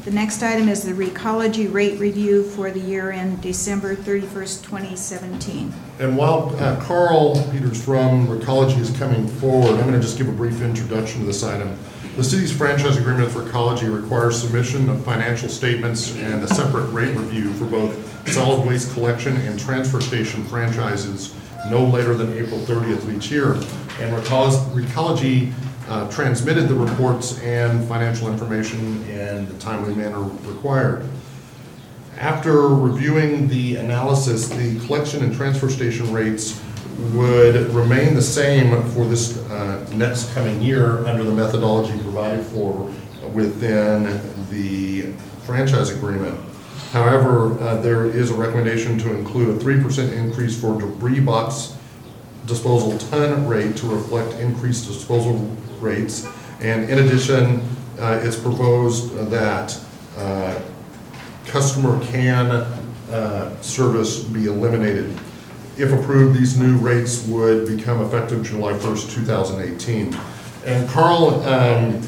The 0.04 0.10
next 0.10 0.42
item 0.42 0.70
is 0.70 0.82
the 0.82 0.92
Recology 0.92 1.70
rate 1.70 2.00
review 2.00 2.42
for 2.42 2.70
the 2.70 2.80
year 2.80 3.10
end 3.10 3.42
December 3.42 3.94
31st, 3.94 4.64
2017. 4.64 5.74
And 5.98 6.16
while 6.16 6.56
uh, 6.56 6.80
Carl 6.80 7.34
Peters 7.52 7.84
from 7.84 8.26
Recology 8.26 8.78
is 8.78 8.96
coming 8.96 9.28
forward, 9.28 9.72
I'm 9.72 9.80
going 9.80 9.92
to 9.92 10.00
just 10.00 10.16
give 10.16 10.26
a 10.26 10.32
brief 10.32 10.62
introduction 10.62 11.20
to 11.20 11.26
this 11.26 11.44
item. 11.44 11.76
The 12.16 12.24
city's 12.24 12.50
franchise 12.50 12.96
agreement 12.96 13.34
with 13.34 13.46
Recology 13.46 13.94
requires 13.94 14.40
submission 14.40 14.88
of 14.88 15.04
financial 15.04 15.50
statements 15.50 16.16
and 16.16 16.42
a 16.42 16.48
separate 16.48 16.86
rate 16.92 17.14
review 17.14 17.52
for 17.52 17.66
both 17.66 18.26
solid 18.32 18.66
waste 18.66 18.94
collection 18.94 19.36
and 19.36 19.60
transfer 19.60 20.00
station 20.00 20.42
franchises 20.44 21.34
no 21.68 21.84
later 21.84 22.14
than 22.14 22.32
April 22.38 22.60
30th 22.60 23.02
of 23.02 23.14
each 23.14 23.30
year. 23.30 23.52
And 24.00 24.16
Recology 24.16 25.52
uh, 25.90 26.08
transmitted 26.08 26.68
the 26.68 26.74
reports 26.74 27.40
and 27.42 27.86
financial 27.88 28.28
information 28.28 28.78
in 29.08 29.46
the 29.48 29.58
timely 29.58 29.94
manner 29.94 30.20
required. 30.20 31.04
After 32.16 32.68
reviewing 32.68 33.48
the 33.48 33.76
analysis, 33.76 34.48
the 34.48 34.78
collection 34.86 35.24
and 35.24 35.34
transfer 35.34 35.68
station 35.68 36.12
rates 36.12 36.62
would 37.12 37.56
remain 37.74 38.14
the 38.14 38.22
same 38.22 38.82
for 38.90 39.04
this 39.04 39.38
uh, 39.50 39.84
next 39.94 40.32
coming 40.32 40.60
year 40.62 41.04
under 41.06 41.24
the 41.24 41.32
methodology 41.32 41.98
provided 42.02 42.44
for 42.46 42.92
within 43.32 44.20
the 44.50 45.12
franchise 45.44 45.90
agreement. 45.90 46.38
However, 46.92 47.58
uh, 47.60 47.80
there 47.80 48.06
is 48.06 48.30
a 48.30 48.34
recommendation 48.34 48.98
to 48.98 49.16
include 49.16 49.60
a 49.60 49.64
3% 49.64 50.12
increase 50.12 50.60
for 50.60 50.78
debris 50.80 51.20
box 51.20 51.76
disposal 52.50 52.98
ton 52.98 53.46
rate 53.46 53.76
to 53.76 53.86
reflect 53.86 54.38
increased 54.40 54.86
disposal 54.86 55.56
rates. 55.80 56.26
And 56.60 56.90
in 56.90 56.98
addition, 56.98 57.62
uh, 57.98 58.20
it's 58.22 58.38
proposed 58.38 59.14
that 59.30 59.78
uh, 60.18 60.60
customer 61.46 62.04
can 62.06 62.46
uh, 62.50 63.60
service 63.62 64.24
be 64.24 64.46
eliminated. 64.46 65.16
If 65.78 65.92
approved, 65.92 66.38
these 66.38 66.58
new 66.58 66.76
rates 66.76 67.24
would 67.28 67.66
become 67.66 68.02
effective 68.02 68.42
July 68.42 68.72
1st, 68.72 69.14
2018. 69.14 70.18
And 70.66 70.88
Carl 70.90 71.42
um, 71.44 72.02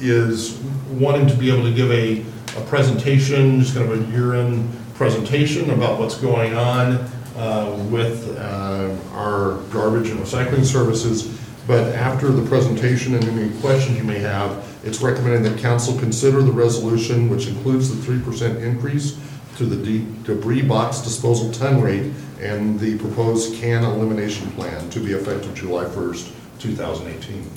is 0.00 0.58
wanting 0.92 1.26
to 1.26 1.34
be 1.34 1.50
able 1.50 1.64
to 1.64 1.74
give 1.74 1.90
a, 1.90 2.20
a 2.56 2.64
presentation, 2.66 3.60
just 3.60 3.74
kind 3.74 3.90
of 3.90 4.08
a 4.08 4.12
year-end 4.12 4.70
presentation 4.94 5.70
about 5.70 5.98
what's 5.98 6.16
going 6.16 6.54
on 6.54 7.10
uh, 7.38 7.72
with 7.90 8.36
uh, 8.36 8.94
our 9.12 9.58
garbage 9.70 10.10
and 10.10 10.20
recycling 10.20 10.64
services. 10.64 11.38
But 11.66 11.94
after 11.94 12.28
the 12.30 12.46
presentation 12.48 13.14
and 13.14 13.24
any 13.24 13.50
questions 13.60 13.96
you 13.96 14.04
may 14.04 14.18
have, 14.18 14.64
it's 14.84 15.00
recommended 15.02 15.44
that 15.44 15.58
council 15.58 15.98
consider 15.98 16.42
the 16.42 16.52
resolution, 16.52 17.28
which 17.28 17.46
includes 17.46 17.94
the 17.94 18.02
three 18.02 18.20
percent 18.20 18.58
increase 18.62 19.18
to 19.56 19.66
the 19.66 19.76
de- 19.76 20.06
debris 20.24 20.62
box 20.62 21.00
disposal 21.00 21.50
ton 21.52 21.80
rate 21.80 22.12
and 22.40 22.78
the 22.80 22.96
proposed 22.98 23.54
can 23.56 23.84
elimination 23.84 24.50
plan 24.52 24.88
to 24.90 25.00
be 25.00 25.12
effective 25.12 25.54
July 25.54 25.84
first, 25.84 26.32
two 26.58 26.74
thousand 26.74 27.08
eighteen. 27.08 27.50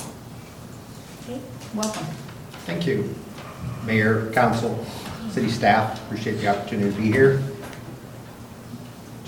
Okay, 1.23 1.39
welcome. 1.73 2.05
Thank 2.65 2.85
you, 2.85 3.15
Mayor, 3.85 4.29
council, 4.31 4.85
city 5.29 5.49
staff. 5.49 6.03
Appreciate 6.05 6.35
the 6.41 6.47
opportunity 6.47 6.91
to 6.93 6.97
be 7.01 7.11
here. 7.11 7.41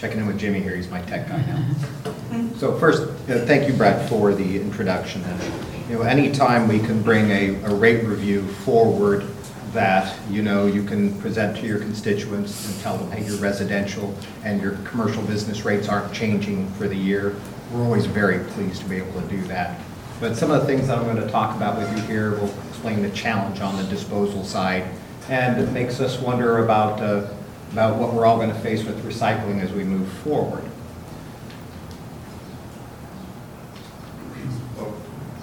Checking 0.03 0.19
in 0.19 0.27
with 0.27 0.37
Jimmy 0.37 0.59
here, 0.59 0.75
he's 0.75 0.89
my 0.89 0.99
tech 1.03 1.29
guy 1.29 1.41
now. 1.45 2.51
So 2.57 2.77
first, 2.77 3.03
uh, 3.03 3.45
thank 3.45 3.69
you, 3.69 3.73
Brett, 3.73 4.09
for 4.09 4.33
the 4.33 4.59
introduction. 4.59 5.23
And, 5.23 5.89
You 5.89 5.95
know, 5.95 6.01
anytime 6.01 6.67
we 6.67 6.79
can 6.79 7.01
bring 7.01 7.31
a, 7.31 7.55
a 7.63 7.73
rate 7.73 8.03
review 8.03 8.45
forward 8.65 9.25
that, 9.71 10.13
you 10.29 10.41
know, 10.41 10.65
you 10.65 10.83
can 10.83 11.17
present 11.21 11.55
to 11.59 11.65
your 11.65 11.79
constituents 11.79 12.69
and 12.69 12.81
tell 12.81 12.97
them, 12.97 13.11
hey, 13.11 13.25
your 13.25 13.37
residential 13.37 14.13
and 14.43 14.61
your 14.61 14.73
commercial 14.83 15.23
business 15.23 15.63
rates 15.63 15.87
aren't 15.87 16.13
changing 16.13 16.69
for 16.71 16.89
the 16.89 16.97
year, 16.97 17.37
we're 17.71 17.85
always 17.85 18.05
very 18.05 18.43
pleased 18.51 18.81
to 18.81 18.89
be 18.89 18.97
able 18.97 19.21
to 19.21 19.27
do 19.29 19.41
that. 19.43 19.79
But 20.19 20.35
some 20.35 20.51
of 20.51 20.59
the 20.59 20.67
things 20.67 20.89
that 20.89 20.97
I'm 20.97 21.05
going 21.05 21.15
to 21.15 21.31
talk 21.31 21.55
about 21.55 21.77
with 21.77 21.89
you 21.95 22.03
here 22.07 22.31
will 22.31 22.53
explain 22.67 23.03
the 23.03 23.11
challenge 23.11 23.61
on 23.61 23.77
the 23.77 23.83
disposal 23.83 24.43
side. 24.43 24.83
And 25.29 25.61
it 25.61 25.71
makes 25.71 26.01
us 26.01 26.19
wonder 26.19 26.65
about, 26.65 26.99
uh, 26.99 27.29
about 27.73 27.97
what 27.97 28.13
we're 28.13 28.23
all 28.25 28.37
going 28.37 28.53
to 28.53 28.59
face 28.59 28.83
with 28.83 29.03
recycling 29.03 29.59
as 29.59 29.71
we 29.73 29.83
move 29.83 30.07
forward. 30.19 30.63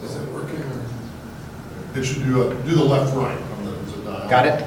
Is 0.05 0.15
it 0.17 0.29
working? 0.29 0.63
It 1.97 2.05
should 2.05 2.23
do, 2.23 2.49
a- 2.49 2.55
do 2.63 2.77
the 2.77 2.85
left, 2.85 3.17
right 3.17 3.37
on 3.37 3.65
the, 3.65 3.71
the 3.73 4.03
dial. 4.05 4.31
Got 4.31 4.47
it? 4.47 4.65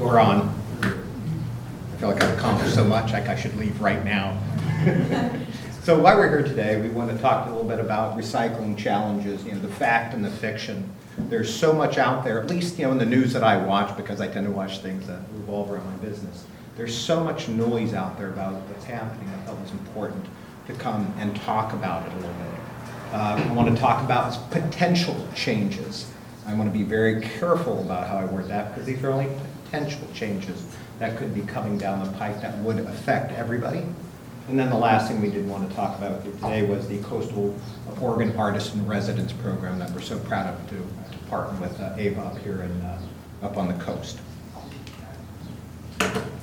We're 0.00 0.18
on. 0.18 0.52
I 0.82 1.96
feel 1.98 2.08
like 2.08 2.22
I've 2.24 2.36
accomplished 2.36 2.74
so 2.74 2.84
much, 2.84 3.12
like 3.12 3.28
I 3.28 3.36
should 3.36 3.56
leave 3.56 3.80
right 3.80 4.04
now. 4.04 4.36
So 5.82 5.98
while 5.98 6.18
we're 6.18 6.28
here 6.28 6.42
today, 6.46 6.78
we 6.78 6.90
want 6.90 7.10
to 7.10 7.16
talk 7.16 7.46
a 7.46 7.50
little 7.50 7.64
bit 7.64 7.80
about 7.80 8.16
recycling 8.16 8.76
challenges, 8.76 9.42
you 9.44 9.52
know, 9.52 9.60
the 9.60 9.68
fact 9.68 10.12
and 10.12 10.22
the 10.22 10.30
fiction. 10.30 10.88
There's 11.16 11.52
so 11.52 11.72
much 11.72 11.96
out 11.96 12.22
there, 12.22 12.38
at 12.38 12.50
least, 12.50 12.78
you 12.78 12.84
know, 12.84 12.92
in 12.92 12.98
the 12.98 13.06
news 13.06 13.32
that 13.32 13.42
I 13.42 13.56
watch, 13.56 13.96
because 13.96 14.20
I 14.20 14.28
tend 14.28 14.44
to 14.46 14.52
watch 14.52 14.80
things 14.80 15.06
that 15.06 15.20
revolve 15.32 15.70
around 15.70 15.86
my 15.86 15.96
business. 16.06 16.44
There's 16.80 16.96
so 16.96 17.22
much 17.22 17.46
noise 17.46 17.92
out 17.92 18.16
there 18.16 18.30
about 18.30 18.54
what's 18.54 18.86
happening. 18.86 19.28
I 19.28 19.44
felt 19.44 19.58
it 19.58 19.64
was 19.64 19.70
important 19.72 20.24
to 20.66 20.72
come 20.72 21.12
and 21.18 21.36
talk 21.36 21.74
about 21.74 22.06
it 22.06 22.12
a 22.14 22.16
little 22.16 22.32
bit. 22.32 23.12
Uh, 23.12 23.44
I 23.46 23.52
want 23.52 23.68
to 23.68 23.78
talk 23.78 24.02
about 24.02 24.50
potential 24.50 25.28
changes. 25.34 26.10
I 26.46 26.54
want 26.54 26.72
to 26.72 26.78
be 26.78 26.82
very 26.82 27.20
careful 27.20 27.82
about 27.82 28.06
how 28.08 28.16
I 28.16 28.24
word 28.24 28.48
that, 28.48 28.70
because 28.70 28.86
these 28.86 29.04
are 29.04 29.10
only 29.10 29.28
potential 29.66 30.08
changes 30.14 30.74
that 30.98 31.18
could 31.18 31.34
be 31.34 31.42
coming 31.42 31.76
down 31.76 32.02
the 32.02 32.10
pike 32.12 32.40
that 32.40 32.56
would 32.60 32.78
affect 32.78 33.32
everybody. 33.32 33.84
And 34.48 34.58
then 34.58 34.70
the 34.70 34.78
last 34.78 35.06
thing 35.06 35.20
we 35.20 35.30
did 35.30 35.46
want 35.46 35.68
to 35.68 35.76
talk 35.76 35.98
about 35.98 36.24
today 36.24 36.62
was 36.62 36.88
the 36.88 37.02
Coastal 37.02 37.54
Oregon 38.00 38.34
Artist 38.38 38.72
in 38.72 38.86
Residence 38.86 39.34
Program 39.34 39.78
that 39.80 39.90
we're 39.90 40.00
so 40.00 40.18
proud 40.20 40.54
of 40.54 40.70
to 40.70 40.76
to 40.76 41.18
partner 41.28 41.60
with 41.60 41.78
uh, 41.78 41.94
Ava 41.98 42.22
up 42.22 42.38
here 42.38 42.62
and 42.62 42.82
up 43.42 43.58
on 43.58 43.68
the 43.68 43.84
coast. 43.84 44.18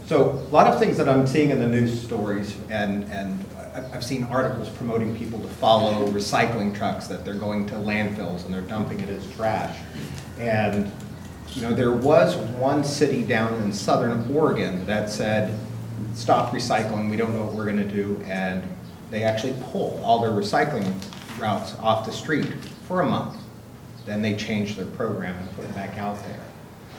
So 0.08 0.32
a 0.32 0.54
lot 0.54 0.68
of 0.68 0.80
things 0.80 0.96
that 0.98 1.10
I'm 1.10 1.28
seeing 1.28 1.50
in 1.50 1.60
the 1.60 1.68
news 1.68 2.02
stories, 2.02 2.56
and, 2.70 3.04
and 3.12 3.44
I've 3.94 4.06
seen 4.06 4.24
articles 4.24 4.70
promoting 4.70 5.14
people 5.18 5.38
to 5.42 5.48
follow 5.50 6.08
recycling 6.08 6.74
trucks, 6.74 7.08
that 7.08 7.26
they're 7.26 7.34
going 7.34 7.66
to 7.68 7.74
landfills 7.74 8.46
and 8.46 8.54
they're 8.54 8.62
dumping 8.62 9.02
it 9.02 9.10
as 9.10 9.30
trash. 9.34 9.78
And, 10.40 10.90
you 11.52 11.62
know, 11.62 11.74
there 11.74 11.92
was 11.92 12.38
one 12.38 12.86
city 12.86 13.22
down 13.22 13.54
in 13.56 13.74
southern 13.74 14.34
Oregon 14.34 14.86
that 14.86 15.10
said, 15.10 15.54
stop 16.14 16.54
recycling, 16.54 17.10
we 17.10 17.18
don't 17.18 17.34
know 17.34 17.44
what 17.44 17.54
we're 17.54 17.66
gonna 17.66 17.84
do, 17.84 18.24
and 18.28 18.64
they 19.12 19.24
actually 19.24 19.56
pulled 19.72 20.02
all 20.04 20.22
their 20.22 20.32
recycling 20.32 20.90
routes 21.38 21.76
off 21.80 22.06
the 22.06 22.14
street 22.14 22.54
for 22.88 23.02
a 23.02 23.06
month. 23.06 23.36
Then 24.06 24.22
they 24.22 24.38
changed 24.38 24.78
their 24.78 24.86
program 24.86 25.36
and 25.38 25.54
put 25.58 25.66
it 25.66 25.76
back 25.76 25.98
out 25.98 26.18
there. 26.24 26.46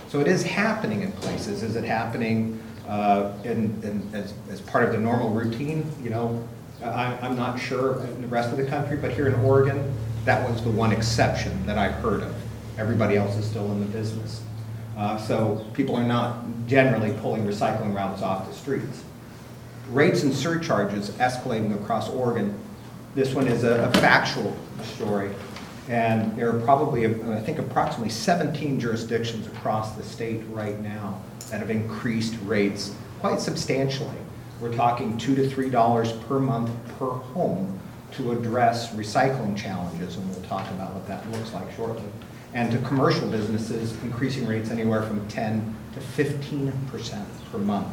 So 0.09 0.21
it 0.21 0.29
is 0.29 0.43
happening 0.43 1.01
in 1.01 1.13
places. 1.13 1.63
Is 1.63 1.75
it 1.75 1.85
happening 1.85 2.61
uh, 2.89 3.33
in, 3.45 3.81
in, 3.83 4.11
as, 4.15 4.33
as 4.51 4.61
part 4.63 4.85
of 4.85 4.93
the 4.93 4.99
normal 4.99 5.31
routine? 5.31 5.89
You 6.03 6.11
know, 6.11 6.49
I, 6.83 7.19
I'm 7.21 7.37
not 7.37 7.61
sure 7.61 8.03
in 8.05 8.23
the 8.23 8.29
rest 8.29 8.51
of 8.51 8.57
the 8.57 8.67
country, 8.67 8.97
but 8.97 9.13
here 9.13 9.29
in 9.29 9.35
Oregon, 9.37 9.95
that 10.25 10.49
was 10.49 10.63
the 10.65 10.71
one 10.71 10.91
exception 10.93 11.65
that 11.67 11.79
I've 11.79 11.95
heard 11.97 12.23
of. 12.23 12.35
Everybody 12.79 13.17
else 13.17 13.37
is 13.37 13.45
still 13.45 13.71
in 13.73 13.81
the 13.81 13.87
business. 13.87 14.43
Uh, 14.97 15.17
so 15.17 15.65
people 15.75 15.95
are 15.95 16.07
not 16.07 16.45
generally 16.67 17.13
pulling 17.21 17.45
recycling 17.45 17.95
routes 17.95 18.23
off 18.23 18.49
the 18.49 18.55
streets. 18.55 19.05
Rates 19.91 20.23
and 20.23 20.35
surcharges 20.35 21.11
escalating 21.13 21.75
across 21.75 22.09
Oregon. 22.09 22.59
This 23.15 23.35
one 23.35 23.47
is 23.47 23.65
a, 23.65 23.85
a 23.85 23.93
factual 24.01 24.57
story. 24.83 25.35
And 25.89 26.37
there 26.37 26.55
are 26.55 26.61
probably, 26.61 27.07
I 27.07 27.41
think, 27.41 27.59
approximately 27.59 28.11
17 28.11 28.79
jurisdictions 28.79 29.47
across 29.47 29.97
the 29.97 30.03
state 30.03 30.43
right 30.51 30.79
now 30.81 31.23
that 31.51 31.61
have 31.61 31.71
increased 31.71 32.37
rates 32.45 32.95
quite 33.21 33.41
substantially. 33.41 34.17
We're 34.61 34.75
talking 34.75 35.17
two 35.19 35.35
to 35.37 35.49
three 35.49 35.71
dollars 35.71 36.13
per 36.13 36.39
month 36.39 36.71
per 36.99 37.11
home 37.11 37.79
to 38.13 38.33
address 38.33 38.95
recycling 38.95 39.57
challenges, 39.57 40.17
and 40.17 40.29
we'll 40.31 40.43
talk 40.43 40.69
about 40.71 40.95
what 40.95 41.07
that 41.07 41.31
looks 41.31 41.53
like 41.53 41.71
shortly. 41.77 42.09
And 42.55 42.73
to 42.73 42.79
commercial 42.79 43.29
businesses, 43.29 43.93
increasing 44.03 44.47
rates 44.47 44.71
anywhere 44.71 45.03
from 45.03 45.27
10 45.29 45.77
to 45.95 46.01
15 46.01 46.73
percent 46.91 47.29
per 47.53 47.59
month 47.59 47.89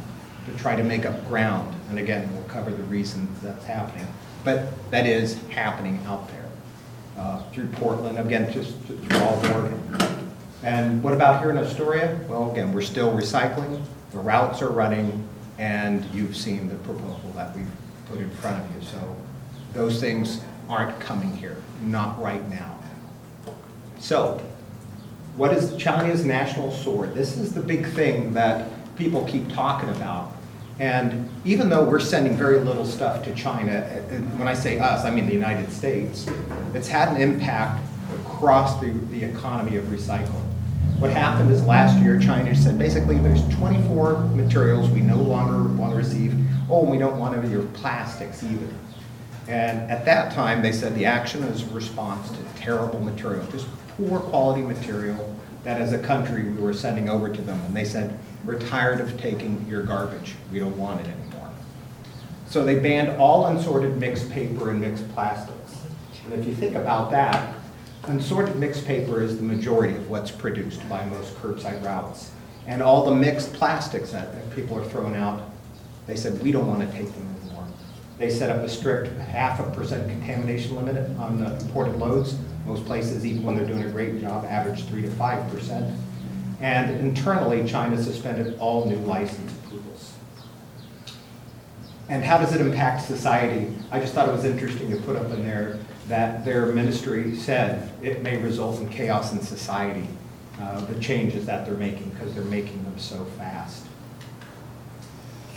to 0.46 0.58
try 0.58 0.76
to 0.76 0.84
make 0.84 1.06
up 1.06 1.28
ground. 1.28 1.76
And 1.90 2.00
again, 2.00 2.32
we'll 2.34 2.44
cover 2.44 2.72
the 2.72 2.84
reasons 2.84 3.42
that's 3.42 3.66
happening. 3.66 4.08
But 4.44 4.70
that 4.92 5.06
is 5.06 5.42
happening 5.50 6.00
out 6.06 6.30
there 6.30 6.46
uh, 7.18 7.44
through 7.52 7.68
Portland, 7.68 8.18
again, 8.20 8.52
just 8.52 8.78
through 8.82 8.98
Oregon. 9.20 10.25
And 10.66 11.04
what 11.04 11.14
about 11.14 11.42
here 11.42 11.52
in 11.52 11.60
Astoria? 11.60 12.20
Well, 12.28 12.52
again, 12.52 12.74
we're 12.74 12.82
still 12.82 13.16
recycling, 13.16 13.84
the 14.12 14.18
routes 14.18 14.64
are 14.64 14.72
running, 14.72 15.24
and 15.60 16.04
you've 16.06 16.36
seen 16.36 16.68
the 16.68 16.74
proposal 16.78 17.32
that 17.36 17.56
we've 17.56 17.70
put 18.10 18.18
in 18.18 18.32
front 18.32 18.66
of 18.66 18.76
you. 18.76 18.82
So 18.82 19.16
those 19.74 20.00
things 20.00 20.42
aren't 20.68 21.00
coming 21.00 21.38
here, 21.38 21.58
not 21.84 22.20
right 22.20 22.50
now. 22.50 22.80
So 24.00 24.42
what 25.36 25.54
is 25.54 25.78
China's 25.78 26.26
national 26.26 26.72
sword? 26.72 27.14
This 27.14 27.38
is 27.38 27.54
the 27.54 27.62
big 27.62 27.86
thing 27.90 28.34
that 28.34 28.68
people 28.96 29.24
keep 29.26 29.48
talking 29.54 29.90
about. 29.90 30.32
And 30.80 31.30
even 31.46 31.70
though 31.70 31.84
we're 31.84 32.00
sending 32.00 32.36
very 32.36 32.60
little 32.60 32.88
stuff 32.88 33.24
to 33.26 33.36
China, 33.36 33.82
when 34.38 34.48
I 34.48 34.56
say 34.56 34.80
us, 34.80 35.06
I 35.06 35.12
mean 35.12 35.28
the 35.28 35.34
United 35.34 35.72
States, 35.72 36.28
it's 36.74 36.88
had 36.88 37.10
an 37.10 37.22
impact 37.22 37.84
across 38.22 38.80
the, 38.82 38.90
the 39.12 39.24
economy 39.24 39.78
of 39.78 39.86
recycling. 39.86 40.45
What 41.00 41.12
happened 41.12 41.52
is 41.52 41.62
last 41.66 42.02
year, 42.02 42.18
China 42.18 42.56
said 42.56 42.80
basically 42.80 43.18
there's 43.18 43.46
24 43.56 44.20
materials 44.30 44.90
we 44.90 45.02
no 45.02 45.18
longer 45.18 45.70
want 45.74 45.92
to 45.92 45.98
receive. 45.98 46.34
Oh, 46.70 46.84
and 46.84 46.92
we 46.92 46.98
don't 46.98 47.20
want 47.20 47.36
any 47.36 47.46
of 47.46 47.52
your 47.52 47.64
plastics 47.74 48.42
either. 48.44 48.74
And 49.50 49.92
at 49.92 50.06
that 50.06 50.32
time, 50.34 50.62
they 50.62 50.72
said 50.72 50.96
the 50.96 51.06
action 51.06 51.44
is 51.44 51.64
a 51.64 51.74
response 51.74 52.32
to 52.32 52.38
terrible 52.56 53.02
material, 53.02 53.46
just 53.48 53.68
poor 53.98 54.20
quality 54.20 54.62
material 54.62 55.36
that 55.66 55.82
as 55.82 55.92
a 55.92 56.00
country 56.00 56.44
we 56.44 56.62
were 56.62 56.74
sending 56.74 57.10
over 57.10 57.28
to 57.28 57.42
them. 57.42 57.60
And 57.66 57.76
they 57.76 57.86
said, 57.86 58.18
we're 58.46 58.60
tired 58.60 59.02
of 59.02 59.20
taking 59.20 59.66
your 59.68 59.84
garbage. 59.84 60.36
We 60.52 60.60
don't 60.60 60.78
want 60.78 61.02
it 61.02 61.08
anymore. 61.08 61.52
So 62.48 62.64
they 62.64 62.80
banned 62.80 63.20
all 63.20 63.48
unsorted 63.48 63.98
mixed 63.98 64.32
paper 64.32 64.70
and 64.70 64.80
mixed 64.80 65.12
plastics. 65.14 65.76
And 66.24 66.34
if 66.34 66.46
you 66.46 66.56
think 66.56 66.76
about 66.76 67.12
that, 67.12 67.54
unsorted 68.08 68.56
mixed 68.56 68.86
paper 68.86 69.22
is 69.22 69.38
the 69.38 69.44
majority 69.44 69.96
of 69.96 70.10
what's 70.10 70.32
produced 70.32 70.88
by 70.90 71.06
most 71.06 71.36
curbside 71.36 71.84
routes. 71.84 72.32
And 72.68 72.82
all 72.82 73.06
the 73.06 73.16
mixed 73.16 73.54
plastics 73.54 74.12
that 74.12 74.34
that 74.34 74.56
people 74.56 74.78
are 74.78 74.86
throwing 74.86 75.16
out, 75.16 75.50
they 76.08 76.16
said, 76.16 76.42
we 76.42 76.52
don't 76.52 76.68
want 76.68 76.82
to 76.82 76.98
take 76.98 77.12
them 77.14 77.36
anymore. 77.42 77.68
They 78.18 78.30
set 78.30 78.50
up 78.50 78.64
a 78.64 78.70
strict 78.70 79.16
half 79.20 79.60
a 79.60 79.70
percent 79.72 80.10
contamination 80.10 80.76
limit 80.76 80.96
on 81.20 81.40
the 81.40 81.56
imported 81.58 81.98
loads. 81.98 82.38
Most 82.66 82.86
places, 82.86 83.26
even 83.26 83.44
when 83.44 83.56
they're 83.56 83.68
doing 83.68 83.84
a 83.84 83.92
great 83.92 84.20
job, 84.20 84.46
average 84.46 84.86
three 84.86 85.04
to 85.04 85.12
five 85.12 85.52
percent. 85.52 85.96
And 86.62 87.00
internally, 87.00 87.68
China 87.68 88.02
suspended 88.02 88.58
all 88.60 88.86
new 88.86 88.98
license 88.98 89.52
approvals. 89.60 90.14
And 92.10 92.24
how 92.24 92.38
does 92.38 92.56
it 92.56 92.62
impact 92.62 93.06
society? 93.06 93.76
I 93.92 94.00
just 94.00 94.14
thought 94.14 94.30
it 94.30 94.32
was 94.32 94.46
interesting 94.46 94.90
to 94.92 94.98
put 94.98 95.16
up 95.16 95.30
in 95.32 95.44
there 95.44 95.80
that 96.08 96.46
their 96.46 96.68
ministry 96.68 97.36
said 97.36 97.92
it 98.02 98.22
may 98.22 98.38
result 98.38 98.80
in 98.80 98.90
chaos 98.90 99.34
in 99.34 99.42
society, 99.42 100.08
uh, 100.60 100.82
the 100.86 101.00
changes 101.00 101.46
that 101.46 101.66
they're 101.66 101.76
making, 101.76 102.10
because 102.10 102.34
they're 102.34 102.44
making 102.46 102.84
them 102.84 102.98
so 102.98 103.26
fast. 103.38 103.86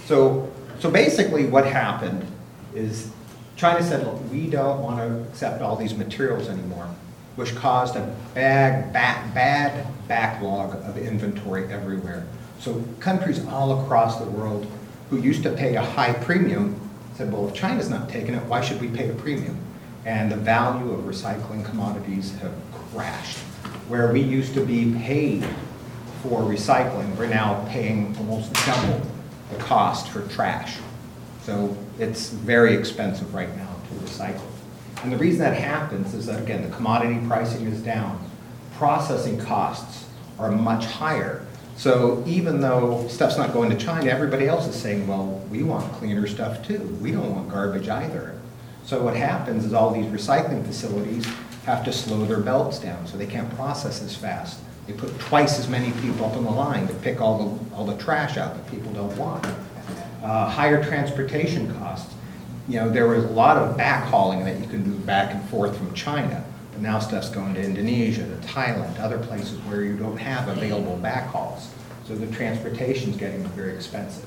So, 0.07 0.51
so 0.79 0.91
basically 0.91 1.47
what 1.47 1.67
happened 1.67 2.27
is 2.75 3.11
China 3.57 3.83
said, 3.83 4.07
look, 4.07 4.21
we 4.31 4.47
don't 4.47 4.81
want 4.81 4.99
to 4.99 5.29
accept 5.29 5.61
all 5.61 5.77
these 5.77 5.95
materials 5.95 6.49
anymore, 6.49 6.89
which 7.37 7.55
caused 7.55 7.97
a 7.97 8.17
bad, 8.35 8.93
bad, 8.93 9.35
bad 9.35 9.87
backlog 10.09 10.77
of 10.89 10.97
inventory 10.97 11.71
everywhere. 11.71 12.25
So 12.59 12.83
countries 13.01 13.45
all 13.47 13.83
across 13.83 14.19
the 14.19 14.31
world 14.31 14.67
who 15.11 15.19
used 15.19 15.43
to 15.43 15.51
pay 15.51 15.77
a 15.77 15.83
high 15.83 16.13
premium 16.13 16.81
said, 17.15 17.33
well, 17.33 17.49
if 17.49 17.55
China's 17.55 17.91
not 17.91 18.09
taking 18.09 18.35
it, 18.35 18.45
why 18.45 18.61
should 18.61 18.81
we 18.81 18.89
pay 18.89 19.09
a 19.09 19.15
premium? 19.15 19.59
And 20.05 20.31
the 20.31 20.37
value 20.37 20.93
of 20.93 21.01
recycling 21.05 21.65
commodities 21.65 22.37
have 22.39 22.53
crashed. 22.93 23.39
Where 23.89 24.13
we 24.13 24.21
used 24.21 24.55
to 24.55 24.65
be 24.65 24.95
paid 24.99 25.45
for 26.23 26.41
recycling, 26.43 27.17
we're 27.17 27.27
now 27.27 27.65
paying 27.69 28.17
almost 28.19 28.53
double 28.67 29.03
the 29.51 29.57
cost 29.59 30.09
for 30.09 30.23
trash. 30.29 30.79
So 31.43 31.77
it's 31.99 32.31
very 32.31 32.75
expensive 32.75 33.35
right 33.35 33.55
now 33.57 33.75
to 33.89 33.95
recycle. 34.05 34.43
And 35.03 35.13
the 35.13 35.17
reason 35.17 35.41
that 35.41 35.55
happens 35.55 36.13
is 36.15 36.27
that, 36.27 36.43
again, 36.43 36.69
the 36.69 36.75
commodity 36.75 37.19
pricing 37.27 37.67
is 37.67 37.81
down. 37.81 38.29
Processing 38.75 39.39
costs 39.39 40.07
are 40.39 40.51
much 40.51 40.87
higher. 40.87 41.47
So 41.77 42.23
even 42.27 42.61
though 42.61 43.07
stuff's 43.09 43.39
not 43.39 43.53
going 43.53 43.71
to 43.71 43.77
China, 43.77 44.11
everybody 44.11 44.49
else 44.49 44.67
is 44.67 44.75
saying, 44.75 45.07
well, 45.07 45.41
we 45.51 45.63
want 45.63 45.91
cleaner 45.95 46.27
stuff 46.27 46.67
too. 46.67 46.99
We 47.01 47.13
don't 47.13 47.35
want 47.35 47.49
garbage 47.49 47.89
either. 47.89 48.38
So 48.89 49.03
what 49.03 49.15
happens 49.15 49.67
is 49.67 49.75
all 49.75 49.91
these 49.91 50.07
recycling 50.07 50.65
facilities 50.65 51.27
have 51.67 51.85
to 51.85 51.93
slow 51.93 52.25
their 52.25 52.41
belts 52.41 52.79
down 52.79 53.07
so 53.07 53.19
they 53.19 53.27
can't 53.27 53.55
process 53.55 54.03
as 54.03 54.17
fast. 54.17 54.61
They 54.87 54.95
put 54.95 55.11
twice 55.21 55.59
as 55.59 55.69
many 55.69 55.93
people 56.01 56.25
up 56.25 56.39
on 56.39 56.45
the 56.45 56.51
line 56.51 56.89
to 56.89 56.95
pick 56.95 57.21
all 57.21 57.37
the, 57.37 57.77
all 57.77 57.85
the 57.85 57.99
trash 58.03 58.39
out 58.39 58.55
that 58.55 58.71
people 58.71 58.91
don't 58.95 59.15
want. 59.19 59.47
Uh, 60.23 60.49
higher 60.49 60.83
transportation 60.83 61.71
costs. 61.79 62.15
You 62.67 62.81
know, 62.81 62.89
there 62.89 63.07
was 63.07 63.25
a 63.25 63.29
lot 63.29 63.59
of 63.59 63.77
backhauling 63.77 64.43
that 64.45 64.59
you 64.59 64.67
could 64.67 64.85
do 64.85 64.95
back 65.01 65.35
and 65.35 65.47
forth 65.51 65.77
from 65.77 65.93
China, 65.93 66.43
but 66.73 66.81
now 66.81 66.99
stuff's 66.99 67.29
going 67.29 67.53
to 67.57 67.63
Indonesia, 67.63 68.23
to 68.23 68.49
Thailand, 68.49 68.99
other 69.01 69.19
places 69.19 69.59
where 69.67 69.83
you 69.83 69.99
don't 69.99 70.17
have 70.17 70.49
available 70.49 70.99
backhauls. 71.03 71.67
so 72.07 72.17
the 72.17 72.27
transportation's 72.35 73.19
getting 73.19 73.47
very 73.49 73.75
expensive. 73.75 74.25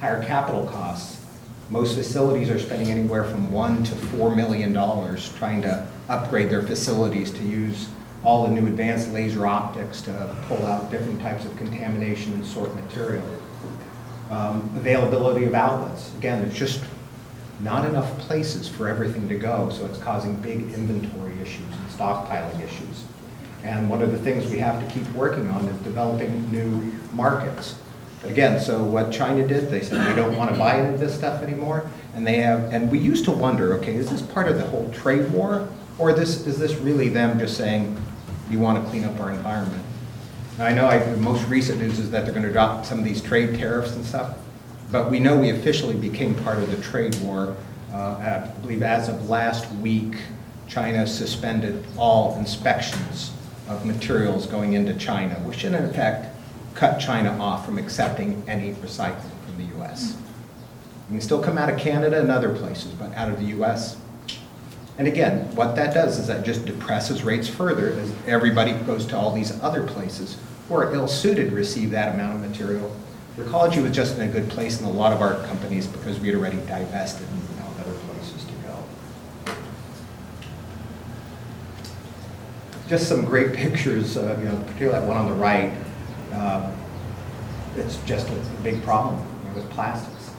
Higher 0.00 0.22
capital 0.22 0.66
costs. 0.66 1.23
Most 1.70 1.94
facilities 1.94 2.50
are 2.50 2.58
spending 2.58 2.90
anywhere 2.90 3.24
from 3.24 3.50
one 3.50 3.82
to 3.84 3.94
four 3.94 4.34
million 4.34 4.72
dollars 4.72 5.32
trying 5.38 5.62
to 5.62 5.86
upgrade 6.08 6.50
their 6.50 6.62
facilities 6.62 7.30
to 7.32 7.42
use 7.42 7.88
all 8.22 8.46
the 8.46 8.50
new 8.50 8.66
advanced 8.66 9.10
laser 9.10 9.46
optics 9.46 10.00
to 10.02 10.36
pull 10.46 10.64
out 10.66 10.90
different 10.90 11.20
types 11.20 11.44
of 11.44 11.56
contamination 11.56 12.32
and 12.34 12.44
sort 12.44 12.74
material. 12.74 13.24
Um, 14.30 14.70
Availability 14.76 15.44
of 15.44 15.54
outlets. 15.54 16.14
Again, 16.16 16.42
there's 16.42 16.58
just 16.58 16.82
not 17.60 17.88
enough 17.88 18.18
places 18.18 18.68
for 18.68 18.88
everything 18.88 19.28
to 19.28 19.36
go, 19.36 19.70
so 19.70 19.86
it's 19.86 19.98
causing 19.98 20.34
big 20.36 20.60
inventory 20.72 21.34
issues 21.40 21.60
and 21.60 21.88
stockpiling 21.88 22.60
issues. 22.62 23.04
And 23.62 23.88
one 23.88 24.02
of 24.02 24.12
the 24.12 24.18
things 24.18 24.50
we 24.50 24.58
have 24.58 24.86
to 24.86 24.94
keep 24.94 25.08
working 25.12 25.48
on 25.48 25.66
is 25.66 25.76
developing 25.82 26.50
new 26.50 26.92
markets. 27.12 27.76
Again, 28.26 28.60
so 28.60 28.82
what 28.82 29.12
China 29.12 29.46
did, 29.46 29.70
they 29.70 29.82
said, 29.82 30.08
we 30.08 30.14
don't 30.14 30.36
want 30.36 30.50
to 30.50 30.58
buy 30.58 30.78
any 30.78 30.94
of 30.94 31.00
this 31.00 31.14
stuff 31.14 31.42
anymore. 31.42 31.88
And 32.14 32.26
they 32.26 32.36
have, 32.36 32.72
and 32.72 32.90
we 32.90 32.98
used 32.98 33.24
to 33.26 33.30
wonder, 33.30 33.74
okay, 33.74 33.94
is 33.94 34.08
this 34.08 34.22
part 34.22 34.48
of 34.48 34.56
the 34.56 34.64
whole 34.64 34.90
trade 34.92 35.30
war? 35.30 35.68
Or 35.98 36.12
this, 36.12 36.46
is 36.46 36.58
this 36.58 36.74
really 36.76 37.08
them 37.08 37.38
just 37.38 37.56
saying, 37.56 37.96
you 38.50 38.58
want 38.58 38.82
to 38.82 38.90
clean 38.90 39.04
up 39.04 39.18
our 39.20 39.30
environment? 39.30 39.82
Now, 40.58 40.66
I 40.66 40.72
know 40.72 40.86
I, 40.86 40.98
the 40.98 41.16
most 41.16 41.46
recent 41.48 41.80
news 41.80 41.98
is 41.98 42.10
that 42.12 42.24
they're 42.24 42.34
going 42.34 42.46
to 42.46 42.52
drop 42.52 42.84
some 42.86 42.98
of 42.98 43.04
these 43.04 43.20
trade 43.20 43.58
tariffs 43.58 43.94
and 43.94 44.04
stuff. 44.04 44.38
But 44.90 45.10
we 45.10 45.18
know 45.18 45.36
we 45.36 45.50
officially 45.50 45.94
became 45.94 46.34
part 46.36 46.58
of 46.58 46.70
the 46.70 46.80
trade 46.82 47.16
war. 47.22 47.56
Uh, 47.92 47.96
I 47.96 48.60
believe 48.60 48.82
as 48.82 49.08
of 49.08 49.28
last 49.28 49.70
week, 49.76 50.14
China 50.68 51.06
suspended 51.06 51.84
all 51.96 52.38
inspections 52.38 53.32
of 53.68 53.84
materials 53.84 54.46
going 54.46 54.74
into 54.74 54.94
China, 54.94 55.34
which 55.40 55.64
in 55.64 55.74
effect 55.74 56.33
cut 56.74 56.98
China 56.98 57.30
off 57.40 57.64
from 57.64 57.78
accepting 57.78 58.42
any 58.46 58.74
recycling 58.74 59.30
from 59.46 59.56
the 59.56 59.76
U.S. 59.76 60.16
You 61.08 61.18
can 61.18 61.20
still 61.20 61.42
come 61.42 61.58
out 61.58 61.70
of 61.70 61.78
Canada 61.78 62.20
and 62.20 62.30
other 62.30 62.54
places, 62.54 62.92
but 62.92 63.12
out 63.14 63.30
of 63.30 63.38
the 63.38 63.46
U.S. 63.46 63.96
And 64.96 65.08
again, 65.08 65.54
what 65.54 65.76
that 65.76 65.92
does 65.92 66.18
is 66.18 66.28
that 66.28 66.44
just 66.44 66.64
depresses 66.66 67.22
rates 67.24 67.48
further 67.48 67.92
as 67.92 68.12
everybody 68.26 68.72
goes 68.72 69.04
to 69.06 69.16
all 69.16 69.32
these 69.32 69.60
other 69.60 69.82
places 69.84 70.38
who 70.68 70.76
are 70.76 70.94
ill-suited 70.94 71.50
to 71.50 71.56
receive 71.56 71.90
that 71.90 72.14
amount 72.14 72.36
of 72.36 72.50
material. 72.50 72.94
Recology 73.36 73.82
was 73.82 73.92
just 73.92 74.16
in 74.16 74.28
a 74.28 74.32
good 74.32 74.48
place 74.48 74.80
in 74.80 74.86
a 74.86 74.90
lot 74.90 75.12
of 75.12 75.20
our 75.20 75.44
companies 75.46 75.86
because 75.86 76.20
we 76.20 76.28
had 76.28 76.36
already 76.36 76.58
divested 76.58 77.26
and 77.28 77.42
found 77.42 77.80
other 77.80 77.92
places 77.92 78.44
to 78.44 78.52
go. 78.64 79.54
Just 82.88 83.08
some 83.08 83.24
great 83.24 83.52
pictures, 83.56 84.16
uh, 84.16 84.36
you 84.38 84.46
know, 84.46 84.56
particularly 84.62 85.00
that 85.00 85.06
one 85.06 85.16
on 85.16 85.26
the 85.26 85.34
right. 85.34 85.72
Uh, 86.34 86.70
It's 87.76 87.96
just 88.06 88.28
a 88.28 88.34
big 88.62 88.82
problem 88.84 89.18
with 89.54 89.68
plastics. 89.70 90.30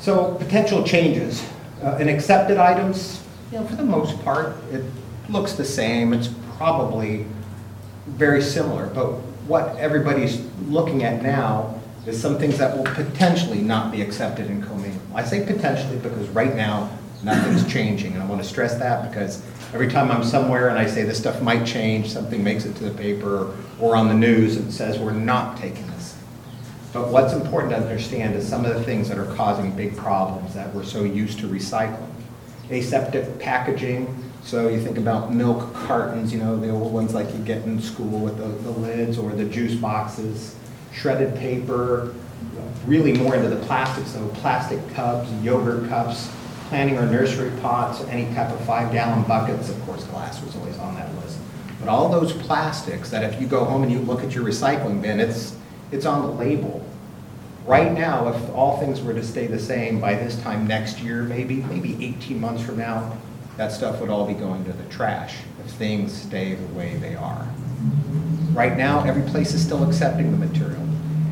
So 0.00 0.34
potential 0.34 0.82
changes. 0.82 1.44
Uh, 1.82 1.96
In 2.00 2.08
accepted 2.08 2.58
items, 2.58 3.22
you 3.52 3.58
know, 3.58 3.66
for 3.66 3.76
the 3.76 3.84
most 3.84 4.22
part, 4.24 4.56
it 4.72 4.84
looks 5.28 5.52
the 5.52 5.64
same. 5.64 6.12
It's 6.12 6.28
probably 6.56 7.26
very 8.06 8.42
similar. 8.42 8.86
But 8.86 9.12
what 9.46 9.76
everybody's 9.76 10.40
looking 10.68 11.04
at 11.04 11.22
now 11.22 11.74
is 12.06 12.20
some 12.20 12.38
things 12.38 12.58
that 12.58 12.76
will 12.76 12.84
potentially 12.94 13.60
not 13.60 13.92
be 13.92 14.02
accepted 14.02 14.50
in 14.50 14.62
commingle. 14.62 15.00
I 15.14 15.24
say 15.24 15.44
potentially 15.44 15.98
because 15.98 16.28
right 16.30 16.54
now, 16.56 16.90
nothing's 17.22 17.70
changing. 17.72 18.14
And 18.14 18.22
I 18.22 18.26
want 18.26 18.42
to 18.42 18.48
stress 18.48 18.74
that 18.76 19.08
because 19.10 19.42
every 19.72 19.88
time 19.88 20.10
I'm 20.10 20.24
somewhere 20.24 20.68
and 20.68 20.78
I 20.78 20.86
say 20.86 21.02
this 21.02 21.18
stuff 21.18 21.40
might 21.42 21.64
change, 21.64 22.10
something 22.10 22.42
makes 22.42 22.64
it 22.64 22.74
to 22.76 22.84
the 22.84 22.94
paper 22.96 23.56
or 23.78 23.96
on 23.96 24.08
the 24.08 24.14
news 24.14 24.56
and 24.56 24.72
says 24.72 24.98
we're 24.98 25.12
not 25.12 25.56
taking 25.58 25.86
this. 25.88 26.16
But 26.92 27.08
what's 27.08 27.32
important 27.32 27.72
to 27.72 27.78
understand 27.78 28.34
is 28.34 28.48
some 28.48 28.64
of 28.64 28.74
the 28.74 28.82
things 28.82 29.08
that 29.08 29.18
are 29.18 29.32
causing 29.36 29.70
big 29.72 29.96
problems 29.96 30.54
that 30.54 30.74
we're 30.74 30.84
so 30.84 31.04
used 31.04 31.38
to 31.40 31.46
recycling. 31.46 32.08
Aseptic 32.70 33.38
packaging, 33.38 34.30
so 34.42 34.68
you 34.68 34.80
think 34.80 34.98
about 34.98 35.32
milk 35.32 35.72
cartons, 35.74 36.32
you 36.32 36.38
know, 36.40 36.56
the 36.56 36.70
old 36.70 36.92
ones 36.92 37.14
like 37.14 37.32
you 37.32 37.38
get 37.38 37.62
in 37.62 37.80
school 37.80 38.20
with 38.20 38.38
the, 38.38 38.48
the 38.62 38.70
lids 38.70 39.18
or 39.18 39.30
the 39.32 39.44
juice 39.44 39.74
boxes, 39.74 40.56
shredded 40.92 41.36
paper, 41.36 42.14
really 42.86 43.12
more 43.12 43.36
into 43.36 43.48
the 43.48 43.64
plastics, 43.66 44.12
so 44.12 44.26
plastic 44.34 44.80
tubs, 44.94 45.30
yogurt 45.42 45.88
cups, 45.88 46.30
planting 46.70 46.96
or 46.96 47.04
nursery 47.04 47.50
pots, 47.60 48.00
any 48.04 48.32
type 48.32 48.48
of 48.50 48.60
five 48.64 48.92
gallon 48.92 49.24
buckets, 49.24 49.68
of 49.68 49.82
course, 49.82 50.04
glass 50.04 50.42
was 50.42 50.54
always 50.56 50.78
on 50.78 50.94
that 50.94 51.12
list. 51.16 51.36
But 51.80 51.88
all 51.88 52.08
those 52.08 52.32
plastics 52.32 53.10
that 53.10 53.24
if 53.24 53.40
you 53.40 53.48
go 53.48 53.64
home 53.64 53.82
and 53.82 53.90
you 53.90 53.98
look 53.98 54.22
at 54.22 54.34
your 54.34 54.44
recycling 54.44 55.02
bin, 55.02 55.18
it's, 55.18 55.56
it's 55.90 56.06
on 56.06 56.22
the 56.22 56.32
label. 56.32 56.86
Right 57.66 57.92
now, 57.92 58.28
if 58.28 58.50
all 58.54 58.78
things 58.78 59.02
were 59.02 59.12
to 59.12 59.22
stay 59.22 59.48
the 59.48 59.58
same 59.58 60.00
by 60.00 60.14
this 60.14 60.40
time 60.42 60.66
next 60.66 61.00
year, 61.00 61.24
maybe, 61.24 61.56
maybe 61.56 62.04
18 62.04 62.40
months 62.40 62.62
from 62.62 62.78
now, 62.78 63.18
that 63.56 63.72
stuff 63.72 64.00
would 64.00 64.08
all 64.08 64.26
be 64.26 64.34
going 64.34 64.64
to 64.64 64.72
the 64.72 64.84
trash 64.84 65.38
if 65.64 65.72
things 65.72 66.12
stay 66.12 66.54
the 66.54 66.74
way 66.74 66.96
they 66.98 67.16
are. 67.16 67.48
Right 68.52 68.76
now, 68.76 69.02
every 69.04 69.22
place 69.22 69.54
is 69.54 69.62
still 69.62 69.82
accepting 69.88 70.30
the 70.30 70.46
material. 70.46 70.80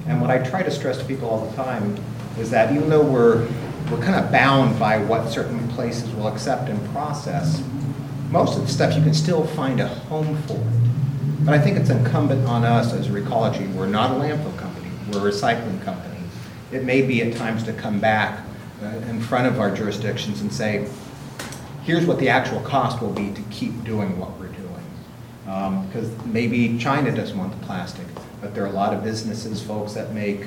And 0.09 0.21
what 0.21 0.31
I 0.31 0.39
try 0.39 0.65
to 0.65 0.71
stress 0.71 0.99
to 0.99 1.05
people 1.05 1.29
all 1.29 1.47
the 1.47 1.55
time 1.55 1.97
is 2.39 2.51
that 2.51 2.73
even 2.75 2.89
though 2.89 3.05
we're, 3.05 3.49
we're 3.91 4.03
kind 4.03 4.23
of 4.23 4.31
bound 4.31 4.79
by 4.79 4.99
what 4.99 5.31
certain 5.31 5.67
places 5.69 6.13
will 6.15 6.29
accept 6.29 6.69
and 6.69 6.91
process, 6.91 7.63
most 8.31 8.57
of 8.59 8.67
the 8.67 8.69
stuff 8.69 8.95
you 8.95 9.03
can 9.03 9.15
still 9.15 9.47
find 9.47 9.81
a 9.81 9.89
home 9.89 10.37
for. 10.43 10.63
But 11.41 11.55
I 11.55 11.59
think 11.59 11.79
it's 11.79 11.89
incumbent 11.89 12.47
on 12.47 12.65
us 12.65 12.93
as 12.93 13.09
a 13.09 13.11
Recology, 13.11 13.73
we're 13.73 13.87
not 13.87 14.11
a 14.11 14.15
landfill 14.15 14.57
company, 14.59 14.91
we're 15.11 15.27
a 15.27 15.33
recycling 15.33 15.83
company. 15.83 16.19
It 16.71 16.85
may 16.85 17.01
be 17.01 17.23
at 17.23 17.35
times 17.37 17.63
to 17.65 17.73
come 17.73 17.99
back 17.99 18.45
uh, 18.83 18.87
in 19.09 19.21
front 19.21 19.47
of 19.47 19.59
our 19.59 19.75
jurisdictions 19.75 20.43
and 20.43 20.53
say, 20.53 20.87
here's 21.85 22.05
what 22.05 22.19
the 22.19 22.29
actual 22.29 22.61
cost 22.61 23.01
will 23.01 23.13
be 23.13 23.33
to 23.33 23.41
keep 23.51 23.85
doing 23.85 24.19
what 24.19 24.39
we're 24.39 24.49
doing. 24.49 24.67
Because 25.87 26.11
maybe 26.27 26.77
China 26.77 27.11
doesn't 27.11 27.39
want 27.39 27.59
the 27.59 27.67
plastic, 27.67 28.07
but 28.43 28.55
there 28.55 28.63
are 28.65 28.69
a 28.69 28.73
lot 28.73 28.93
of 28.93 29.03
businesses, 29.03 29.63
folks 29.63 29.95
that 29.95 30.13
make 30.13 30.45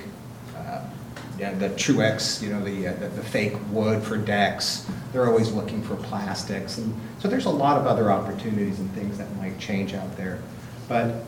yeah, 1.42 1.56
the 1.56 1.70
Trex, 1.70 2.40
you 2.40 2.52
know, 2.52 2.64
the, 2.64 2.90
uh, 2.90 2.94
the 2.94 3.08
the 3.08 3.24
fake 3.24 3.56
wood 3.72 4.04
for 4.04 4.16
decks. 4.16 4.88
They're 5.12 5.26
always 5.26 5.52
looking 5.52 5.82
for 5.82 5.96
plastics. 5.96 6.78
And 6.78 6.96
so 7.18 7.28
there's 7.28 7.46
a 7.46 7.50
lot 7.50 7.80
of 7.80 7.88
other 7.88 8.12
opportunities 8.12 8.80
and 8.80 8.90
things 8.92 9.18
that 9.18 9.36
might 9.38 9.58
change 9.58 9.96
out 9.96 10.16
there. 10.18 10.38
But 10.88 11.24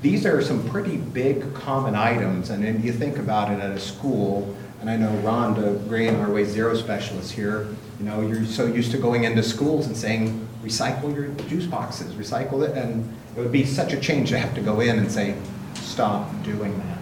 these 0.00 0.24
are 0.24 0.40
some 0.40 0.66
pretty 0.70 0.96
big 0.96 1.52
common 1.52 1.94
items. 1.94 2.48
And 2.48 2.64
then 2.64 2.82
you 2.82 2.94
think 2.94 3.18
about 3.18 3.52
it 3.52 3.60
at 3.60 3.70
a 3.72 3.78
school, 3.78 4.56
and 4.80 4.88
I 4.88 4.96
know 4.96 5.10
Rhonda 5.22 5.86
Green, 5.86 6.14
our 6.14 6.32
Waste 6.32 6.52
Zero 6.52 6.74
specialist 6.74 7.32
here, 7.32 7.68
you 8.00 8.06
know, 8.06 8.22
you're 8.22 8.46
so 8.46 8.64
used 8.64 8.90
to 8.92 8.96
going 8.96 9.24
into 9.24 9.42
schools 9.42 9.86
and 9.86 9.94
saying, 9.94 10.48
recycle 10.64 11.14
your 11.14 11.28
juice 11.50 11.66
boxes, 11.66 12.14
recycle 12.14 12.66
it. 12.66 12.74
And 12.74 13.14
it 13.36 13.40
would 13.40 13.52
be 13.52 13.66
such 13.66 13.92
a 13.92 14.00
change 14.00 14.30
to 14.30 14.38
have 14.38 14.54
to 14.54 14.62
go 14.62 14.80
in 14.80 14.98
and 14.98 15.12
say, 15.12 15.36
stop 15.74 16.30
doing 16.42 16.78
that. 16.78 16.98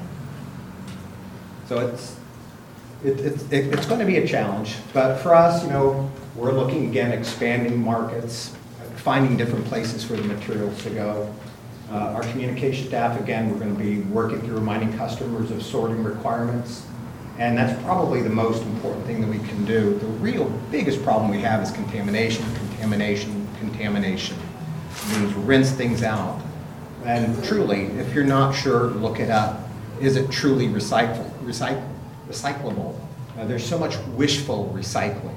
So 1.68 1.86
it's, 1.86 2.19
it, 3.04 3.20
it's, 3.20 3.42
it- 3.52 3.72
it's 3.72 3.86
going 3.86 4.00
to 4.00 4.06
be 4.06 4.18
a 4.18 4.26
challenge, 4.26 4.76
but 4.92 5.16
for 5.18 5.34
us, 5.34 5.62
you 5.64 5.70
know, 5.70 6.10
we're 6.36 6.52
looking 6.52 6.88
again, 6.88 7.12
expanding 7.12 7.78
markets, 7.82 8.54
finding 8.96 9.36
different 9.36 9.64
places 9.66 10.04
for 10.04 10.14
the 10.16 10.22
materials 10.24 10.82
to 10.84 10.90
go. 10.90 11.34
Uh, 11.90 12.12
Our 12.14 12.22
communication 12.22 12.86
staff, 12.86 13.18
again, 13.20 13.50
we're 13.50 13.58
going 13.58 13.76
to 13.76 13.82
be 13.82 14.00
working 14.12 14.40
through 14.42 14.54
reminding 14.54 14.96
customers 14.96 15.50
of 15.50 15.62
sorting 15.62 16.04
requirements, 16.04 16.86
and 17.38 17.56
that's 17.58 17.80
probably 17.82 18.22
the 18.22 18.28
most 18.30 18.62
important 18.62 19.04
thing 19.06 19.20
that 19.22 19.28
we 19.28 19.38
can 19.48 19.64
do. 19.64 19.98
The 19.98 20.06
real 20.06 20.48
biggest 20.70 21.02
problem 21.02 21.30
we 21.30 21.40
have 21.40 21.62
is 21.62 21.70
contamination, 21.72 22.44
contamination, 22.54 23.48
contamination. 23.58 24.36
It 25.10 25.18
means 25.20 25.34
rinse 25.34 25.70
things 25.72 26.02
out. 26.02 26.40
And 27.04 27.42
truly, 27.44 27.86
if 27.98 28.14
you're 28.14 28.24
not 28.24 28.52
sure, 28.54 28.88
look 28.90 29.18
it 29.20 29.30
up. 29.30 29.68
Is 30.00 30.16
it 30.16 30.30
truly 30.30 30.68
recycle, 30.68 31.28
recycle, 31.40 31.82
recyclable? 32.30 32.98
Uh, 33.38 33.44
there's 33.44 33.64
so 33.64 33.78
much 33.78 33.96
wishful 34.16 34.72
recycling. 34.74 35.34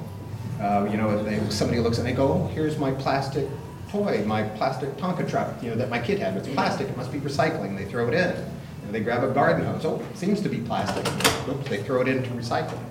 Uh, 0.59 0.87
you 0.89 0.97
know, 0.97 1.23
they, 1.23 1.39
somebody 1.49 1.79
looks 1.79 1.97
and 1.97 2.07
they 2.07 2.13
go, 2.13 2.31
oh, 2.33 2.47
here's 2.53 2.77
my 2.77 2.91
plastic 2.91 3.47
toy, 3.89 4.23
my 4.25 4.43
plastic 4.43 4.89
Tonka 4.97 5.29
truck, 5.29 5.61
you 5.61 5.69
know, 5.69 5.75
that 5.75 5.89
my 5.89 5.99
kid 5.99 6.19
had. 6.19 6.35
It's 6.37 6.47
plastic, 6.47 6.87
it 6.89 6.97
must 6.97 7.11
be 7.11 7.19
recycling. 7.19 7.77
They 7.77 7.85
throw 7.85 8.07
it 8.07 8.13
in. 8.13 8.35
You 8.35 8.85
know, 8.85 8.91
they 8.91 9.01
grab 9.01 9.23
a 9.23 9.31
garden 9.31 9.65
hose. 9.65 9.85
Oh, 9.85 10.01
it 10.11 10.17
seems 10.17 10.41
to 10.41 10.49
be 10.49 10.59
plastic. 10.59 11.05
Oops, 11.47 11.69
they 11.69 11.83
throw 11.83 12.01
it 12.01 12.07
into 12.07 12.29
recycling. 12.31 12.83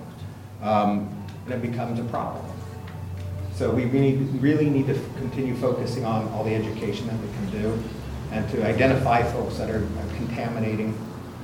Um, 0.61 1.09
and 1.45 1.53
it 1.53 1.61
becomes 1.61 1.99
a 1.99 2.03
problem. 2.05 2.45
So 3.55 3.69
we 3.69 3.85
really, 3.85 4.15
really 4.39 4.69
need 4.69 4.87
to 4.87 4.93
continue 5.17 5.55
focusing 5.55 6.05
on 6.05 6.27
all 6.29 6.43
the 6.43 6.55
education 6.55 7.07
that 7.07 7.19
we 7.19 7.27
can 7.27 7.61
do 7.61 7.83
and 8.31 8.49
to 8.49 8.65
identify 8.65 9.21
folks 9.23 9.57
that 9.57 9.69
are 9.69 9.85
contaminating 10.15 10.97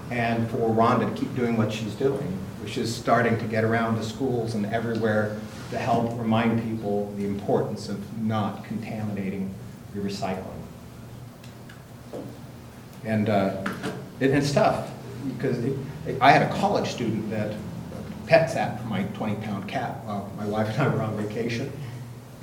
and 0.10 0.50
for 0.50 0.70
Rhonda 0.70 1.14
to 1.14 1.20
keep 1.20 1.36
doing 1.36 1.56
what 1.56 1.72
she's 1.72 1.94
doing, 1.94 2.40
which 2.70 2.78
is 2.78 2.96
starting 2.96 3.36
to 3.40 3.46
get 3.46 3.64
around 3.64 3.96
to 3.96 4.04
schools 4.04 4.54
and 4.54 4.64
everywhere 4.68 5.36
to 5.72 5.78
help 5.80 6.16
remind 6.20 6.62
people 6.62 7.12
the 7.18 7.26
importance 7.26 7.90
of 7.90 8.22
not 8.22 8.64
contaminating 8.64 9.52
your 9.96 10.04
recycling. 10.04 10.44
And 13.04 13.28
uh, 13.28 13.64
it- 14.20 14.30
it's 14.30 14.52
tough, 14.52 14.88
because 15.36 15.58
it- 15.66 15.76
I 16.22 16.32
had 16.32 16.44
a 16.44 16.54
college 16.60 16.90
student 16.90 17.32
that 17.32 17.56
pet 18.28 18.52
sat 18.52 18.80
for 18.80 18.86
my 18.88 19.02
20-pound 19.16 19.68
cat 19.68 20.02
while 20.06 20.30
my 20.38 20.46
wife 20.46 20.68
and 20.78 20.78
I 20.84 20.88
were 20.96 21.02
on 21.02 21.18
vacation. 21.18 21.72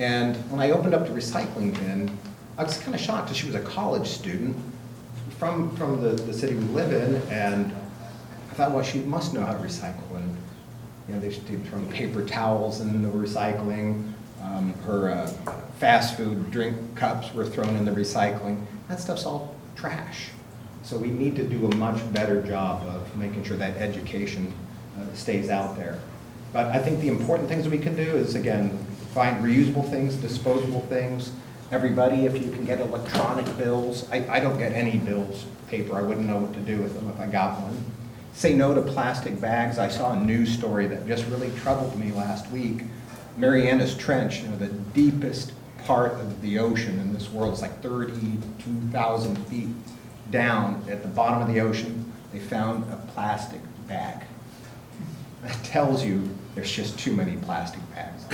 And 0.00 0.34
when 0.50 0.60
I 0.60 0.72
opened 0.72 0.92
up 0.92 1.06
the 1.06 1.12
recycling 1.14 1.72
bin, 1.78 2.10
I 2.58 2.64
was 2.64 2.76
kind 2.78 2.96
of 2.96 3.00
shocked, 3.00 3.26
because 3.26 3.36
she 3.36 3.46
was 3.46 3.54
a 3.54 3.60
college 3.60 4.08
student 4.08 4.56
from, 5.38 5.70
from 5.76 6.02
the, 6.02 6.20
the 6.20 6.34
city 6.34 6.56
we 6.56 6.64
live 6.64 6.90
in, 6.92 7.14
and 7.32 7.72
thought, 8.56 8.72
well, 8.72 8.82
she 8.82 9.00
must 9.00 9.34
know 9.34 9.44
how 9.44 9.52
to 9.52 9.58
recycle. 9.58 10.16
And, 10.16 10.36
you 11.08 11.14
know, 11.14 11.20
they 11.20 11.28
be 11.28 11.92
paper 11.92 12.24
towels 12.24 12.80
in 12.80 13.02
the 13.02 13.08
recycling. 13.08 14.12
Um, 14.42 14.72
Her 14.86 15.10
uh, 15.10 15.26
fast 15.78 16.16
food 16.16 16.50
drink 16.50 16.96
cups 16.96 17.32
were 17.34 17.44
thrown 17.44 17.76
in 17.76 17.84
the 17.84 17.90
recycling. 17.90 18.64
That 18.88 18.98
stuff's 18.98 19.26
all 19.26 19.54
trash. 19.76 20.30
So 20.82 20.96
we 20.96 21.08
need 21.08 21.36
to 21.36 21.44
do 21.44 21.66
a 21.66 21.74
much 21.74 22.00
better 22.12 22.40
job 22.42 22.86
of 22.86 23.14
making 23.16 23.44
sure 23.44 23.56
that 23.56 23.76
education 23.76 24.52
uh, 24.98 25.14
stays 25.14 25.50
out 25.50 25.76
there. 25.76 25.98
But 26.52 26.66
I 26.66 26.78
think 26.78 27.00
the 27.00 27.08
important 27.08 27.48
things 27.48 27.68
we 27.68 27.78
can 27.78 27.94
do 27.94 28.16
is, 28.16 28.34
again, 28.34 28.70
find 29.12 29.44
reusable 29.44 29.88
things, 29.90 30.14
disposable 30.14 30.82
things. 30.82 31.32
Everybody, 31.72 32.24
if 32.24 32.34
you 32.42 32.50
can 32.52 32.64
get 32.64 32.80
electronic 32.80 33.44
bills, 33.58 34.08
I, 34.10 34.36
I 34.36 34.40
don't 34.40 34.58
get 34.58 34.72
any 34.72 34.98
bills, 34.98 35.44
paper, 35.68 35.96
I 35.96 36.02
wouldn't 36.02 36.26
know 36.26 36.38
what 36.38 36.54
to 36.54 36.60
do 36.60 36.80
with 36.80 36.94
them 36.94 37.10
if 37.10 37.20
I 37.20 37.26
got 37.26 37.60
one. 37.60 37.76
Say 38.36 38.54
no 38.54 38.74
to 38.74 38.82
plastic 38.82 39.40
bags. 39.40 39.78
I 39.78 39.88
saw 39.88 40.12
a 40.12 40.20
news 40.20 40.52
story 40.52 40.86
that 40.88 41.06
just 41.06 41.24
really 41.28 41.50
troubled 41.56 41.98
me 41.98 42.12
last 42.12 42.50
week. 42.50 42.82
Marianas 43.38 43.96
Trench, 43.96 44.42
you 44.42 44.48
know, 44.48 44.56
the 44.58 44.66
deepest 44.66 45.52
part 45.86 46.12
of 46.12 46.42
the 46.42 46.58
ocean 46.58 46.98
in 46.98 47.14
this 47.14 47.30
world, 47.30 47.54
is 47.54 47.62
like 47.62 47.80
32,000 47.80 49.36
feet 49.46 49.68
down 50.30 50.84
at 50.86 51.00
the 51.00 51.08
bottom 51.08 51.40
of 51.40 51.48
the 51.48 51.62
ocean. 51.62 52.12
They 52.30 52.38
found 52.38 52.84
a 52.92 52.98
plastic 53.14 53.62
bag. 53.88 54.26
That 55.42 55.54
tells 55.64 56.04
you 56.04 56.28
there's 56.54 56.70
just 56.70 56.98
too 56.98 57.16
many 57.16 57.38
plastic 57.38 57.80
bags. 57.94 58.26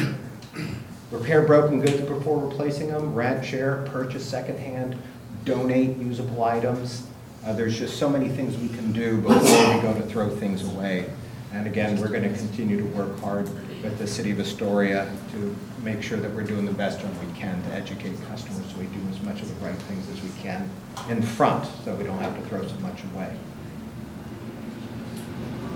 Repair 1.12 1.42
broken 1.42 1.80
goods 1.80 2.00
before 2.00 2.44
replacing 2.44 2.88
them, 2.88 3.14
rent, 3.14 3.44
share, 3.44 3.86
purchase 3.86 4.28
secondhand, 4.28 5.00
donate 5.44 5.96
usable 5.98 6.42
items. 6.42 7.06
Uh, 7.44 7.52
There's 7.52 7.76
just 7.76 7.98
so 7.98 8.08
many 8.08 8.28
things 8.28 8.56
we 8.56 8.68
can 8.68 8.92
do 8.92 9.20
before 9.20 9.74
we 9.74 9.80
go 9.82 9.92
to 9.94 10.02
throw 10.02 10.30
things 10.30 10.64
away. 10.64 11.10
And 11.52 11.66
again, 11.66 12.00
we're 12.00 12.08
going 12.08 12.22
to 12.22 12.38
continue 12.38 12.78
to 12.78 12.84
work 12.96 13.18
hard 13.18 13.48
with 13.82 13.98
the 13.98 14.06
city 14.06 14.30
of 14.30 14.40
Astoria 14.40 15.12
to 15.32 15.56
make 15.82 16.02
sure 16.02 16.18
that 16.18 16.32
we're 16.32 16.44
doing 16.44 16.64
the 16.64 16.72
best 16.72 17.00
job 17.00 17.10
we 17.20 17.32
can 17.38 17.60
to 17.64 17.68
educate 17.74 18.14
customers 18.28 18.64
so 18.70 18.78
we 18.78 18.86
do 18.86 19.00
as 19.10 19.20
much 19.22 19.42
of 19.42 19.48
the 19.48 19.66
right 19.66 19.74
things 19.82 20.08
as 20.08 20.22
we 20.22 20.30
can 20.40 20.70
in 21.10 21.20
front, 21.20 21.68
so 21.84 21.94
we 21.96 22.04
don't 22.04 22.18
have 22.18 22.34
to 22.40 22.48
throw 22.48 22.66
so 22.66 22.76
much 22.76 23.02
away. 23.12 23.36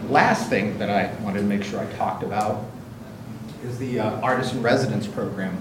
Last 0.08 0.48
thing 0.48 0.78
that 0.78 0.88
I 0.88 1.12
wanted 1.22 1.40
to 1.40 1.46
make 1.46 1.64
sure 1.64 1.80
I 1.80 1.92
talked 1.94 2.22
about 2.22 2.64
is 3.64 3.76
the 3.78 3.98
uh, 3.98 4.20
Artist 4.20 4.54
in 4.54 4.62
Residence 4.62 5.08
Program. 5.08 5.56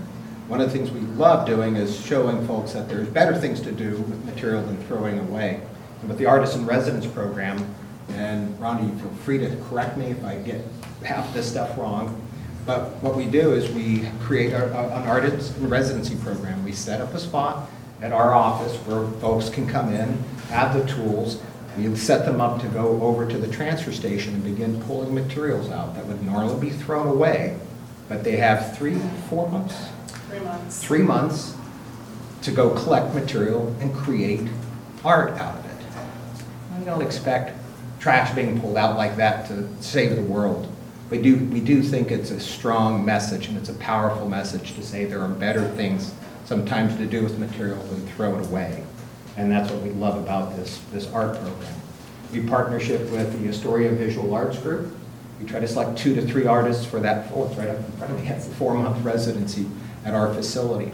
One 0.47 0.61
of 0.61 0.71
the 0.71 0.77
things 0.77 0.91
we 0.91 0.99
love 1.01 1.47
doing 1.47 1.75
is 1.75 1.99
showing 2.05 2.45
folks 2.45 2.73
that 2.73 2.87
there's 2.87 3.07
better 3.07 3.35
things 3.35 3.59
to 3.61 3.71
do 3.71 3.97
with 3.97 4.23
material 4.23 4.61
than 4.61 4.77
throwing 4.85 5.17
away. 5.17 5.61
With 6.07 6.17
the 6.17 6.25
Artist 6.25 6.55
in 6.55 6.65
Residence 6.65 7.05
Program, 7.05 7.63
and 8.09 8.59
Ronnie, 8.59 8.87
you 8.91 8.97
feel 8.99 9.09
free 9.23 9.37
to 9.39 9.55
correct 9.69 9.97
me 9.97 10.07
if 10.07 10.23
I 10.23 10.35
get 10.35 10.61
half 11.03 11.33
this 11.33 11.49
stuff 11.49 11.77
wrong, 11.77 12.21
but 12.65 13.01
what 13.01 13.15
we 13.15 13.25
do 13.25 13.53
is 13.53 13.71
we 13.71 14.07
create 14.23 14.53
our- 14.53 14.65
an 14.65 15.07
Artist 15.07 15.57
in 15.57 15.69
Residency 15.69 16.15
Program. 16.15 16.63
We 16.63 16.71
set 16.71 17.01
up 17.01 17.13
a 17.13 17.19
spot 17.19 17.69
at 18.01 18.11
our 18.11 18.33
office 18.33 18.75
where 18.85 19.05
folks 19.21 19.49
can 19.49 19.67
come 19.67 19.91
in, 19.93 20.19
have 20.49 20.73
the 20.73 20.83
tools, 20.91 21.37
we 21.77 21.93
set 21.95 22.25
them 22.25 22.39
up 22.39 22.61
to 22.61 22.67
go 22.67 22.99
over 23.01 23.25
to 23.25 23.37
the 23.37 23.47
transfer 23.47 23.91
station 23.91 24.33
and 24.35 24.43
begin 24.43 24.81
pulling 24.83 25.13
materials 25.13 25.69
out 25.69 25.95
that 25.95 26.05
would 26.07 26.23
normally 26.23 26.59
be 26.59 26.69
thrown 26.69 27.07
away, 27.07 27.57
but 28.07 28.23
they 28.23 28.37
have 28.37 28.77
three, 28.77 28.97
four 29.29 29.49
months? 29.49 29.75
Three 30.29 30.39
months. 30.39 30.79
Three 30.79 31.01
months 31.01 31.55
to 32.43 32.51
go 32.51 32.69
collect 32.69 33.13
material 33.13 33.75
and 33.81 33.93
create 33.93 34.47
art 35.03 35.31
out 35.33 35.55
of 35.55 35.64
it. 35.64 35.64
I 36.75 36.83
don't 36.83 37.01
expect 37.01 37.57
trash 37.99 38.33
being 38.35 38.59
pulled 38.59 38.77
out 38.77 38.97
like 38.97 39.15
that 39.17 39.47
to 39.47 39.67
save 39.81 40.15
the 40.15 40.21
world. 40.21 40.71
We 41.09 41.21
do, 41.21 41.37
we 41.37 41.61
do 41.61 41.81
think 41.81 42.11
it's 42.11 42.31
a 42.31 42.39
strong 42.39 43.05
message 43.05 43.47
and 43.47 43.57
it's 43.57 43.69
a 43.69 43.75
powerful 43.75 44.27
message 44.27 44.73
to 44.75 44.83
say 44.83 45.05
there 45.05 45.21
are 45.21 45.29
better 45.29 45.67
things 45.69 46.13
sometimes 46.45 46.95
to 46.97 47.05
do 47.05 47.23
with 47.23 47.39
material 47.39 47.81
than 47.83 48.05
throw 48.07 48.37
it 48.37 48.45
away. 48.47 48.83
And 49.37 49.51
that's 49.51 49.71
what 49.71 49.81
we 49.81 49.91
love 49.91 50.21
about 50.21 50.55
this, 50.55 50.79
this 50.91 51.11
art 51.11 51.39
program. 51.39 51.73
We 52.31 52.41
partnership 52.41 53.01
with 53.11 53.41
the 53.41 53.49
Astoria 53.49 53.91
Visual 53.91 54.33
Arts 54.33 54.57
Group. 54.57 54.95
We 55.39 55.45
try 55.47 55.59
to 55.59 55.67
select 55.67 55.97
two 55.97 56.15
to 56.15 56.21
three 56.21 56.45
artists 56.45 56.85
for 56.85 56.99
that, 57.01 57.31
oh, 57.33 57.47
it's 57.47 57.55
right 57.55 57.69
up 57.69 57.77
in 57.77 57.91
front 57.93 58.13
of 58.13 58.21
me, 58.21 58.27
it's 58.29 58.47
a 58.47 58.51
four-month 58.51 59.03
residency 59.03 59.67
at 60.03 60.13
our 60.13 60.33
facility. 60.33 60.91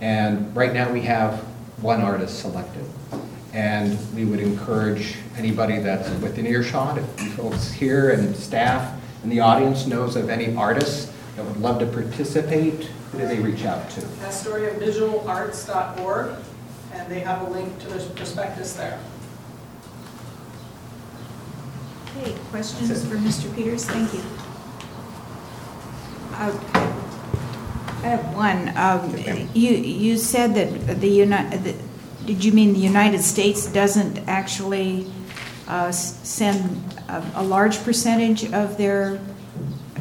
And 0.00 0.54
right 0.54 0.72
now, 0.72 0.92
we 0.92 1.02
have 1.02 1.40
one 1.80 2.00
artist 2.00 2.40
selected. 2.40 2.84
And 3.54 3.96
we 4.14 4.24
would 4.24 4.40
encourage 4.40 5.14
anybody 5.36 5.78
that's 5.78 6.08
within 6.20 6.44
earshot, 6.44 6.98
if 6.98 7.22
you 7.22 7.30
folks 7.30 7.70
here 7.72 8.10
and 8.10 8.34
staff 8.34 9.00
and 9.22 9.30
the 9.32 9.40
audience 9.40 9.86
knows 9.86 10.16
of 10.16 10.28
any 10.28 10.54
artists 10.54 11.10
that 11.36 11.44
would 11.44 11.56
love 11.56 11.78
to 11.78 11.86
participate, 11.86 12.84
who 13.10 13.18
do 13.18 13.26
they 13.26 13.38
reach 13.40 13.64
out 13.64 13.88
to? 13.90 14.00
AstoriaVisualarts.org, 14.00 16.30
and 16.92 17.10
they 17.10 17.20
have 17.20 17.48
a 17.48 17.50
link 17.50 17.78
to 17.78 17.88
the 17.88 18.00
prospectus 18.10 18.74
there. 18.74 19.00
Okay, 22.18 22.34
questions 22.50 23.02
for 23.08 23.16
Mr. 23.16 23.50
Peters? 23.56 23.86
Thank 23.86 24.12
you. 24.12 24.20
Okay. 26.40 26.90
I 28.02 28.08
have 28.08 28.34
one. 28.36 28.68
Um, 28.76 29.16
You, 29.54 29.70
you 29.72 30.18
said 30.18 30.54
that 30.54 31.00
the 31.00 31.08
Uni, 31.08 31.36
did 32.26 32.44
you 32.44 32.52
mean 32.52 32.72
the 32.72 32.80
United 32.80 33.22
States 33.22 33.66
doesn't 33.66 34.18
actually 34.28 35.06
uh, 35.68 35.90
send 35.92 36.60
a 37.08 37.22
a 37.36 37.42
large 37.42 37.82
percentage 37.84 38.52
of 38.52 38.76
their 38.76 39.20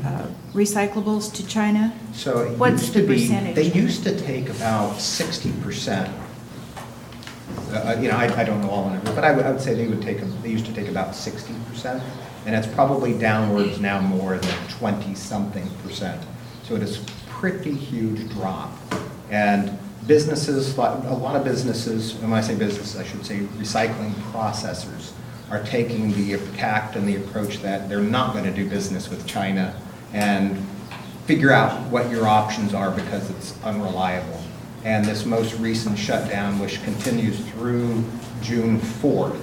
uh, 0.06 0.26
recyclables 0.54 1.32
to 1.34 1.46
China? 1.48 1.94
So 2.14 2.40
it 2.40 2.58
What's 2.58 2.84
used 2.84 2.94
the 2.94 3.02
to 3.02 3.08
be, 3.08 3.14
percentage? 3.16 3.56
they 3.56 3.72
used 3.72 4.04
to 4.04 4.20
take 4.20 4.50
about 4.50 5.00
sixty 5.00 5.52
percent. 5.64 6.10
Uh, 7.72 7.98
You 8.00 8.10
know, 8.10 8.18
I, 8.18 8.26
I 8.42 8.44
don't 8.44 8.62
know 8.62 8.70
all 8.70 8.84
the 8.86 8.94
numbers, 8.96 9.16
but 9.16 9.24
I 9.24 9.32
would, 9.32 9.46
I 9.46 9.52
would 9.52 9.62
say 9.62 9.74
they 9.74 9.88
would 9.88 10.02
take, 10.02 10.20
they 10.44 10.50
used 10.50 10.66
to 10.66 10.74
take 10.74 10.88
about 10.90 11.16
sixty 11.16 11.54
percent. 11.70 12.04
And 12.46 12.56
it's 12.56 12.68
probably 12.68 13.18
downwards 13.18 13.80
now 13.80 14.02
more 14.02 14.38
than 14.38 14.58
twenty-something 14.68 15.68
percent. 15.82 16.22
So 16.64 16.76
it 16.76 16.84
is 16.84 17.00
pretty 17.30 17.74
huge 17.74 18.30
drop. 18.36 18.72
And 19.32 19.78
businesses, 20.08 20.78
a 20.78 20.82
lot 20.82 21.36
of 21.36 21.44
businesses, 21.44 22.14
and 22.16 22.32
when 22.32 22.34
I 22.34 22.42
say 22.42 22.56
businesses, 22.56 23.00
I 23.00 23.04
should 23.04 23.26
say 23.26 23.40
recycling 23.58 24.12
processors, 24.32 25.12
are 25.50 25.64
taking 25.64 26.12
the 26.14 26.38
tact 26.56 26.96
and 26.96 27.08
the 27.08 27.16
approach 27.18 27.62
that 27.62 27.88
they're 27.88 28.02
not 28.02 28.34
going 28.34 28.46
to 28.46 28.52
do 28.52 28.68
business 28.68 29.10
with 29.10 29.26
China 29.28 29.76
and 30.14 30.58
figure 31.26 31.52
out 31.52 31.80
what 31.90 32.10
your 32.10 32.28
options 32.28 32.74
are 32.74 32.92
because 32.92 33.30
it's 33.30 33.62
unreliable. 33.64 34.42
And 34.84 35.06
this 35.06 35.26
most 35.26 35.58
recent 35.60 35.98
shutdown, 35.98 36.60
which 36.60 36.84
continues 36.84 37.40
through 37.52 38.04
June 38.42 38.80
4th, 38.80 39.38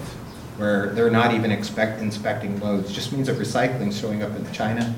where 0.58 0.90
they're 0.90 1.10
not 1.10 1.32
even 1.32 1.50
expect, 1.50 2.02
inspecting 2.02 2.60
loads, 2.60 2.92
just 2.92 3.12
means 3.12 3.28
that 3.28 3.38
recycling's 3.38 3.98
showing 3.98 4.22
up 4.22 4.34
in 4.36 4.52
China 4.52 4.94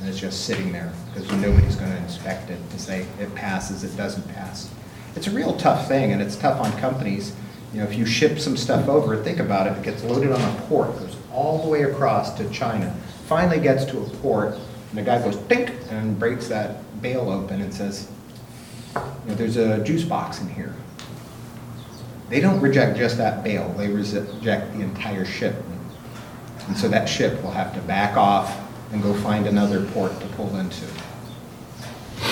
and 0.00 0.08
it's 0.08 0.18
just 0.18 0.46
sitting 0.46 0.72
there 0.72 0.92
because 1.12 1.30
nobody's 1.32 1.76
going 1.76 1.92
to 1.92 1.98
inspect 1.98 2.50
it 2.50 2.58
to 2.70 2.78
say 2.78 3.06
it 3.20 3.34
passes, 3.34 3.84
it 3.84 3.94
doesn't 3.96 4.26
pass. 4.28 4.70
It's 5.14 5.26
a 5.26 5.30
real 5.30 5.56
tough 5.56 5.88
thing, 5.88 6.12
and 6.12 6.22
it's 6.22 6.36
tough 6.36 6.60
on 6.60 6.72
companies. 6.80 7.34
You 7.72 7.80
know, 7.80 7.86
if 7.86 7.94
you 7.96 8.06
ship 8.06 8.38
some 8.38 8.56
stuff 8.56 8.88
over, 8.88 9.22
think 9.22 9.38
about 9.38 9.66
it, 9.66 9.76
it 9.78 9.82
gets 9.82 10.02
loaded 10.02 10.32
on 10.32 10.40
a 10.40 10.60
port, 10.62 10.98
goes 10.98 11.16
all 11.32 11.62
the 11.62 11.68
way 11.68 11.82
across 11.82 12.34
to 12.38 12.48
China, 12.50 12.94
finally 13.26 13.60
gets 13.60 13.84
to 13.86 14.00
a 14.00 14.08
port, 14.18 14.54
and 14.54 14.98
the 14.98 15.02
guy 15.02 15.22
goes 15.22 15.36
dink 15.36 15.72
and 15.90 16.18
breaks 16.18 16.48
that 16.48 16.78
bale 17.02 17.28
open 17.30 17.60
and 17.60 17.72
says, 17.72 18.10
you 18.94 19.02
know, 19.28 19.34
there's 19.34 19.56
a 19.56 19.84
juice 19.84 20.04
box 20.04 20.40
in 20.40 20.48
here. 20.48 20.74
They 22.28 22.40
don't 22.40 22.60
reject 22.60 22.96
just 22.96 23.18
that 23.18 23.44
bale, 23.44 23.72
they 23.76 23.88
reject 23.88 24.72
the 24.72 24.80
entire 24.80 25.24
shipment. 25.24 25.66
And 26.68 26.76
so 26.76 26.88
that 26.88 27.08
ship 27.08 27.42
will 27.42 27.50
have 27.50 27.74
to 27.74 27.80
back 27.82 28.16
off 28.16 28.59
and 28.92 29.02
go 29.02 29.14
find 29.14 29.46
another 29.46 29.84
port 29.86 30.18
to 30.20 30.26
pull 30.28 30.56
into. 30.56 30.86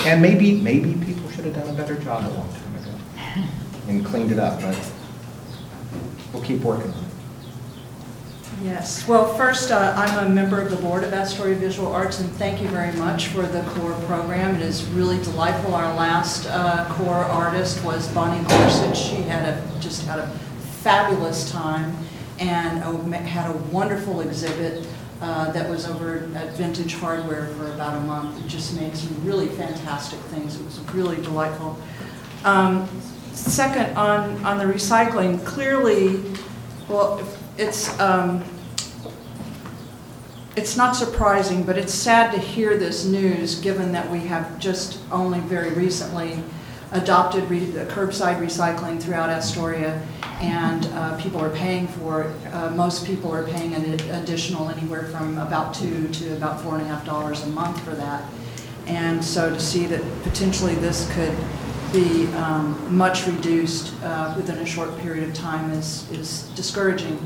And 0.05 0.21
maybe, 0.21 0.61
maybe 0.61 0.95
people 1.05 1.31
should 1.31 1.45
have 1.45 1.55
done 1.55 1.69
a 1.69 1.73
better 1.73 1.97
job 1.97 2.25
a 2.25 2.31
long 2.31 2.53
time 2.53 2.75
ago 2.77 3.49
and 3.89 4.05
cleaned 4.05 4.33
it 4.33 4.39
up, 4.39 4.61
but 4.61 4.93
we'll 6.33 6.43
keep 6.43 6.61
working 6.61 6.91
on 6.93 7.05
it. 7.05 7.09
Yes, 8.63 9.07
well, 9.07 9.35
first, 9.35 9.71
uh, 9.71 9.95
I'm 9.97 10.27
a 10.27 10.29
member 10.29 10.61
of 10.61 10.71
the 10.71 10.77
board 10.77 11.05
of 11.05 11.13
Astoria 11.13 11.55
Visual 11.55 11.93
Arts, 11.93 12.19
and 12.19 12.29
thank 12.33 12.61
you 12.61 12.67
very 12.69 12.93
much 12.97 13.29
for 13.29 13.43
the 13.43 13.63
core 13.71 13.93
program. 14.07 14.57
It 14.57 14.63
is 14.63 14.85
really 14.87 15.23
delightful. 15.23 15.75
Our 15.75 15.95
last 15.95 16.47
uh, 16.49 16.85
core 16.91 17.15
artist 17.15 17.85
was 17.85 18.09
Bonnie 18.09 18.45
Gorsuch. 18.49 18.99
She 18.99 19.23
had 19.23 19.49
a, 19.49 19.81
just 19.81 20.05
had 20.07 20.19
a 20.19 20.27
fabulous 20.83 21.51
time 21.53 21.97
and 22.41 22.83
uh, 22.83 23.19
had 23.19 23.49
a 23.49 23.57
wonderful 23.71 24.23
exhibit 24.23 24.87
uh, 25.21 25.51
that 25.53 25.69
was 25.69 25.87
over 25.87 26.29
at 26.35 26.53
Vintage 26.55 26.95
Hardware 26.95 27.47
for 27.49 27.73
about 27.73 27.97
a 27.97 28.01
month. 28.01 28.45
It 28.45 28.49
just 28.49 28.79
made 28.79 28.97
some 28.97 29.25
really 29.25 29.49
fantastic 29.49 30.19
things. 30.31 30.59
It 30.61 30.65
was 30.65 30.79
really 30.95 31.17
delightful. 31.17 31.79
Um, 32.45 32.89
Second, 33.39 33.97
on, 33.97 34.45
on 34.45 34.59
the 34.59 34.65
recycling, 34.65 35.45
clearly, 35.47 36.21
well, 36.89 37.23
it's, 37.57 37.99
um, 38.01 38.43
it's 40.57 40.77
not 40.77 40.97
surprising, 40.97 41.63
but 41.63 41.79
it's 41.79 41.95
sad 41.95 42.33
to 42.33 42.39
hear 42.39 42.77
this 42.77 43.05
news, 43.05 43.61
given 43.61 43.93
that 43.93 44.11
we 44.11 44.19
have 44.21 44.59
just 44.59 44.99
only 45.13 45.39
very 45.39 45.71
recently 45.71 46.43
adopted 46.91 47.49
re- 47.49 47.61
the 47.61 47.85
curbside 47.85 48.41
recycling 48.41 49.01
throughout 49.01 49.31
Astoria, 49.31 50.05
and 50.41 50.87
uh, 50.87 51.17
people 51.21 51.41
are 51.41 51.51
paying 51.51 51.89
for 51.89 52.23
it. 52.23 52.47
Uh, 52.55 52.71
Most 52.71 53.05
people 53.05 53.33
are 53.33 53.45
paying 53.45 53.75
an 53.75 53.85
additional 54.11 54.69
anywhere 54.69 55.05
from 55.05 55.39
about 55.39 55.75
two 55.75 56.09
to 56.09 56.37
about 56.37 56.61
four 56.61 56.75
and 56.75 56.83
a 56.83 56.87
half 56.87 57.05
dollars 57.05 57.43
a 57.43 57.49
month 57.49 57.81
for 57.83 57.95
that. 57.95 58.23
And 58.87 59.25
so 59.25 59.51
to 59.51 59.61
see 59.61 59.87
that 59.87 60.03
potentially 60.23 60.75
this 60.77 61.13
could 61.13 61.37
be 61.93 62.27
um, 62.35 62.77
much 62.95 63.27
reduced 63.27 63.95
uh, 64.03 64.35
within 64.37 64.59
a 64.59 64.67
short 64.67 64.97
period 64.99 65.29
of 65.29 65.35
time 65.35 65.71
is, 65.73 66.11
is 66.11 66.43
discouraging. 66.55 67.19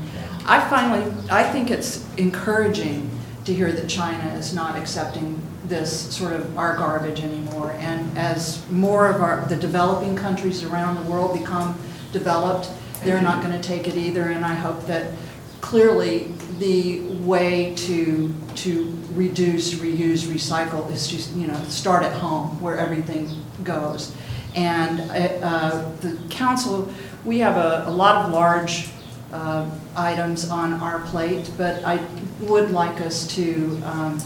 I 0.45 0.59
finally, 0.69 1.11
I 1.29 1.43
think 1.43 1.69
it's 1.69 2.05
encouraging 2.15 3.09
to 3.45 3.53
hear 3.53 3.71
that 3.71 3.89
China 3.89 4.33
is 4.35 4.53
not 4.53 4.77
accepting 4.77 5.41
this 5.65 6.15
sort 6.15 6.33
of 6.33 6.57
our 6.57 6.75
garbage 6.77 7.21
anymore. 7.21 7.71
And 7.79 8.17
as 8.17 8.67
more 8.69 9.09
of 9.09 9.21
our, 9.21 9.45
the 9.47 9.55
developing 9.55 10.15
countries 10.15 10.63
around 10.63 10.95
the 10.95 11.09
world 11.09 11.37
become 11.37 11.77
developed, 12.11 12.69
they're 13.03 13.21
not 13.21 13.43
going 13.43 13.59
to 13.59 13.67
take 13.67 13.87
it 13.87 13.95
either. 13.95 14.23
And 14.29 14.45
I 14.45 14.53
hope 14.53 14.85
that 14.87 15.13
clearly 15.61 16.31
the 16.59 17.01
way 17.23 17.73
to, 17.75 18.33
to 18.55 18.97
reduce, 19.13 19.75
reuse, 19.75 20.25
recycle 20.25 20.91
is 20.91 21.07
just, 21.07 21.33
you 21.35 21.47
know, 21.47 21.61
start 21.63 22.03
at 22.03 22.13
home 22.13 22.61
where 22.61 22.77
everything 22.77 23.29
goes. 23.63 24.15
And 24.55 24.99
uh, 25.01 25.89
the 26.01 26.17
council, 26.29 26.91
we 27.25 27.39
have 27.39 27.57
a, 27.57 27.85
a 27.87 27.91
lot 27.91 28.25
of 28.25 28.31
large 28.31 28.89
uh, 29.31 29.69
items 29.95 30.49
on 30.49 30.73
our 30.73 30.99
plate, 31.07 31.49
but 31.57 31.83
I 31.83 32.05
would 32.41 32.71
like 32.71 33.01
us 33.01 33.25
to 33.35 33.81
um, 33.85 34.19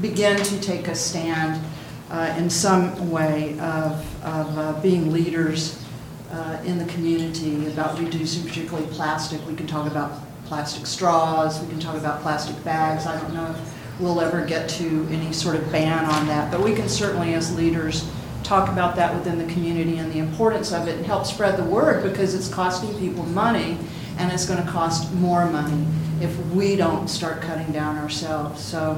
begin 0.00 0.36
to 0.36 0.60
take 0.60 0.88
a 0.88 0.94
stand 0.94 1.64
uh, 2.10 2.34
in 2.38 2.48
some 2.48 3.10
way 3.10 3.58
of, 3.58 4.24
of 4.24 4.58
uh, 4.58 4.80
being 4.80 5.12
leaders 5.12 5.82
uh, 6.30 6.60
in 6.64 6.78
the 6.78 6.84
community 6.86 7.66
about 7.68 7.98
reducing 7.98 8.46
particularly 8.46 8.86
plastic. 8.88 9.44
We 9.46 9.54
can 9.54 9.66
talk 9.66 9.86
about 9.86 10.20
plastic 10.46 10.86
straws, 10.86 11.60
we 11.60 11.68
can 11.68 11.80
talk 11.80 11.96
about 11.96 12.22
plastic 12.22 12.62
bags. 12.64 13.06
I 13.06 13.20
don't 13.20 13.34
know 13.34 13.50
if 13.50 14.00
we'll 14.00 14.20
ever 14.20 14.44
get 14.44 14.68
to 14.68 15.08
any 15.10 15.32
sort 15.32 15.56
of 15.56 15.70
ban 15.72 16.04
on 16.04 16.26
that, 16.26 16.50
but 16.52 16.62
we 16.62 16.74
can 16.74 16.88
certainly 16.88 17.34
as 17.34 17.54
leaders 17.56 18.08
talk 18.42 18.68
about 18.68 18.94
that 18.94 19.12
within 19.12 19.38
the 19.38 19.52
community 19.52 19.98
and 19.98 20.12
the 20.12 20.18
importance 20.18 20.72
of 20.72 20.86
it 20.86 20.96
and 20.96 21.04
help 21.04 21.26
spread 21.26 21.56
the 21.56 21.64
word 21.64 22.02
because 22.02 22.32
it's 22.34 22.48
costing 22.48 22.96
people 22.98 23.24
money 23.26 23.76
and 24.18 24.32
it's 24.32 24.46
going 24.46 24.62
to 24.64 24.70
cost 24.70 25.12
more 25.14 25.50
money 25.50 25.86
if 26.20 26.36
we 26.52 26.76
don't 26.76 27.08
start 27.08 27.42
cutting 27.42 27.70
down 27.72 27.96
ourselves. 27.96 28.62
So 28.64 28.92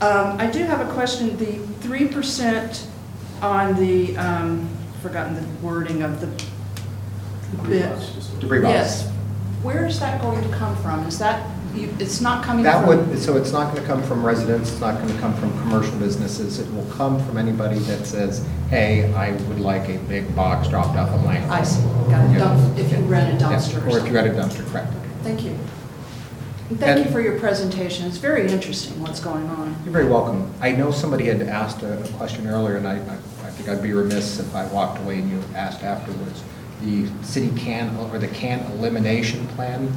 um, 0.00 0.38
I 0.38 0.50
do 0.50 0.60
have 0.64 0.86
a 0.86 0.92
question. 0.92 1.36
The 1.36 1.58
3% 1.86 2.86
on 3.42 3.76
the, 3.76 4.16
um, 4.16 4.68
forgotten 5.02 5.34
the 5.34 5.66
wording 5.66 6.02
of 6.02 6.20
the 6.20 6.26
bit. 7.68 7.98
Debris 8.40 8.60
box. 8.60 8.72
Yes. 8.72 9.08
Where 9.62 9.86
is 9.86 9.98
that 10.00 10.20
going 10.20 10.42
to 10.42 10.48
come 10.56 10.76
from? 10.76 11.06
Is 11.06 11.18
that, 11.18 11.48
you- 11.74 11.94
it's 11.98 12.20
not 12.20 12.44
coming 12.44 12.64
from? 12.64 12.72
That 12.72 12.86
would, 12.88 13.18
so 13.18 13.36
it's 13.36 13.52
not 13.52 13.72
going 13.72 13.82
to 13.82 13.86
come 13.88 14.02
from 14.02 14.24
residents, 14.24 14.70
it's 14.72 14.80
not 14.80 15.00
going 15.00 15.12
to 15.12 15.18
come 15.20 15.34
from 15.34 15.50
commercial 15.60 15.96
businesses. 15.98 16.58
It 16.58 16.72
will 16.74 16.84
come 16.92 17.24
from 17.26 17.36
anybody 17.38 17.78
that 17.80 18.06
says, 18.06 18.46
hey, 18.68 19.12
I 19.14 19.32
would 19.32 19.60
like 19.60 19.88
a 19.88 19.98
big 20.00 20.34
box 20.36 20.68
dropped 20.68 20.96
off 20.96 21.10
of 21.10 21.24
my 21.24 21.36
home. 21.36 21.50
I 21.50 21.62
see, 21.62 21.82
got 21.82 22.24
it. 22.30 22.32
Yeah. 22.32 22.38
Dump- 22.38 22.78
If 22.78 22.92
you 22.92 22.98
rent 22.98 23.28
a 23.40 23.44
Yeah, 23.44 23.52
dumpster 23.56 23.76
or 23.82 23.84
Or 23.84 23.88
if 23.88 23.92
you 23.92 23.92
something. 24.00 24.14
had 24.14 24.26
a 24.26 24.34
dumpster, 24.34 24.70
correct. 24.70 24.92
Thank 25.22 25.44
you. 25.44 25.56
And 26.68 26.80
Thank 26.80 26.98
you 26.98 27.04
And- 27.04 27.12
for 27.12 27.20
your 27.20 27.38
presentation. 27.38 28.06
It's 28.06 28.16
very 28.18 28.48
interesting 28.50 29.00
what's 29.00 29.20
going 29.20 29.48
on. 29.48 29.76
You're 29.84 29.92
very 29.92 30.06
welcome. 30.08 30.50
I 30.60 30.72
know 30.72 30.90
somebody 30.90 31.26
had 31.26 31.40
asked 31.42 31.82
a 31.82 32.02
a 32.02 32.08
question 32.18 32.46
earlier, 32.48 32.76
and 32.76 32.86
I, 32.88 32.94
I 32.94 32.96
I 32.96 32.98
think 32.98 33.20
I'd 33.68 33.82
be 33.82 33.92
remiss 33.92 34.38
if 34.38 34.54
I 34.54 34.66
walked 34.66 34.98
away 35.00 35.18
and 35.18 35.30
you 35.30 35.42
asked 35.54 35.82
afterwards. 35.82 36.42
The 36.82 37.08
city 37.22 37.50
can, 37.56 37.96
or 37.96 38.18
the 38.18 38.28
can 38.28 38.60
elimination 38.72 39.46
plan 39.48 39.92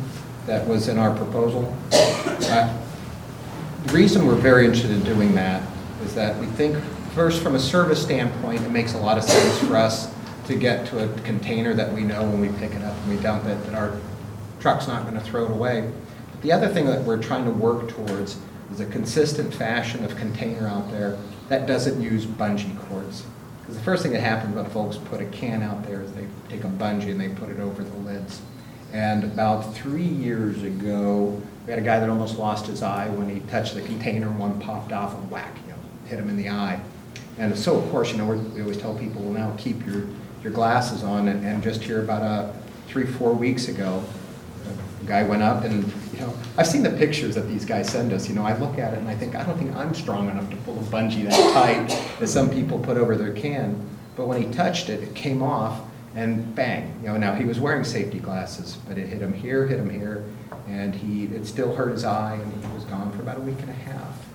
that 0.46 0.68
was 0.68 0.88
in 0.88 0.98
our 0.98 1.16
proposal. 1.16 1.76
Uh, 1.92 2.76
The 3.86 3.94
reason 3.94 4.26
we're 4.28 4.36
very 4.36 4.66
interested 4.66 4.92
in 4.92 5.04
doing 5.04 5.34
that 5.36 5.64
is 6.04 6.14
that 6.16 6.38
we 6.38 6.48
think, 6.48 6.78
first, 7.14 7.42
from 7.42 7.56
a 7.56 7.60
service 7.60 8.02
standpoint, 8.02 8.62
it 8.62 8.72
makes 8.72 8.94
a 8.94 8.98
lot 8.98 9.18
of 9.18 9.24
sense 9.24 9.58
for 9.60 9.78
us 9.78 10.14
to 10.48 10.56
get 10.56 10.86
to 10.88 11.04
a 11.04 11.22
container 11.22 11.74
that 11.74 11.94
we 11.94 12.02
know 12.02 12.24
when 12.24 12.42
we 12.42 12.50
pick 12.60 12.74
it 12.74 12.84
up 12.84 12.96
and 12.98 13.16
we 13.16 13.22
dump 13.22 13.46
it, 13.46 13.64
that 13.66 13.76
our 13.76 13.98
truck's 14.60 14.88
not 14.88 15.04
going 15.04 15.14
to 15.16 15.22
throw 15.22 15.46
it 15.46 15.52
away. 15.52 15.90
The 16.42 16.52
other 16.52 16.68
thing 16.68 16.86
that 16.88 17.04
we're 17.04 17.22
trying 17.22 17.46
to 17.46 17.52
work 17.52 17.88
towards 17.90 18.38
is 18.72 18.80
a 18.80 18.86
consistent 18.86 19.54
fashion 19.54 20.04
of 20.04 20.16
container 20.18 20.68
out 20.68 20.92
there 20.92 21.18
that 21.48 21.66
doesn't 21.66 22.02
use 22.02 22.26
bungee 22.26 22.78
cords. 22.88 23.24
Because 23.70 23.78
the 23.78 23.86
first 23.86 24.02
thing 24.02 24.14
that 24.14 24.22
happens 24.22 24.56
when 24.56 24.66
folks 24.72 24.98
put 24.98 25.22
a 25.22 25.26
can 25.26 25.62
out 25.62 25.84
there 25.86 26.02
is 26.02 26.12
they 26.14 26.26
take 26.50 26.64
a 26.64 26.68
bungee 26.68 27.12
and 27.12 27.22
they 27.22 27.30
put 27.30 27.50
it 27.50 27.60
over 27.60 27.84
the 27.84 27.98
lids. 27.98 28.42
And 28.92 29.24
about 29.24 29.76
three 29.76 30.02
years 30.02 30.64
ago, 30.64 31.40
we 31.68 31.70
had 31.70 31.78
a 31.78 31.84
guy 31.84 32.00
that 32.00 32.10
almost 32.10 32.40
lost 32.40 32.66
his 32.66 32.82
eye 32.82 33.10
when 33.10 33.30
he 33.30 33.42
touched 33.42 33.76
the 33.76 33.82
container 33.82 34.32
one 34.32 34.60
popped 34.60 34.92
off 34.92 35.14
and 35.14 35.30
whack, 35.30 35.56
you 35.68 35.74
know, 35.74 35.78
hit 36.08 36.18
him 36.18 36.30
in 36.30 36.36
the 36.36 36.50
eye. 36.50 36.82
And 37.38 37.56
so, 37.56 37.78
of 37.78 37.88
course, 37.92 38.12
you 38.12 38.18
know, 38.18 38.26
we 38.26 38.60
always 38.60 38.78
tell 38.78 38.98
people, 38.98 39.22
well, 39.22 39.34
now 39.34 39.56
keep 39.60 39.86
your, 39.86 40.08
your 40.42 40.52
glasses 40.52 41.04
on. 41.04 41.28
And 41.28 41.46
and 41.46 41.62
just 41.62 41.84
here 41.84 42.02
about 42.02 42.24
uh, 42.24 42.52
three, 42.88 43.06
four 43.06 43.34
weeks 43.34 43.68
ago, 43.68 44.04
a 45.00 45.06
guy 45.06 45.22
went 45.22 45.44
up 45.44 45.64
and, 45.64 45.94
you 46.20 46.26
know, 46.26 46.34
I've 46.58 46.68
seen 46.68 46.84
the 46.84 46.90
pictures 46.90 47.36
that 47.36 47.48
these 47.48 47.64
guys 47.64 47.90
send 47.90 48.12
us, 48.12 48.28
you 48.28 48.36
know, 48.36 48.44
I 48.44 48.58
look 48.58 48.78
at 48.78 48.94
it 48.94 49.00
and 49.00 49.08
I 49.08 49.16
think, 49.16 49.36
I 49.36 49.44
don't 49.44 49.58
think 49.58 49.74
I'm 49.76 49.94
strong 49.94 50.30
enough 50.30 50.50
to 50.50 50.56
pull 50.58 50.78
a 50.78 50.84
bungee 50.84 51.24
that 51.30 51.54
tight 51.54 52.20
that 52.20 52.28
some 52.28 52.50
people 52.50 52.78
put 52.78 52.98
over 52.98 53.16
their 53.16 53.32
can. 53.32 53.88
But 54.16 54.28
when 54.28 54.42
he 54.42 54.52
touched 54.54 54.90
it, 54.90 55.02
it 55.02 55.16
came 55.16 55.42
off 55.42 55.82
and 56.16 56.54
bang, 56.56 57.00
you 57.02 57.08
know, 57.08 57.18
now 57.18 57.34
he 57.34 57.46
was 57.46 57.60
wearing 57.60 57.86
safety 57.86 58.20
glasses, 58.20 58.78
but 58.88 58.98
it 58.98 59.08
hit 59.08 59.22
him 59.22 59.32
here, 59.32 59.66
hit 59.66 59.80
him 59.80 59.90
here, 59.90 60.26
and 60.68 60.94
he, 60.94 61.26
it 61.26 61.46
still 61.46 61.74
hurt 61.74 61.92
his 61.92 62.04
eye 62.04 62.36
and 62.36 62.66
he 62.66 62.74
was 62.74 62.84
gone 62.86 63.12
for 63.14 63.22
about 63.22 63.38
a 63.38 63.42
week 63.42 63.60
and 63.62 63.70
a 63.70 63.74
half. 63.74 64.26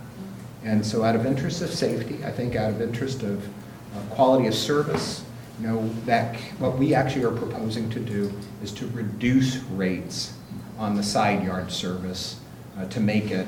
And 0.64 0.84
so 0.86 1.04
out 1.04 1.14
of 1.14 1.26
interest 1.26 1.60
of 1.60 1.70
safety, 1.70 2.24
I 2.24 2.30
think 2.30 2.56
out 2.56 2.70
of 2.70 2.80
interest 2.80 3.22
of 3.22 3.44
uh, 3.46 4.00
quality 4.10 4.46
of 4.46 4.54
service, 4.54 5.22
you 5.60 5.66
know, 5.66 5.88
that, 6.06 6.34
what 6.58 6.78
we 6.78 6.94
actually 6.94 7.24
are 7.24 7.36
proposing 7.36 7.90
to 7.90 8.00
do 8.00 8.32
is 8.62 8.72
to 8.72 8.86
reduce 8.88 9.58
rates 9.64 10.32
on 10.78 10.96
the 10.96 11.02
side 11.02 11.44
yard 11.44 11.70
service 11.70 12.40
uh, 12.78 12.86
to 12.86 13.00
make 13.00 13.30
it 13.30 13.46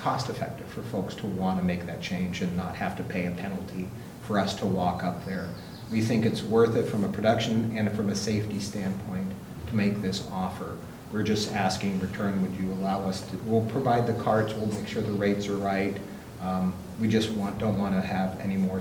cost-effective 0.00 0.66
for 0.66 0.82
folks 0.82 1.14
to 1.16 1.26
want 1.26 1.58
to 1.58 1.64
make 1.64 1.84
that 1.86 2.00
change 2.00 2.40
and 2.40 2.56
not 2.56 2.76
have 2.76 2.96
to 2.96 3.02
pay 3.02 3.26
a 3.26 3.30
penalty 3.30 3.88
for 4.22 4.38
us 4.38 4.54
to 4.54 4.66
walk 4.66 5.02
up 5.02 5.24
there. 5.24 5.48
We 5.90 6.00
think 6.02 6.24
it's 6.24 6.42
worth 6.42 6.76
it 6.76 6.84
from 6.84 7.02
a 7.02 7.08
production 7.08 7.76
and 7.76 7.90
from 7.92 8.10
a 8.10 8.14
safety 8.14 8.60
standpoint 8.60 9.32
to 9.68 9.76
make 9.76 10.00
this 10.02 10.28
offer. 10.30 10.76
We're 11.12 11.22
just 11.22 11.52
asking 11.52 11.98
return, 12.00 12.42
would 12.42 12.54
you 12.60 12.72
allow 12.74 13.08
us 13.08 13.22
to, 13.22 13.36
we'll 13.38 13.68
provide 13.70 14.06
the 14.06 14.12
carts, 14.22 14.54
we'll 14.54 14.66
make 14.66 14.86
sure 14.86 15.02
the 15.02 15.12
rates 15.12 15.48
are 15.48 15.56
right. 15.56 15.96
Um, 16.42 16.74
We 17.00 17.08
just 17.08 17.30
want, 17.30 17.58
don't 17.58 17.78
want 17.78 17.94
to 17.94 18.00
have 18.00 18.38
any 18.40 18.56
more 18.56 18.80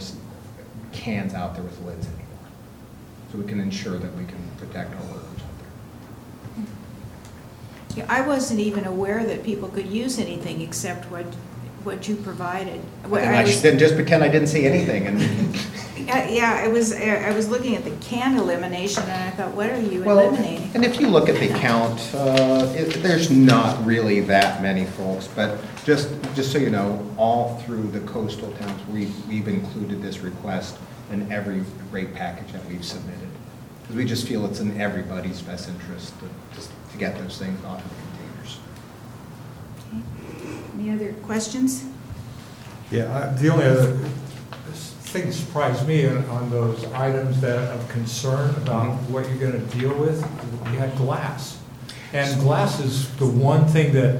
cans 0.91 1.33
out 1.33 1.53
there 1.55 1.63
with 1.63 1.79
lids 1.81 2.05
anymore. 2.07 2.27
So 3.31 3.37
we 3.37 3.45
can 3.45 3.59
ensure 3.59 3.97
that 3.97 4.13
we 4.15 4.25
can 4.25 4.49
protect 4.57 4.93
our 4.93 5.01
workers. 5.13 5.26
Yeah, 7.97 8.05
I 8.09 8.21
wasn't 8.21 8.59
even 8.59 8.85
aware 8.85 9.25
that 9.25 9.43
people 9.43 9.69
could 9.69 9.87
use 9.87 10.19
anything 10.19 10.61
except 10.61 11.09
what, 11.09 11.25
what 11.83 12.07
you 12.07 12.15
provided. 12.15 12.79
What 13.09 13.21
Then 13.21 13.33
I 13.33 13.39
I 13.39 13.43
was- 13.43 13.53
should- 13.53 13.63
then 13.63 13.79
just 13.79 13.95
pretend 13.95 14.23
I 14.23 14.27
didn't 14.27 14.49
see 14.49 14.65
anything 14.67 15.07
and 15.07 15.19
Yeah, 15.97 16.29
yeah, 16.29 16.61
I 16.63 16.67
was, 16.67 16.93
I 16.93 17.31
was 17.31 17.49
looking 17.49 17.75
at 17.75 17.83
the 17.83 17.89
can 17.99 18.37
elimination 18.37 19.01
and 19.03 19.11
I 19.23 19.31
thought, 19.31 19.53
what 19.55 19.69
are 19.71 19.81
you 19.81 20.03
Well, 20.03 20.19
eliminating? 20.19 20.69
And 20.75 20.85
if 20.85 21.01
you 21.01 21.07
look 21.07 21.27
at 21.27 21.35
the 21.39 21.47
count, 21.59 21.99
uh, 22.13 22.71
it- 22.77 23.01
there's 23.01 23.31
not 23.31 23.83
really 23.83 24.19
that 24.21 24.61
many 24.61 24.85
folks, 24.85 25.27
but 25.27 25.57
just, 25.83 26.09
just 26.35 26.51
so 26.51 26.59
you 26.59 26.69
know, 26.69 27.03
all 27.17 27.55
through 27.65 27.87
the 27.87 27.99
coastal 28.01 28.51
towns, 28.53 28.79
we- 28.93 29.11
we've 29.27 29.47
included 29.47 30.01
this 30.03 30.19
request 30.19 30.77
in 31.11 31.29
every 31.31 31.63
rate 31.91 32.13
package 32.13 32.53
that 32.53 32.63
we've 32.69 32.85
submitted. 32.85 33.27
Because 33.81 33.95
we 33.95 34.05
just 34.05 34.27
feel 34.27 34.45
it's 34.45 34.59
in 34.59 34.79
everybody's 34.79 35.41
best 35.41 35.67
interest 35.67 36.13
to, 36.19 36.25
just 36.55 36.69
to 36.97 37.05
get 37.05 37.17
those 37.17 37.37
things 37.37 37.63
off 37.65 37.83
of 37.83 37.91
the 37.91 37.95
containers. 38.25 38.59
Any 40.79 40.91
other 40.91 41.13
questions? 41.23 41.85
Yeah, 42.91 43.15
I- 43.15 43.33
the 43.33 43.49
only 43.49 43.65
other 43.65 43.97
thing 45.03 45.27
that 45.27 45.33
surprised 45.33 45.87
me 45.87 46.07
on 46.07 46.25
on 46.29 46.49
those 46.49 46.85
items 46.93 47.39
that 47.41 47.71
of 47.73 47.87
concern 47.89 48.49
about 48.57 48.87
Mhm. 48.87 49.09
what 49.09 49.27
you're 49.29 49.51
gonna 49.51 49.63
deal 49.65 49.93
with, 49.93 50.25
you 50.71 50.79
had 50.79 50.95
glass. 50.97 51.57
And 52.13 52.39
glass 52.41 52.79
is 52.79 53.07
the 53.17 53.25
one 53.25 53.65
thing 53.65 53.93
that 53.93 54.19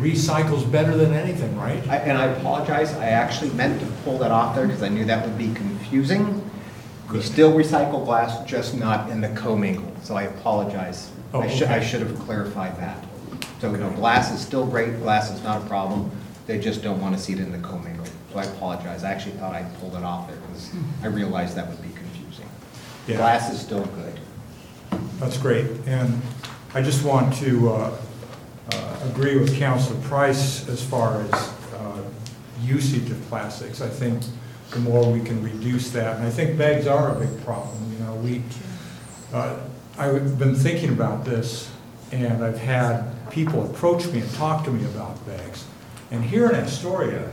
recycles 0.00 0.70
better 0.70 0.96
than 0.96 1.14
anything, 1.14 1.56
right? 1.58 1.82
I- 1.88 1.98
And 1.98 2.18
I 2.18 2.26
apologize, 2.26 2.94
I 2.94 3.06
actually 3.06 3.50
meant 3.50 3.80
to 3.80 3.86
pull 4.04 4.18
that 4.18 4.30
off 4.30 4.54
there 4.54 4.66
because 4.66 4.82
I 4.82 4.88
knew 4.88 5.04
that 5.04 5.24
would 5.24 5.38
be 5.38 5.52
confusing. 5.54 6.42
We 7.12 7.22
still 7.22 7.52
recycle 7.52 8.04
glass, 8.04 8.44
just 8.48 8.74
not 8.74 9.10
in 9.10 9.20
the 9.20 9.28
commingle, 9.30 9.90
so 10.02 10.16
I 10.16 10.24
apologize. 10.24 11.10
Oh, 11.32 11.40
I 11.40 11.48
should, 11.48 11.68
I 11.68 11.80
should 11.80 12.00
have 12.00 12.18
clarified 12.20 12.76
that. 12.78 13.04
So, 13.60 13.70
you 13.70 13.78
know, 13.78 13.90
glass 13.90 14.32
is 14.32 14.40
still 14.40 14.66
great, 14.66 14.98
glass 14.98 15.30
is 15.30 15.42
not 15.42 15.62
a 15.62 15.66
problem, 15.66 16.10
they 16.46 16.58
just 16.58 16.82
don't 16.82 17.00
want 17.00 17.16
to 17.16 17.22
see 17.22 17.32
it 17.32 17.38
in 17.38 17.52
the 17.52 17.58
commingle. 17.58 18.06
So 18.32 18.38
I 18.40 18.44
apologize, 18.44 19.04
I 19.04 19.12
actually 19.12 19.32
thought 19.32 19.54
I 19.54 19.62
pulled 19.80 19.94
it 19.94 20.02
off 20.02 20.28
there 20.28 20.36
because 20.36 20.70
I 21.02 21.06
realized 21.06 21.56
that 21.56 21.68
would 21.68 21.80
be 21.80 21.88
confusing. 21.88 22.48
Yeah. 23.06 23.16
Glass 23.16 23.52
is 23.52 23.60
still 23.60 23.84
good. 23.86 24.20
That's 25.18 25.38
great. 25.38 25.66
And 25.86 26.20
I 26.74 26.82
just 26.82 27.04
want 27.04 27.34
to 27.36 27.70
uh, 27.70 27.96
uh, 28.72 28.96
agree 29.10 29.38
with 29.38 29.56
Councilor 29.56 30.00
Price 30.02 30.68
as 30.68 30.84
far 30.84 31.22
as 31.22 31.32
uh, 31.74 32.02
usage 32.62 33.10
of 33.10 33.20
plastics. 33.28 33.80
I 33.80 33.88
think 33.88 34.22
the 34.70 34.78
more 34.80 35.10
we 35.10 35.20
can 35.20 35.42
reduce 35.42 35.90
that, 35.90 36.16
and 36.16 36.26
I 36.26 36.30
think 36.30 36.58
bags 36.58 36.86
are 36.86 37.16
a 37.16 37.18
big 37.18 37.44
problem, 37.44 37.92
you 37.92 37.98
know, 38.04 38.14
we, 38.16 38.42
uh, 39.32 39.58
I've 39.98 40.38
been 40.38 40.54
thinking 40.54 40.90
about 40.90 41.24
this, 41.24 41.70
and 42.12 42.44
I've 42.44 42.58
had 42.58 43.30
people 43.30 43.64
approach 43.68 44.06
me 44.06 44.20
and 44.20 44.30
talk 44.34 44.64
to 44.64 44.70
me 44.70 44.84
about 44.86 45.24
bags. 45.26 45.64
And 46.10 46.24
here 46.24 46.48
in 46.48 46.56
Astoria, 46.56 47.30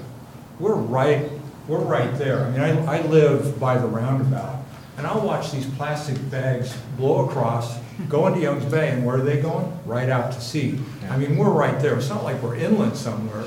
we're 0.60 0.76
right, 0.76 1.30
we're 1.68 1.80
right 1.80 2.18
there. 2.18 2.46
I 2.46 2.52
mean, 2.52 2.62
I, 2.62 2.98
I 2.98 3.02
live 3.08 3.60
by 3.60 3.78
the 3.78 3.88
roundabout, 3.88 4.64
and 4.98 5.08
I'll 5.08 5.26
watch 5.26 5.52
these 5.52 5.66
plastic 5.66 6.18
bags 6.30 6.76
blow 6.98 7.28
across, 7.28 7.78
go 8.10 8.28
into 8.28 8.40
Youngs 8.40 8.66
Bay, 8.66 8.90
and 8.90 9.06
where 9.06 9.18
are 9.18 9.22
they 9.22 9.42
going? 9.42 9.72
Right 9.86 10.10
out 10.10 10.32
to 10.34 10.42
sea. 10.42 10.80
I 11.10 11.18
mean, 11.18 11.38
we're 11.38 11.50
right 11.50 11.80
there. 11.80 11.98
It's 11.98 12.10
not 12.10 12.24
like 12.24 12.42
we're 12.42 12.56
inland 12.56 12.96
somewhere. 12.96 13.46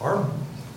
Our 0.00 0.28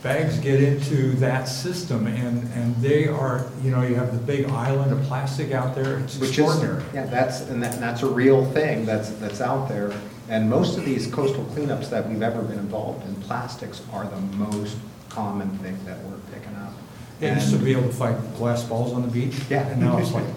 bags 0.01 0.37
get 0.39 0.61
into 0.63 1.11
that 1.17 1.45
system, 1.47 2.07
and, 2.07 2.49
and 2.53 2.75
they 2.77 3.07
are, 3.07 3.45
you 3.63 3.71
know, 3.71 3.81
you 3.81 3.95
have 3.95 4.11
the 4.13 4.17
big 4.19 4.45
island 4.49 4.91
of 4.91 5.01
plastic 5.03 5.51
out 5.51 5.75
there. 5.75 5.99
It's 5.99 6.17
Which 6.17 6.31
is, 6.31 6.39
extraordinary. 6.39 6.83
yeah, 6.93 7.05
that's, 7.05 7.41
and 7.41 7.61
that, 7.61 7.79
that's 7.79 8.01
a 8.03 8.07
real 8.09 8.45
thing 8.51 8.85
that's, 8.85 9.09
that's 9.11 9.41
out 9.41 9.67
there. 9.67 9.93
And 10.29 10.49
most 10.49 10.77
of 10.77 10.85
these 10.85 11.07
coastal 11.11 11.43
cleanups 11.45 11.89
that 11.89 12.07
we've 12.07 12.21
ever 12.21 12.41
been 12.43 12.59
involved 12.59 13.05
in, 13.07 13.15
plastics 13.23 13.81
are 13.91 14.05
the 14.05 14.21
most 14.37 14.77
common 15.09 15.49
thing 15.57 15.77
that 15.85 15.97
we're 16.03 16.17
picking 16.33 16.55
up. 16.57 16.71
It 17.19 17.33
used 17.33 17.49
to 17.49 17.55
And 17.55 17.65
be 17.65 17.71
able 17.71 17.83
to 17.87 17.93
fight 17.93 18.15
glass 18.37 18.63
balls 18.63 18.93
on 18.93 19.01
the 19.01 19.07
beach. 19.09 19.35
Yeah. 19.49 19.67
And 19.67 19.81
now 19.81 19.97
it's 19.97 20.11
like, 20.13 20.23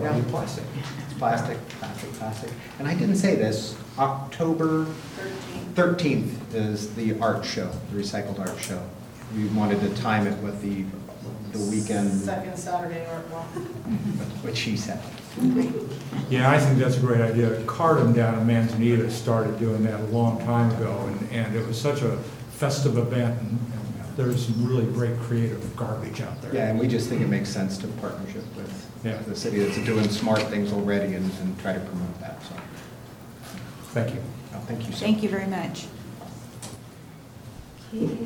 Yeah. 0.00 0.20
plastic. 0.30 0.64
It's 1.04 1.18
plastic, 1.18 1.58
plastic, 1.80 2.12
plastic. 2.14 2.50
And 2.78 2.86
I 2.88 2.94
didn't 2.94 3.16
say 3.16 3.34
this, 3.34 3.76
October 3.98 4.86
thirteenth 5.74 6.39
is 6.54 6.94
the 6.94 7.18
art 7.20 7.44
show, 7.44 7.70
the 7.92 8.00
recycled 8.00 8.38
art 8.38 8.58
show. 8.60 8.82
We 9.36 9.46
wanted 9.48 9.80
to 9.80 9.94
time 10.02 10.26
it 10.26 10.36
with 10.42 10.60
the, 10.62 10.84
the 11.56 11.64
weekend, 11.70 12.10
Second 12.12 12.56
Saturday 12.56 13.06
or, 13.06 13.22
well, 13.30 13.42
what 14.42 14.56
she 14.56 14.76
said. 14.76 15.00
Yeah, 16.28 16.50
I 16.50 16.58
think 16.58 16.78
that's 16.78 16.96
a 16.96 17.00
great 17.00 17.20
idea. 17.20 17.60
CARTM 17.62 18.14
down 18.14 18.38
in 18.40 18.46
Manzanita 18.46 19.10
started 19.10 19.58
doing 19.58 19.84
that 19.84 20.00
a 20.00 20.04
long 20.06 20.38
time 20.40 20.70
ago, 20.76 20.96
and, 21.06 21.30
and 21.30 21.54
it 21.54 21.66
was 21.66 21.80
such 21.80 22.02
a 22.02 22.16
festive 22.50 22.98
event, 22.98 23.40
and 23.40 23.50
and 23.50 24.16
there's 24.16 24.46
some 24.46 24.66
really 24.66 24.84
great 24.92 25.16
creative 25.20 25.74
garbage 25.76 26.20
out 26.20 26.42
there. 26.42 26.52
Yeah, 26.54 26.68
and 26.70 26.78
we 26.80 26.88
just 26.88 27.08
think 27.08 27.20
it 27.22 27.28
makes 27.28 27.48
sense 27.48 27.78
to 27.78 27.86
partnership 27.86 28.42
with 28.56 28.90
Yeah. 29.04 29.18
the 29.22 29.36
city 29.36 29.60
that's 29.64 29.78
doing 29.86 30.08
smart 30.08 30.42
things 30.44 30.72
already 30.72 31.14
and, 31.14 31.30
and 31.40 31.58
try 31.60 31.72
to 31.74 31.80
promote 31.80 32.20
that, 32.20 32.42
so. 32.42 32.54
Thank 33.92 34.14
you. 34.14 34.20
no, 34.52 34.58
Thank 34.60 34.86
you, 34.86 34.92
sir. 34.92 35.04
Thank 35.06 35.22
you 35.22 35.28
very 35.28 35.46
much. 35.46 35.86
Okay, 37.94 38.16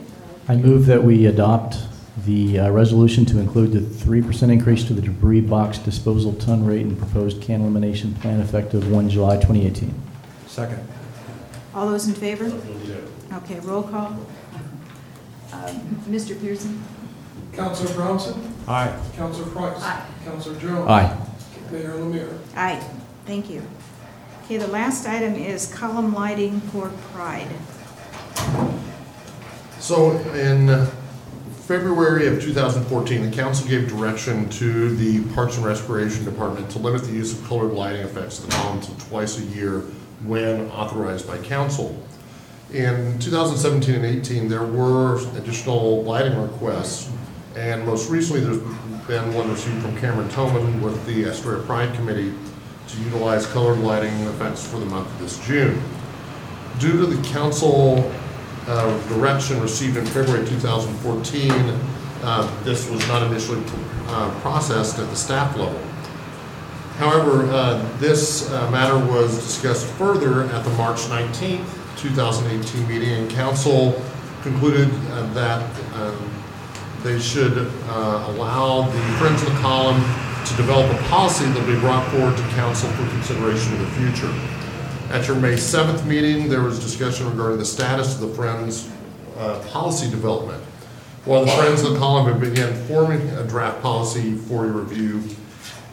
I 0.49 0.57
move 0.57 0.87
that 0.87 1.03
we 1.03 1.27
adopt 1.27 1.79
the 2.25 2.61
uh, 2.61 2.71
resolution 2.71 3.25
to 3.27 3.39
include 3.39 3.73
the 3.73 3.81
3% 3.81 4.53
increase 4.53 4.85
to 4.85 4.95
the 4.95 5.03
debris 5.03 5.41
box 5.41 5.79
disposal 5.79 6.33
ton 6.35 6.65
rate 6.65 6.83
and 6.83 6.97
proposed 6.99 7.41
can 7.43 7.61
elimination 7.63 8.15
plan 8.15 8.41
effective 8.41 8.91
1 8.91 9.09
July 9.11 9.37
2018. 9.37 9.95
Second. 10.47 10.87
All 11.75 11.89
those 11.89 12.07
in 12.07 12.15
favor? 12.15 12.53
Okay, 13.33 13.59
roll 13.61 13.83
call. 13.83 14.17
Um, 15.53 16.03
Mr. 16.09 16.39
Pearson? 16.41 16.83
Counselor 17.53 17.95
Brownson? 17.95 18.55
Aye. 18.69 18.97
Counselor 19.17 19.51
Price? 19.51 19.83
Aye. 19.83 20.07
Counselor 20.25 20.59
Jones? 20.61 20.89
Aye. 20.89 21.27
Mayor 21.73 21.95
LaMear? 21.95 22.39
Aye, 22.55 22.85
thank 23.27 23.51
you. 23.51 23.63
Okay, 24.45 24.59
the 24.59 24.69
last 24.69 25.07
item 25.09 25.35
is 25.35 25.73
column 25.73 26.15
lighting 26.15 26.61
for 26.61 26.91
Pride. 27.13 27.49
So 29.85 30.13
in 30.33 30.71
uh, 30.71 30.91
February 31.67 32.27
of 32.27 32.41
2014, 32.41 33.31
the 33.31 33.37
council 33.37 33.69
gave 33.69 33.87
direction 33.87 34.49
to 34.49 34.97
the 34.97 35.23
Parks 35.35 35.59
and 35.59 35.67
Recreation 35.67 36.25
Department 36.25 36.71
to 36.71 36.79
limit 36.79 37.03
the 37.03 37.13
use 37.13 37.39
of 37.39 37.47
colored 37.47 37.75
lighting 37.75 38.01
effects 38.01 38.39
to 38.39 38.47
the 38.47 38.53
columns 38.53 38.87
to 38.87 38.99
twice 39.09 39.39
a 39.39 39.43
year 39.43 39.81
when 40.25 40.71
authorized 40.71 41.27
by 41.27 41.37
council. 41.37 42.03
In 42.73 43.19
2017 43.19 43.97
and 43.97 44.07
18, 44.07 44.49
there 44.49 44.65
were 44.65 45.19
additional 45.37 46.03
lighting 46.03 46.41
requests, 46.41 47.11
and 47.55 47.85
most 47.85 48.09
recently, 48.09 48.41
there's 48.41 48.63
been 49.07 49.35
one 49.35 49.51
received 49.51 49.83
from 49.83 49.95
Cameron 50.01 50.31
Toman 50.31 50.81
with 50.81 51.05
the 51.05 51.27
Astoria 51.27 51.63
Pride 51.65 51.95
Committee 51.95 52.33
to 52.89 53.03
utilize 53.03 53.47
colored 53.49 53.81
lighting 53.81 54.19
effects 54.29 54.67
for 54.67 54.79
the 54.79 54.87
month 54.87 55.09
of 55.09 55.19
this 55.19 55.47
June. 55.47 55.79
Due 56.79 56.93
to 56.93 57.05
the 57.05 57.29
council 57.29 58.11
uh, 58.67 59.09
direction 59.09 59.61
received 59.61 59.97
in 59.97 60.07
February 60.07 60.47
2014, 60.47 61.53
uh, 62.23 62.65
this 62.65 62.89
was 62.89 63.07
not 63.09 63.23
initially 63.23 63.63
uh, 64.09 64.31
processed 64.41 64.99
at 64.99 65.09
the 65.11 65.17
staff 65.17 65.57
level. 65.57 65.79
However, 66.97 67.45
uh, 67.51 67.99
this 67.99 68.51
uh, 68.51 68.71
matter 68.71 68.99
was 68.99 69.37
discussed 69.37 69.87
further 69.95 70.45
at 70.45 70.65
the 70.65 70.71
March 70.71 71.01
19th, 71.01 71.67
2018 71.99 72.89
meeting, 72.89 73.11
and 73.11 73.31
council 73.31 74.01
concluded 74.43 74.89
uh, 75.11 75.27
that 75.35 75.63
um, 75.97 76.31
they 77.03 77.19
should 77.19 77.71
allow 77.89 78.83
the 78.83 79.01
Friends 79.19 79.43
of 79.43 79.53
the 79.53 79.61
Column 79.61 80.01
to 80.47 80.57
develop 80.57 80.91
a 80.91 81.03
policy 81.09 81.45
that 81.45 81.59
will 81.59 81.75
be 81.75 81.81
brought 81.81 82.11
forward 82.11 82.37
to 82.37 82.43
council 82.55 82.89
for 82.91 83.09
consideration 83.11 83.75
in 83.75 83.81
the 83.81 83.91
future. 83.91 84.33
At 85.11 85.29
your 85.29 85.37
May 85.37 85.55
7th 85.55 86.07
meeting, 86.07 86.49
there 86.49 86.63
was 86.63 86.81
discussion 86.81 87.31
regarding 87.31 87.59
the 87.59 87.65
status 87.65 88.15
of 88.15 88.29
the 88.29 88.35
Friends 88.35 88.91
uh, 89.37 89.61
policy 89.69 90.11
development. 90.11 90.63
While 91.25 91.45
the 91.45 91.53
Friends 91.53 91.83
of 91.83 91.93
the 91.93 91.99
Column 91.99 92.27
have 92.27 92.41
begun 92.41 92.75
forming 92.87 93.29
a 93.31 93.45
draft 93.45 93.81
policy 93.81 94.35
for 94.35 94.65
your 94.65 94.75
review, 94.75 95.23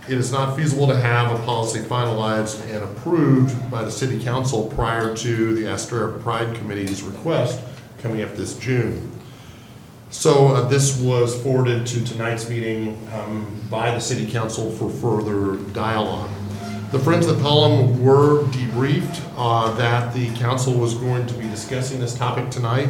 it 0.09 0.18
is 0.18 0.32
not 0.32 0.55
feasible 0.55 0.88
to 0.88 0.95
have 0.95 1.39
a 1.39 1.43
policy 1.45 1.80
finalized 1.80 2.62
and 2.74 2.84
approved 2.84 3.70
by 3.70 3.84
the 3.84 3.91
city 3.91 4.22
council 4.22 4.68
prior 4.76 5.16
to 5.18 5.55
the 5.55 5.68
Astoria 5.68 6.18
Pride 6.20 6.55
Committee's 6.55 7.03
request 7.03 7.62
coming 7.99 8.22
up 8.24 8.36
this 8.36 8.57
June. 8.57 9.12
So 10.09 10.47
uh, 10.47 10.68
this 10.68 10.99
was 10.99 11.41
forwarded 11.43 11.86
to 11.88 12.03
tonight's 12.03 12.49
meeting 12.49 13.07
um, 13.14 13.62
by 13.70 13.91
the 13.91 14.01
city 14.01 14.30
council 14.30 14.72
for 14.72 14.89
further 14.89 15.57
dialogue. 15.74 16.30
The 16.91 16.99
Friends 16.99 17.25
of 17.25 17.37
the 17.37 17.41
Column 17.41 18.03
were 18.03 18.43
debriefed 18.47 19.21
uh, 19.37 19.73
that 19.75 20.13
the 20.13 20.29
council 20.35 20.73
was 20.73 20.93
going 20.93 21.25
to 21.25 21.33
be 21.35 21.47
discussing 21.47 22.01
this 22.01 22.13
topic 22.13 22.49
tonight, 22.49 22.89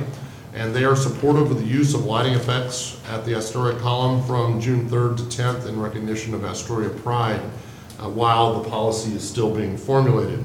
and 0.55 0.73
they 0.73 0.85
are 0.85 0.95
supportive 0.95 1.51
of 1.51 1.59
the 1.59 1.67
use 1.67 1.93
of 1.93 2.05
lighting 2.05 2.33
effects 2.33 2.99
at 3.11 3.25
the 3.25 3.35
Astoria 3.35 3.77
Column 3.77 4.23
from 4.23 4.59
June 4.59 4.89
3rd 4.89 5.17
to 5.17 5.23
10th 5.25 5.67
in 5.67 5.79
recognition 5.79 6.33
of 6.33 6.43
Astoria 6.43 6.89
Pride, 6.89 7.41
uh, 7.99 8.09
while 8.09 8.59
the 8.59 8.67
policy 8.67 9.13
is 9.13 9.21
still 9.21 9.53
being 9.55 9.77
formulated. 9.77 10.43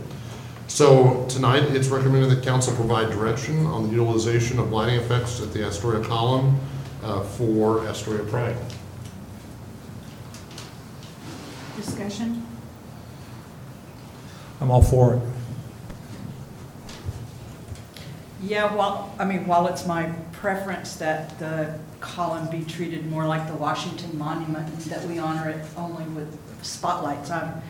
So 0.68 1.24
tonight, 1.30 1.62
it's 1.62 1.88
recommended 1.88 2.30
that 2.32 2.44
council 2.44 2.74
provide 2.74 3.10
direction 3.10 3.64
on 3.64 3.84
the 3.84 3.90
utilization 3.94 4.58
of 4.58 4.70
lighting 4.70 4.96
effects 4.96 5.40
at 5.40 5.54
the 5.54 5.66
Astoria 5.66 6.04
Column 6.04 6.60
uh, 7.02 7.22
for 7.22 7.86
Astoria 7.86 8.24
Pride. 8.24 8.58
Discussion? 11.74 12.45
I'm 14.60 14.70
all 14.70 14.82
for 14.82 15.14
it. 15.14 15.22
Yeah, 18.42 18.74
well, 18.74 19.14
I 19.18 19.24
mean, 19.24 19.46
while 19.46 19.66
it's 19.66 19.86
my 19.86 20.10
preference 20.32 20.96
that 20.96 21.38
the 21.38 21.78
column 22.00 22.48
be 22.50 22.64
treated 22.64 23.06
more 23.10 23.26
like 23.26 23.46
the 23.48 23.54
Washington 23.54 24.16
Monument, 24.16 24.68
and 24.68 24.78
that 24.82 25.04
we 25.04 25.18
honor 25.18 25.48
it 25.50 25.64
only 25.76 26.04
with 26.04 26.38
spotlights, 26.62 27.30
I'm 27.30 27.62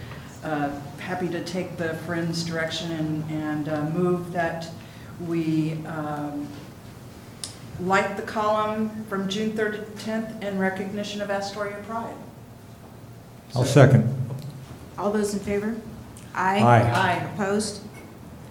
uh, 0.44 0.70
happy 0.98 1.28
to 1.28 1.42
take 1.44 1.76
the 1.76 1.94
Friends' 2.06 2.44
direction 2.44 2.92
and, 2.92 3.30
and 3.30 3.68
uh, 3.68 3.88
move 3.90 4.32
that 4.32 4.68
we 5.26 5.74
um, 5.86 6.48
light 7.80 8.16
the 8.16 8.22
column 8.22 9.04
from 9.08 9.28
June 9.28 9.52
3rd 9.52 9.72
to 9.72 10.04
10th 10.04 10.42
in 10.42 10.58
recognition 10.58 11.22
of 11.22 11.30
Astoria 11.30 11.76
Pride. 11.86 12.14
I'll 13.54 13.64
second. 13.64 14.12
All 14.98 15.10
those 15.10 15.32
in 15.34 15.40
favor? 15.40 15.76
Aye. 16.36 16.60
Aye. 16.60 16.92
Aye. 16.92 17.30
Opposed? 17.34 17.82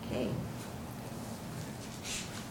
Okay. 0.07 0.29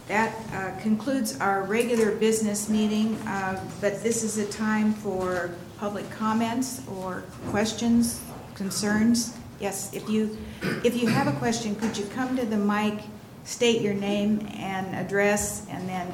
That 0.08 0.34
uh, 0.52 0.80
concludes 0.80 1.40
our 1.40 1.62
regular 1.64 2.14
business 2.14 2.68
meeting, 2.68 3.14
uh, 3.26 3.62
but 3.80 4.02
this 4.02 4.22
is 4.22 4.38
a 4.38 4.46
time 4.46 4.92
for 4.92 5.50
public 5.78 6.08
comments 6.10 6.82
or 6.88 7.24
questions, 7.48 8.22
concerns. 8.54 9.36
Yes, 9.60 9.92
if 9.94 10.08
you, 10.08 10.36
if 10.84 11.00
you 11.00 11.08
have 11.08 11.26
a 11.26 11.32
question, 11.38 11.74
could 11.76 11.96
you 11.96 12.04
come 12.06 12.36
to 12.36 12.44
the 12.44 12.56
mic, 12.56 13.00
state 13.44 13.80
your 13.80 13.94
name 13.94 14.46
and 14.54 14.94
address, 14.94 15.66
and 15.70 15.88
then, 15.88 16.06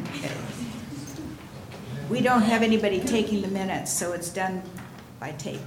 we 2.08 2.20
don't 2.20 2.42
have 2.42 2.62
anybody 2.62 3.00
taking 3.00 3.40
the 3.40 3.48
minutes, 3.48 3.92
so 3.92 4.12
it's 4.12 4.30
done 4.30 4.62
by 5.20 5.30
tape. 5.32 5.60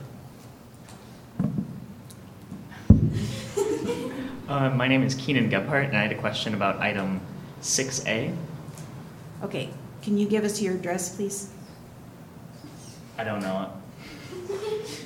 Uh, 4.48 4.70
my 4.70 4.90
name 4.90 5.04
is 5.04 5.16
Keenan 5.16 5.50
Gebhardt, 5.50 5.88
and 5.88 5.98
I 5.98 6.02
had 6.02 6.12
a 6.12 6.20
question 6.20 6.54
about 6.54 6.82
item 6.82 7.22
6A. 7.62 8.36
Okay, 9.42 9.70
can 10.02 10.18
you 10.18 10.28
give 10.28 10.44
us 10.44 10.62
your 10.62 10.76
address, 10.76 11.16
please? 11.16 11.50
I 13.18 13.24
don't 13.24 13.40
know 13.40 13.72
it. 14.34 15.00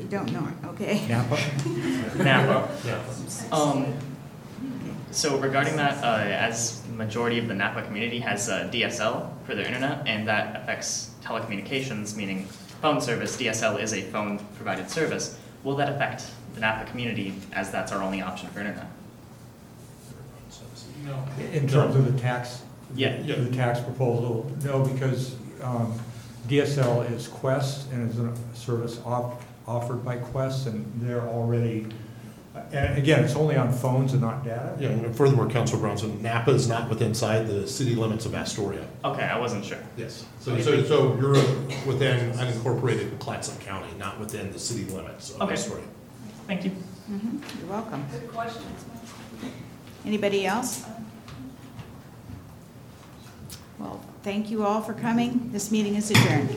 You 0.00 0.08
don't 0.08 0.32
know 0.32 0.48
it, 0.48 0.66
okay? 0.68 0.98
Knappa? 1.06 1.32
it. 1.36 2.12
Knappa. 2.12 3.52
Um, 3.52 3.92
so 5.10 5.38
regarding 5.38 5.76
that, 5.76 6.02
uh, 6.02 6.24
as 6.24 6.82
majority 6.88 7.38
of 7.38 7.48
the 7.48 7.54
Knappa 7.54 7.84
community 7.84 8.18
has 8.20 8.48
uh, 8.48 8.70
DSL 8.72 9.30
for 9.44 9.54
their 9.54 9.66
internet, 9.66 10.08
and 10.08 10.26
that 10.26 10.56
affects 10.56 11.10
telecommunications, 11.22 12.16
meaning 12.16 12.46
phone 12.80 13.02
service. 13.02 13.36
DSL 13.36 13.78
is 13.78 13.92
a 13.92 14.00
phone 14.04 14.38
provided 14.56 14.90
service. 14.90 15.38
Will 15.64 15.76
that 15.76 15.90
affect 15.90 16.30
the 16.54 16.60
Knappa 16.60 16.86
community, 16.86 17.34
as 17.52 17.70
that's 17.70 17.92
our 17.92 18.02
only 18.02 18.22
option 18.22 18.48
for 18.50 18.60
internet? 18.60 18.86
In 21.52 21.68
terms 21.68 21.96
of 21.96 22.12
the 22.12 22.18
tax? 22.20 22.62
Yeah. 22.94 23.20
The 23.22 23.50
tax 23.54 23.80
proposal, 23.80 24.50
no, 24.64 24.84
because 24.84 25.36
um, 25.62 25.98
DSL 26.48 27.10
is 27.12 27.28
Qwest 27.28 27.90
and 27.92 28.10
is 28.10 28.18
a 28.18 28.32
service 28.56 29.00
off- 29.04 29.44
offered 29.66 30.04
by 30.04 30.16
Qwest, 30.18 30.66
and 30.66 30.90
they're 30.96 31.22
already, 31.28 31.86
and 32.72 32.96
again, 32.96 33.24
it's 33.24 33.34
only 33.34 33.56
on 33.56 33.72
phones 33.72 34.12
and 34.12 34.22
not 34.22 34.44
data. 34.44 34.76
Yeah, 34.78 34.90
and 34.90 35.14
furthermore, 35.16 35.48
Councilor 35.50 35.80
Brownson, 35.80 36.18
Knappa 36.20 36.48
is 36.48 36.68
not 36.68 36.88
within 36.88 37.08
inside 37.08 37.46
the 37.48 37.66
city 37.66 37.94
limits 37.94 38.26
of 38.26 38.34
Astoria. 38.34 38.86
Okay, 39.04 39.24
I 39.24 39.38
wasn't 39.38 39.64
sure. 39.64 39.78
Yes. 39.96 40.24
So, 40.40 40.58
so, 40.60 40.82
so 40.84 41.16
you're 41.18 41.32
within 41.86 42.32
unincorporated 42.32 43.18
Clatsop 43.18 43.60
County, 43.60 43.88
not 43.98 44.20
within 44.20 44.52
the 44.52 44.58
city 44.58 44.84
limits 44.90 45.32
of 45.34 45.42
Okay. 45.42 45.54
Astoria. 45.54 45.84
Thank 46.46 46.64
you. 46.64 46.70
Mhm, 47.10 47.40
You're 47.60 47.70
welcome. 47.70 48.04
Good 48.10 48.30
questions. 48.32 48.84
Anybody 50.04 50.46
else? 50.46 50.84
Well, 53.78 54.00
thank 54.22 54.50
you 54.50 54.64
all 54.64 54.82
for 54.82 54.92
coming. 54.94 55.50
This 55.52 55.70
meeting 55.70 55.94
is 55.96 56.10
adjourned. 56.10 56.50